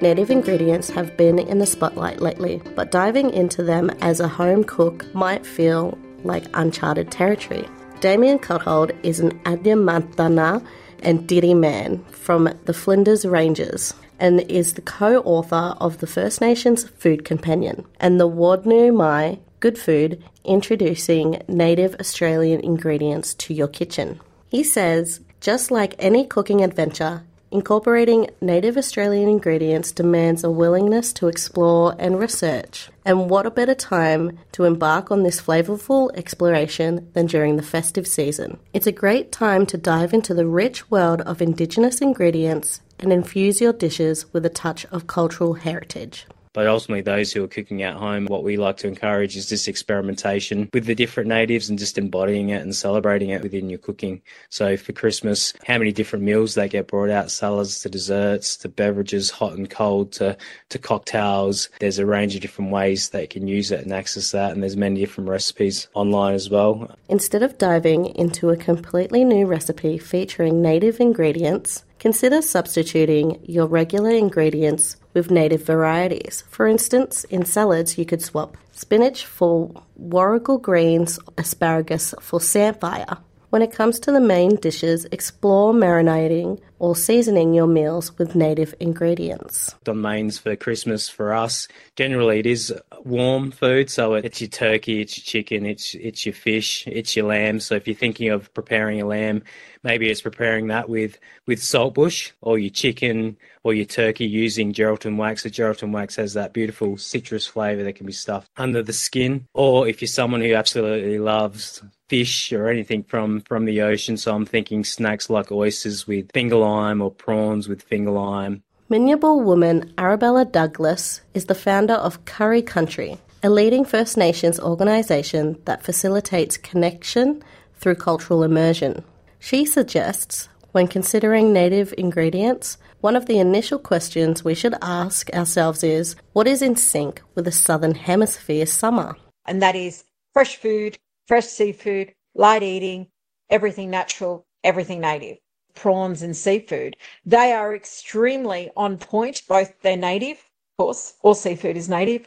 Native 0.00 0.30
ingredients 0.30 0.88
have 0.90 1.16
been 1.16 1.40
in 1.40 1.58
the 1.58 1.66
spotlight 1.66 2.20
lately, 2.20 2.62
but 2.76 2.92
diving 2.92 3.30
into 3.30 3.64
them 3.64 3.90
as 4.00 4.20
a 4.20 4.28
home 4.28 4.62
cook 4.62 5.04
might 5.16 5.44
feel 5.44 5.98
like 6.22 6.44
uncharted 6.54 7.10
territory. 7.10 7.68
Damien 8.00 8.38
Cuthold 8.38 8.92
is 9.02 9.20
an 9.20 9.38
Adnyamantana 9.44 10.64
and 11.00 11.26
Diddy 11.26 11.54
Man 11.54 12.04
from 12.04 12.52
the 12.66 12.74
Flinders 12.74 13.24
Ranges 13.24 13.94
and 14.18 14.40
is 14.42 14.74
the 14.74 14.82
co-author 14.82 15.74
of 15.80 15.98
the 15.98 16.06
First 16.06 16.40
Nations 16.40 16.84
Food 16.84 17.24
Companion 17.24 17.86
and 17.98 18.20
the 18.20 18.28
Wadnu 18.28 18.94
Mai 18.94 19.38
Good 19.60 19.78
Food 19.78 20.22
introducing 20.44 21.42
native 21.48 21.96
Australian 21.98 22.60
ingredients 22.60 23.32
to 23.34 23.54
your 23.54 23.68
kitchen. 23.68 24.20
He 24.50 24.62
says, 24.62 25.20
just 25.40 25.70
like 25.70 25.94
any 25.98 26.26
cooking 26.26 26.62
adventure, 26.62 27.24
Incorporating 27.52 28.28
native 28.40 28.76
Australian 28.76 29.28
ingredients 29.28 29.92
demands 29.92 30.42
a 30.42 30.50
willingness 30.50 31.12
to 31.14 31.28
explore 31.28 31.94
and 31.98 32.18
research. 32.18 32.90
And 33.04 33.30
what 33.30 33.46
a 33.46 33.50
better 33.50 33.74
time 33.74 34.38
to 34.52 34.64
embark 34.64 35.12
on 35.12 35.22
this 35.22 35.40
flavourful 35.40 36.10
exploration 36.16 37.08
than 37.12 37.26
during 37.26 37.56
the 37.56 37.62
festive 37.62 38.06
season? 38.06 38.58
It's 38.72 38.88
a 38.88 38.92
great 38.92 39.30
time 39.30 39.64
to 39.66 39.78
dive 39.78 40.12
into 40.12 40.34
the 40.34 40.46
rich 40.46 40.90
world 40.90 41.20
of 41.20 41.40
Indigenous 41.40 42.00
ingredients 42.00 42.80
and 42.98 43.12
infuse 43.12 43.60
your 43.60 43.72
dishes 43.72 44.32
with 44.32 44.44
a 44.44 44.50
touch 44.50 44.84
of 44.86 45.06
cultural 45.06 45.54
heritage. 45.54 46.26
But 46.56 46.68
ultimately, 46.68 47.02
those 47.02 47.34
who 47.34 47.44
are 47.44 47.48
cooking 47.48 47.82
at 47.82 47.96
home, 47.96 48.24
what 48.24 48.42
we 48.42 48.56
like 48.56 48.78
to 48.78 48.88
encourage 48.88 49.36
is 49.36 49.50
this 49.50 49.68
experimentation 49.68 50.70
with 50.72 50.86
the 50.86 50.94
different 50.94 51.28
natives 51.28 51.68
and 51.68 51.78
just 51.78 51.98
embodying 51.98 52.48
it 52.48 52.62
and 52.62 52.74
celebrating 52.74 53.28
it 53.28 53.42
within 53.42 53.68
your 53.68 53.78
cooking. 53.78 54.22
So 54.48 54.78
for 54.78 54.94
Christmas, 54.94 55.52
how 55.66 55.76
many 55.76 55.92
different 55.92 56.24
meals 56.24 56.54
they 56.54 56.66
get 56.66 56.86
brought 56.86 57.10
out, 57.10 57.30
salads 57.30 57.80
to 57.80 57.90
desserts 57.90 58.56
to 58.56 58.70
beverages, 58.70 59.28
hot 59.28 59.52
and 59.52 59.68
cold 59.68 60.12
to, 60.12 60.34
to 60.70 60.78
cocktails. 60.78 61.68
There's 61.78 61.98
a 61.98 62.06
range 62.06 62.34
of 62.34 62.40
different 62.40 62.70
ways 62.70 63.10
they 63.10 63.26
can 63.26 63.46
use 63.46 63.70
it 63.70 63.80
and 63.80 63.92
access 63.92 64.30
that. 64.30 64.52
And 64.52 64.62
there's 64.62 64.78
many 64.78 64.98
different 64.98 65.28
recipes 65.28 65.88
online 65.92 66.32
as 66.32 66.48
well. 66.48 66.96
Instead 67.10 67.42
of 67.42 67.58
diving 67.58 68.06
into 68.16 68.48
a 68.48 68.56
completely 68.56 69.26
new 69.26 69.44
recipe 69.44 69.98
featuring 69.98 70.62
native 70.62 71.00
ingredients, 71.00 71.84
Consider 71.98 72.42
substituting 72.42 73.40
your 73.42 73.66
regular 73.66 74.10
ingredients 74.10 74.96
with 75.16 75.30
native 75.30 75.64
varieties. 75.64 76.44
For 76.48 76.68
instance, 76.68 77.24
in 77.24 77.44
salads, 77.44 77.98
you 77.98 78.04
could 78.04 78.22
swap 78.22 78.56
spinach 78.72 79.24
for 79.24 79.70
warrigal 79.96 80.58
greens, 80.58 81.18
asparagus 81.38 82.14
for 82.20 82.38
samphire. 82.38 83.16
When 83.50 83.62
it 83.62 83.72
comes 83.72 83.98
to 84.00 84.12
the 84.12 84.20
main 84.20 84.56
dishes, 84.56 85.06
explore 85.10 85.72
marinating 85.72 86.60
or 86.78 86.94
seasoning 86.94 87.54
your 87.54 87.66
meals 87.66 88.16
with 88.18 88.34
native 88.34 88.74
ingredients. 88.80 89.74
The 89.84 89.94
mains 89.94 90.38
for 90.38 90.56
Christmas 90.56 91.08
for 91.08 91.34
us, 91.34 91.68
generally 91.96 92.40
it 92.40 92.46
is 92.46 92.74
warm 93.04 93.50
food, 93.50 93.90
so 93.90 94.14
it's 94.14 94.40
your 94.40 94.48
turkey, 94.48 95.00
it's 95.00 95.16
your 95.18 95.24
chicken, 95.24 95.66
it's 95.66 95.94
it's 95.94 96.26
your 96.26 96.34
fish, 96.34 96.86
it's 96.86 97.16
your 97.16 97.26
lamb. 97.26 97.60
So 97.60 97.74
if 97.74 97.86
you're 97.86 97.96
thinking 97.96 98.30
of 98.30 98.52
preparing 98.54 99.00
a 99.00 99.06
lamb, 99.06 99.42
maybe 99.82 100.10
it's 100.10 100.20
preparing 100.20 100.66
that 100.68 100.88
with 100.88 101.18
with 101.46 101.60
saltbush 101.60 102.32
or 102.40 102.58
your 102.58 102.70
chicken 102.70 103.36
or 103.62 103.74
your 103.74 103.84
turkey 103.84 104.26
using 104.26 104.72
Geraldton 104.72 105.16
wax. 105.16 105.42
The 105.42 105.50
Geraldton 105.50 105.92
wax 105.92 106.16
has 106.16 106.34
that 106.34 106.52
beautiful 106.52 106.96
citrus 106.96 107.46
flavour 107.46 107.82
that 107.84 107.94
can 107.94 108.06
be 108.06 108.12
stuffed 108.12 108.50
under 108.56 108.82
the 108.82 108.92
skin. 108.92 109.46
Or 109.54 109.88
if 109.88 110.00
you're 110.00 110.08
someone 110.08 110.40
who 110.40 110.54
absolutely 110.54 111.18
loves 111.18 111.82
fish 112.08 112.52
or 112.52 112.68
anything 112.68 113.02
from 113.02 113.40
from 113.40 113.64
the 113.64 113.82
ocean, 113.82 114.16
so 114.16 114.34
I'm 114.34 114.46
thinking 114.46 114.84
snacks 114.84 115.30
like 115.30 115.50
oysters 115.50 116.06
with 116.06 116.30
finger 116.32 116.56
lime 116.66 117.00
or 117.00 117.10
prawns 117.10 117.68
with 117.68 117.82
finger 117.82 118.10
lime. 118.10 118.62
Minyabul 118.90 119.44
woman 119.44 119.92
Arabella 119.98 120.44
Douglas 120.44 121.20
is 121.34 121.46
the 121.46 121.54
founder 121.54 121.94
of 121.94 122.24
Curry 122.24 122.62
Country, 122.62 123.18
a 123.42 123.50
leading 123.50 123.84
First 123.84 124.16
Nations 124.16 124.58
organisation 124.60 125.60
that 125.64 125.84
facilitates 125.84 126.56
connection 126.56 127.42
through 127.80 127.96
cultural 127.96 128.42
immersion. 128.42 129.04
She 129.38 129.64
suggests, 129.64 130.48
when 130.72 130.88
considering 130.88 131.52
native 131.52 131.94
ingredients, 131.96 132.78
one 133.00 133.16
of 133.16 133.26
the 133.26 133.38
initial 133.38 133.78
questions 133.78 134.44
we 134.44 134.54
should 134.54 134.74
ask 134.82 135.30
ourselves 135.30 135.84
is 135.84 136.16
what 136.32 136.46
is 136.46 136.62
in 136.62 136.76
sync 136.76 137.22
with 137.34 137.44
the 137.44 137.52
Southern 137.52 137.94
Hemisphere 137.94 138.66
summer? 138.66 139.16
And 139.44 139.62
that 139.62 139.76
is 139.76 140.04
fresh 140.32 140.56
food, 140.56 140.98
fresh 141.28 141.46
seafood, 141.46 142.12
light 142.34 142.62
eating, 142.62 143.08
everything 143.48 143.90
natural, 143.90 144.46
everything 144.64 145.00
native. 145.00 145.38
Prawns 145.76 146.22
and 146.22 146.36
seafood, 146.36 146.96
they 147.24 147.52
are 147.52 147.74
extremely 147.74 148.70
on 148.76 148.98
point. 148.98 149.42
Both 149.48 149.80
they're 149.82 149.96
native, 149.96 150.38
of 150.38 150.84
course, 150.84 151.14
all 151.22 151.34
seafood 151.34 151.76
is 151.76 151.88
native, 151.88 152.26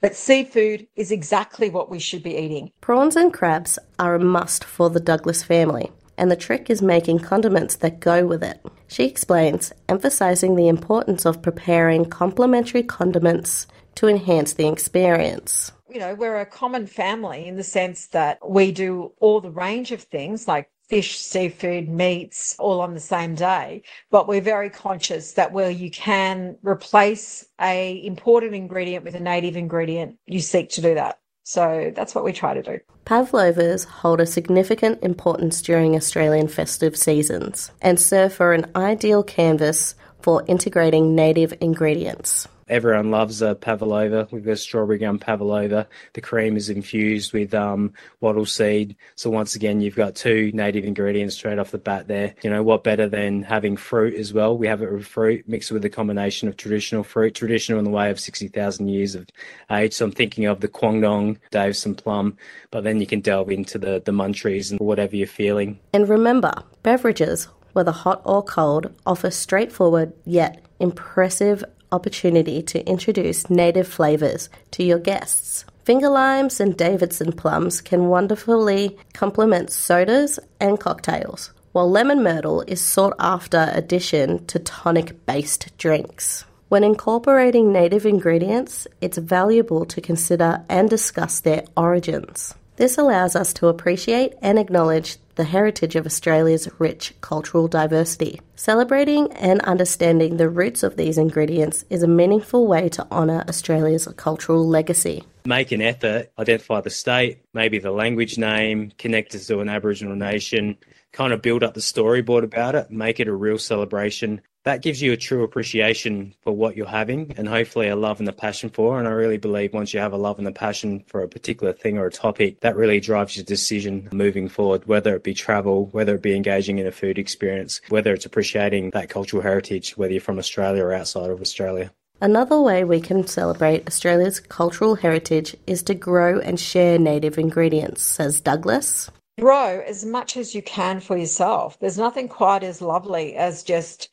but 0.00 0.16
seafood 0.16 0.88
is 0.96 1.12
exactly 1.12 1.70
what 1.70 1.90
we 1.90 2.00
should 2.00 2.22
be 2.22 2.36
eating. 2.36 2.72
Prawns 2.80 3.14
and 3.14 3.32
crabs 3.32 3.78
are 3.98 4.16
a 4.16 4.20
must 4.20 4.64
for 4.64 4.90
the 4.90 4.98
Douglas 4.98 5.44
family, 5.44 5.92
and 6.18 6.30
the 6.30 6.36
trick 6.36 6.68
is 6.68 6.82
making 6.82 7.20
condiments 7.20 7.76
that 7.76 8.00
go 8.00 8.26
with 8.26 8.42
it. 8.42 8.60
She 8.88 9.04
explains, 9.04 9.72
emphasizing 9.88 10.56
the 10.56 10.68
importance 10.68 11.24
of 11.24 11.42
preparing 11.42 12.06
complementary 12.06 12.82
condiments 12.82 13.66
to 13.94 14.08
enhance 14.08 14.54
the 14.54 14.68
experience 14.68 15.72
you 15.96 16.00
know, 16.00 16.14
we're 16.14 16.40
a 16.40 16.44
common 16.44 16.86
family 16.86 17.46
in 17.46 17.56
the 17.56 17.64
sense 17.64 18.08
that 18.08 18.38
we 18.46 18.70
do 18.70 19.12
all 19.18 19.40
the 19.40 19.50
range 19.50 19.92
of 19.92 20.02
things 20.02 20.46
like 20.46 20.70
fish, 20.88 21.18
seafood, 21.18 21.88
meats 21.88 22.56
all 22.58 22.80
on 22.80 22.94
the 22.94 23.00
same 23.00 23.34
day. 23.34 23.82
But 24.10 24.28
we're 24.28 24.40
very 24.40 24.70
conscious 24.70 25.32
that 25.32 25.52
where 25.52 25.70
you 25.70 25.90
can 25.90 26.56
replace 26.62 27.46
a 27.60 28.04
imported 28.04 28.54
ingredient 28.54 29.04
with 29.04 29.14
a 29.14 29.20
native 29.20 29.56
ingredient, 29.56 30.16
you 30.26 30.40
seek 30.40 30.70
to 30.70 30.80
do 30.80 30.94
that. 30.94 31.18
So 31.42 31.92
that's 31.94 32.14
what 32.14 32.24
we 32.24 32.32
try 32.32 32.54
to 32.54 32.62
do. 32.62 32.80
Pavlovas 33.04 33.84
hold 33.84 34.20
a 34.20 34.26
significant 34.26 35.00
importance 35.02 35.62
during 35.62 35.94
Australian 35.94 36.48
festive 36.48 36.96
seasons 36.96 37.70
and 37.80 38.00
serve 38.00 38.32
for 38.32 38.52
an 38.52 38.70
ideal 38.74 39.22
canvas 39.22 39.94
for 40.20 40.42
integrating 40.48 41.14
native 41.14 41.54
ingredients. 41.60 42.48
Everyone 42.68 43.12
loves 43.12 43.42
a 43.42 43.54
pavlova. 43.54 44.26
We've 44.32 44.44
got 44.44 44.58
strawberry 44.58 44.98
gum 44.98 45.20
pavlova. 45.20 45.86
The 46.14 46.20
cream 46.20 46.56
is 46.56 46.68
infused 46.68 47.32
with 47.32 47.54
um, 47.54 47.92
wattle 48.20 48.44
seed. 48.44 48.96
So 49.14 49.30
once 49.30 49.54
again, 49.54 49.80
you've 49.80 49.94
got 49.94 50.16
two 50.16 50.50
native 50.52 50.84
ingredients 50.84 51.36
straight 51.36 51.60
off 51.60 51.70
the 51.70 51.78
bat 51.78 52.08
there. 52.08 52.34
You 52.42 52.50
know, 52.50 52.64
what 52.64 52.82
better 52.82 53.08
than 53.08 53.44
having 53.44 53.76
fruit 53.76 54.14
as 54.14 54.32
well? 54.32 54.58
We 54.58 54.66
have 54.66 54.82
it 54.82 54.90
with 54.90 55.06
fruit 55.06 55.48
mixed 55.48 55.70
with 55.70 55.84
a 55.84 55.88
combination 55.88 56.48
of 56.48 56.56
traditional 56.56 57.04
fruit, 57.04 57.36
traditional 57.36 57.78
in 57.78 57.84
the 57.84 57.90
way 57.92 58.10
of 58.10 58.18
60,000 58.18 58.88
years 58.88 59.14
of 59.14 59.28
age. 59.70 59.92
So 59.92 60.06
I'm 60.06 60.10
thinking 60.10 60.46
of 60.46 60.58
the 60.58 60.68
Kwangdong, 60.68 61.38
Davison 61.52 61.94
plum, 61.94 62.36
but 62.72 62.82
then 62.82 63.00
you 63.00 63.06
can 63.06 63.20
delve 63.20 63.50
into 63.52 63.78
the, 63.78 64.02
the 64.04 64.10
munchies 64.10 64.72
and 64.72 64.80
whatever 64.80 65.14
you're 65.14 65.28
feeling. 65.28 65.78
And 65.92 66.08
remember, 66.08 66.64
beverages, 66.82 67.46
whether 67.74 67.92
hot 67.92 68.22
or 68.24 68.42
cold, 68.42 68.92
offer 69.06 69.30
straightforward 69.30 70.12
yet 70.24 70.64
impressive 70.80 71.64
opportunity 71.96 72.62
to 72.62 72.86
introduce 72.86 73.50
native 73.50 73.88
flavours 73.88 74.48
to 74.70 74.84
your 74.84 75.00
guests. 75.00 75.64
Finger 75.84 76.08
limes 76.08 76.60
and 76.60 76.76
Davidson 76.76 77.32
plums 77.32 77.80
can 77.80 78.08
wonderfully 78.08 78.96
complement 79.14 79.72
sodas 79.72 80.38
and 80.60 80.78
cocktails, 80.78 81.52
while 81.72 81.90
lemon 81.90 82.22
myrtle 82.22 82.62
is 82.62 82.80
sought 82.80 83.14
after 83.18 83.70
addition 83.72 84.44
to 84.46 84.58
tonic 84.58 85.26
based 85.26 85.76
drinks. 85.78 86.44
When 86.68 86.84
incorporating 86.84 87.72
native 87.72 88.04
ingredients, 88.04 88.86
it's 89.00 89.18
valuable 89.18 89.84
to 89.86 90.00
consider 90.00 90.64
and 90.68 90.90
discuss 90.90 91.40
their 91.40 91.64
origins. 91.76 92.54
This 92.76 92.98
allows 92.98 93.36
us 93.36 93.52
to 93.54 93.68
appreciate 93.68 94.34
and 94.42 94.58
acknowledge 94.58 95.18
the 95.36 95.44
heritage 95.44 95.96
of 95.96 96.06
Australia's 96.06 96.68
rich 96.78 97.14
cultural 97.20 97.68
diversity. 97.68 98.40
Celebrating 98.56 99.32
and 99.34 99.60
understanding 99.60 100.36
the 100.36 100.48
roots 100.48 100.82
of 100.82 100.96
these 100.96 101.18
ingredients 101.18 101.84
is 101.90 102.02
a 102.02 102.08
meaningful 102.08 102.66
way 102.66 102.88
to 102.88 103.06
honour 103.10 103.44
Australia's 103.48 104.08
cultural 104.16 104.66
legacy. 104.66 105.22
Make 105.44 105.72
an 105.72 105.82
effort, 105.82 106.32
identify 106.38 106.80
the 106.80 106.90
state, 106.90 107.42
maybe 107.54 107.78
the 107.78 107.92
language 107.92 108.36
name, 108.38 108.92
connect 108.98 109.34
us 109.34 109.46
to 109.46 109.60
an 109.60 109.68
Aboriginal 109.68 110.16
nation, 110.16 110.76
kind 111.12 111.32
of 111.32 111.42
build 111.42 111.62
up 111.62 111.74
the 111.74 111.80
storyboard 111.80 112.42
about 112.42 112.74
it, 112.74 112.90
make 112.90 113.20
it 113.20 113.28
a 113.28 113.34
real 113.34 113.58
celebration 113.58 114.40
that 114.66 114.82
gives 114.82 115.00
you 115.00 115.12
a 115.12 115.16
true 115.16 115.44
appreciation 115.44 116.34
for 116.42 116.52
what 116.52 116.76
you're 116.76 116.88
having 116.88 117.32
and 117.36 117.46
hopefully 117.46 117.86
a 117.86 117.94
love 117.94 118.18
and 118.18 118.28
a 118.28 118.32
passion 118.32 118.68
for. 118.68 118.98
And 118.98 119.06
I 119.06 119.12
really 119.12 119.38
believe 119.38 119.72
once 119.72 119.94
you 119.94 120.00
have 120.00 120.12
a 120.12 120.16
love 120.16 120.40
and 120.40 120.48
a 120.48 120.52
passion 120.52 121.04
for 121.06 121.22
a 121.22 121.28
particular 121.28 121.72
thing 121.72 121.98
or 121.98 122.06
a 122.06 122.10
topic, 122.10 122.58
that 122.60 122.74
really 122.74 122.98
drives 122.98 123.36
your 123.36 123.44
decision 123.44 124.08
moving 124.10 124.48
forward, 124.48 124.84
whether 124.88 125.14
it 125.14 125.22
be 125.22 125.34
travel, 125.34 125.86
whether 125.92 126.16
it 126.16 126.22
be 126.22 126.34
engaging 126.34 126.78
in 126.78 126.86
a 126.86 126.90
food 126.90 127.16
experience, 127.16 127.80
whether 127.90 128.12
it's 128.12 128.26
appreciating 128.26 128.90
that 128.90 129.08
cultural 129.08 129.40
heritage, 129.40 129.96
whether 129.96 130.12
you're 130.12 130.20
from 130.20 130.36
Australia 130.36 130.82
or 130.82 130.92
outside 130.92 131.30
of 131.30 131.40
Australia. 131.40 131.92
Another 132.20 132.60
way 132.60 132.82
we 132.82 133.00
can 133.00 133.24
celebrate 133.24 133.86
Australia's 133.86 134.40
cultural 134.40 134.96
heritage 134.96 135.54
is 135.68 135.84
to 135.84 135.94
grow 135.94 136.40
and 136.40 136.58
share 136.58 136.98
native 136.98 137.38
ingredients, 137.38 138.02
says 138.02 138.40
Douglas. 138.40 139.12
Grow 139.38 139.80
as 139.86 140.04
much 140.04 140.36
as 140.36 140.56
you 140.56 140.62
can 140.62 140.98
for 140.98 141.16
yourself. 141.16 141.78
There's 141.78 141.98
nothing 141.98 142.26
quite 142.26 142.64
as 142.64 142.82
lovely 142.82 143.36
as 143.36 143.62
just 143.62 144.08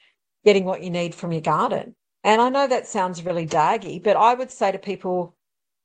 getting 0.46 0.66
what 0.66 0.84
you 0.84 0.90
need 0.90 1.16
from 1.16 1.32
your 1.32 1.42
garden. 1.42 1.96
And 2.24 2.42
I 2.42 2.50
know 2.50 2.68
that 2.68 2.88
sounds 2.88 3.26
really 3.26 3.46
daggy, 3.46 4.02
but 4.02 4.16
I 4.16 4.34
would 4.34 4.52
say 4.52 4.72
to 4.72 4.80
people, 4.80 5.36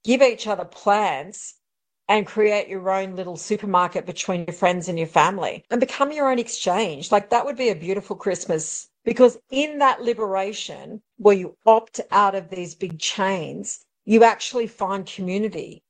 give 0.04 0.22
each 0.22 0.46
other 0.46 0.64
plants 0.64 1.54
and 2.08 2.26
create 2.26 2.68
your 2.68 2.90
own 2.90 3.16
little 3.16 3.36
supermarket 3.36 4.06
between 4.06 4.44
your 4.46 4.54
friends 4.54 4.88
and 4.88 4.98
your 4.98 5.08
family 5.08 5.64
and 5.70 5.80
become 5.80 6.12
your 6.12 6.30
own 6.30 6.38
exchange. 6.38 7.12
Like 7.12 7.30
that 7.30 7.44
would 7.44 7.56
be 7.56 7.68
a 7.68 7.74
beautiful 7.74 8.16
Christmas 8.16 8.88
because 9.04 9.38
in 9.50 9.78
that 9.78 10.02
liberation 10.02 11.02
where 11.16 11.36
you 11.36 11.56
opt 11.66 12.00
out 12.10 12.34
of 12.34 12.48
these 12.48 12.74
big 12.74 12.98
chains, 12.98 13.84
you 14.04 14.24
actually 14.24 14.66
find 14.66 15.04
community. 15.04 15.82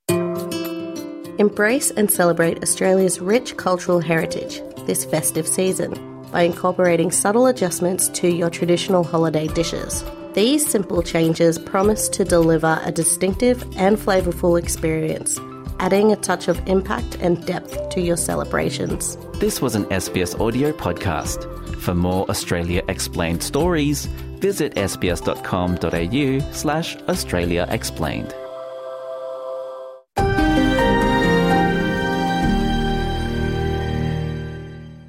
Embrace 1.38 1.92
and 1.92 2.10
celebrate 2.10 2.62
Australia's 2.62 3.20
rich 3.20 3.56
cultural 3.56 4.00
heritage 4.00 4.60
this 4.86 5.04
festive 5.04 5.46
season 5.46 6.17
by 6.30 6.42
incorporating 6.42 7.10
subtle 7.10 7.46
adjustments 7.46 8.08
to 8.10 8.28
your 8.28 8.50
traditional 8.50 9.04
holiday 9.04 9.46
dishes. 9.48 10.04
These 10.34 10.66
simple 10.66 11.02
changes 11.02 11.58
promise 11.58 12.08
to 12.10 12.24
deliver 12.24 12.80
a 12.84 12.92
distinctive 12.92 13.62
and 13.76 13.96
flavourful 13.96 14.58
experience, 14.58 15.40
adding 15.80 16.12
a 16.12 16.16
touch 16.16 16.48
of 16.48 16.60
impact 16.68 17.16
and 17.20 17.44
depth 17.46 17.88
to 17.90 18.00
your 18.00 18.16
celebrations. 18.16 19.16
This 19.40 19.60
was 19.60 19.74
an 19.74 19.84
SBS 19.86 20.38
audio 20.40 20.72
podcast. 20.72 21.44
For 21.78 21.94
more 21.94 22.28
Australia 22.28 22.82
Explained 22.88 23.42
stories, 23.42 24.06
visit 24.40 24.74
sbs.com.au 24.74 26.52
slash 26.52 26.96
Australia 27.08 27.66
Explained. 27.70 28.34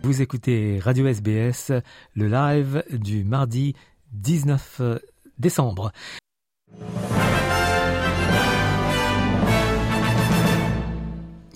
Vous 0.09 0.23
écoutez 0.23 0.79
Radio 0.79 1.05
SBS, 1.05 1.71
le 2.15 2.27
live 2.29 2.83
du 2.91 3.23
mardi 3.23 3.75
19 4.11 4.81
décembre. 5.37 5.91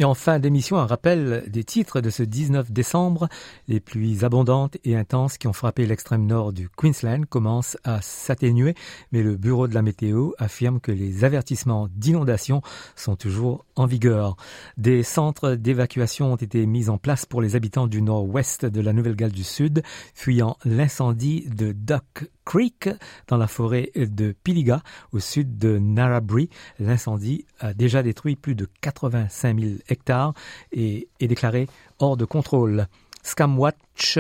Et 0.04 0.06
en 0.06 0.16
fin 0.16 0.38
d'émission, 0.38 0.80
un 0.80 0.86
rappel 0.86 1.46
des 1.48 1.64
titres 1.64 2.02
de 2.02 2.10
ce 2.10 2.24
19 2.24 2.74
décembre. 2.74 3.30
Les 3.70 3.80
pluies 3.80 4.26
abondantes 4.26 4.76
et 4.84 4.98
intenses 4.98 5.38
qui 5.38 5.48
ont 5.48 5.54
frappé 5.54 5.86
l'extrême 5.86 6.26
nord 6.26 6.52
du 6.52 6.68
Queensland 6.68 7.26
commencent 7.26 7.78
à 7.86 8.02
s'atténuer, 8.02 8.76
mais 9.14 9.24
le 9.24 9.38
bureau 9.38 9.66
de 9.70 9.74
la 9.74 9.82
météo 9.82 10.32
affirme 10.40 10.82
que 10.82 10.92
les 10.92 11.24
avertissements 11.24 11.88
d'inondation 11.90 12.62
sont 12.98 13.16
toujours 13.16 13.64
en 13.78 13.86
vigueur. 13.86 14.36
Des 14.76 15.04
centres 15.04 15.52
d'évacuation 15.52 16.34
ont 16.34 16.36
été 16.36 16.66
mis 16.66 16.90
en 16.90 16.98
place 16.98 17.26
pour 17.26 17.42
les 17.42 17.56
habitants 17.56 17.88
du 17.88 18.02
nord-ouest 18.02 18.66
de 18.66 18.82
la 18.82 18.92
Nouvelle-Galles 18.92 19.32
du 19.32 19.46
Sud, 19.46 19.84
fuyant 20.14 20.58
l'incendie 20.66 21.48
de 21.48 21.72
Duck 21.72 22.30
Creek 22.46 22.90
dans 23.28 23.38
la 23.38 23.48
forêt 23.48 23.92
de 23.96 24.36
Piliga 24.44 24.82
au 25.12 25.20
sud 25.20 25.58
de 25.58 25.78
Narrabri. 25.78 26.50
L'incendie 26.80 27.46
a 27.60 27.74
déjà 27.74 28.04
détruit 28.04 28.36
plus 28.36 28.56
de 28.56 28.68
85 28.82 29.60
000 29.60 29.72
hectares 29.90 30.34
et 30.72 31.08
est 31.20 31.28
déclaré 31.28 31.68
hors 32.00 32.18
de 32.18 32.26
contrôle. 32.26 32.88
Scamwatch 33.24 34.20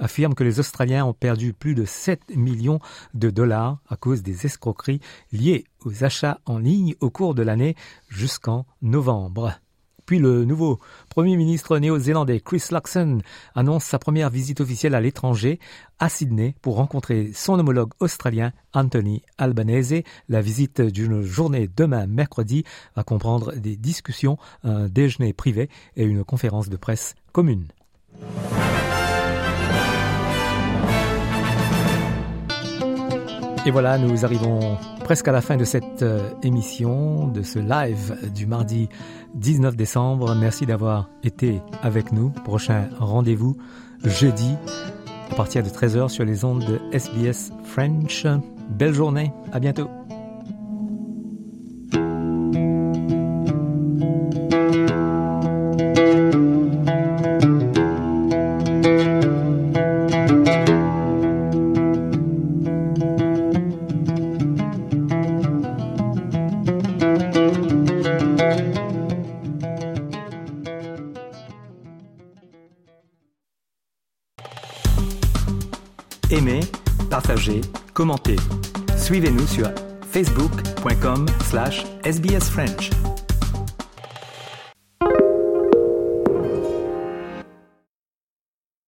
affirme 0.00 0.34
que 0.34 0.44
les 0.44 0.58
Australiens 0.58 1.04
ont 1.04 1.12
perdu 1.12 1.52
plus 1.52 1.74
de 1.74 1.84
7 1.84 2.34
millions 2.34 2.80
de 3.14 3.30
dollars 3.30 3.78
à 3.88 3.96
cause 3.96 4.22
des 4.22 4.46
escroqueries 4.46 5.00
liées 5.32 5.64
aux 5.84 6.04
achats 6.04 6.40
en 6.46 6.58
ligne 6.58 6.94
au 7.00 7.10
cours 7.10 7.34
de 7.34 7.42
l'année 7.42 7.76
jusqu'en 8.08 8.66
novembre. 8.82 9.60
Puis 10.10 10.18
le 10.18 10.44
nouveau 10.44 10.80
Premier 11.08 11.36
ministre 11.36 11.78
néo-zélandais 11.78 12.40
Chris 12.40 12.64
Luxon 12.72 13.20
annonce 13.54 13.84
sa 13.84 14.00
première 14.00 14.28
visite 14.28 14.60
officielle 14.60 14.96
à 14.96 15.00
l'étranger, 15.00 15.60
à 16.00 16.08
Sydney, 16.08 16.56
pour 16.62 16.74
rencontrer 16.74 17.30
son 17.32 17.56
homologue 17.60 17.92
australien 18.00 18.50
Anthony 18.74 19.22
Albanese. 19.38 20.02
La 20.28 20.40
visite 20.40 20.80
d'une 20.80 21.22
journée 21.22 21.70
demain 21.76 22.08
mercredi 22.08 22.64
va 22.96 23.04
comprendre 23.04 23.52
des 23.52 23.76
discussions, 23.76 24.36
un 24.64 24.88
déjeuner 24.88 25.32
privé 25.32 25.70
et 25.94 26.02
une 26.02 26.24
conférence 26.24 26.68
de 26.68 26.76
presse 26.76 27.14
commune. 27.30 27.68
Et 33.66 33.70
voilà, 33.70 33.98
nous 33.98 34.24
arrivons 34.24 34.78
presque 35.04 35.28
à 35.28 35.32
la 35.32 35.42
fin 35.42 35.58
de 35.58 35.64
cette 35.64 36.02
euh, 36.02 36.30
émission, 36.42 37.28
de 37.28 37.42
ce 37.42 37.58
live 37.58 38.16
du 38.34 38.46
mardi 38.46 38.88
19 39.34 39.76
décembre. 39.76 40.34
Merci 40.34 40.64
d'avoir 40.64 41.10
été 41.22 41.60
avec 41.82 42.10
nous. 42.10 42.30
Prochain 42.30 42.88
rendez-vous 42.98 43.56
jeudi 44.02 44.56
à 45.30 45.34
partir 45.34 45.62
de 45.62 45.68
13h 45.68 46.08
sur 46.08 46.24
les 46.24 46.44
ondes 46.44 46.64
de 46.64 46.80
SBS 46.96 47.52
French. 47.64 48.26
Belle 48.70 48.94
journée, 48.94 49.32
à 49.52 49.60
bientôt. 49.60 49.99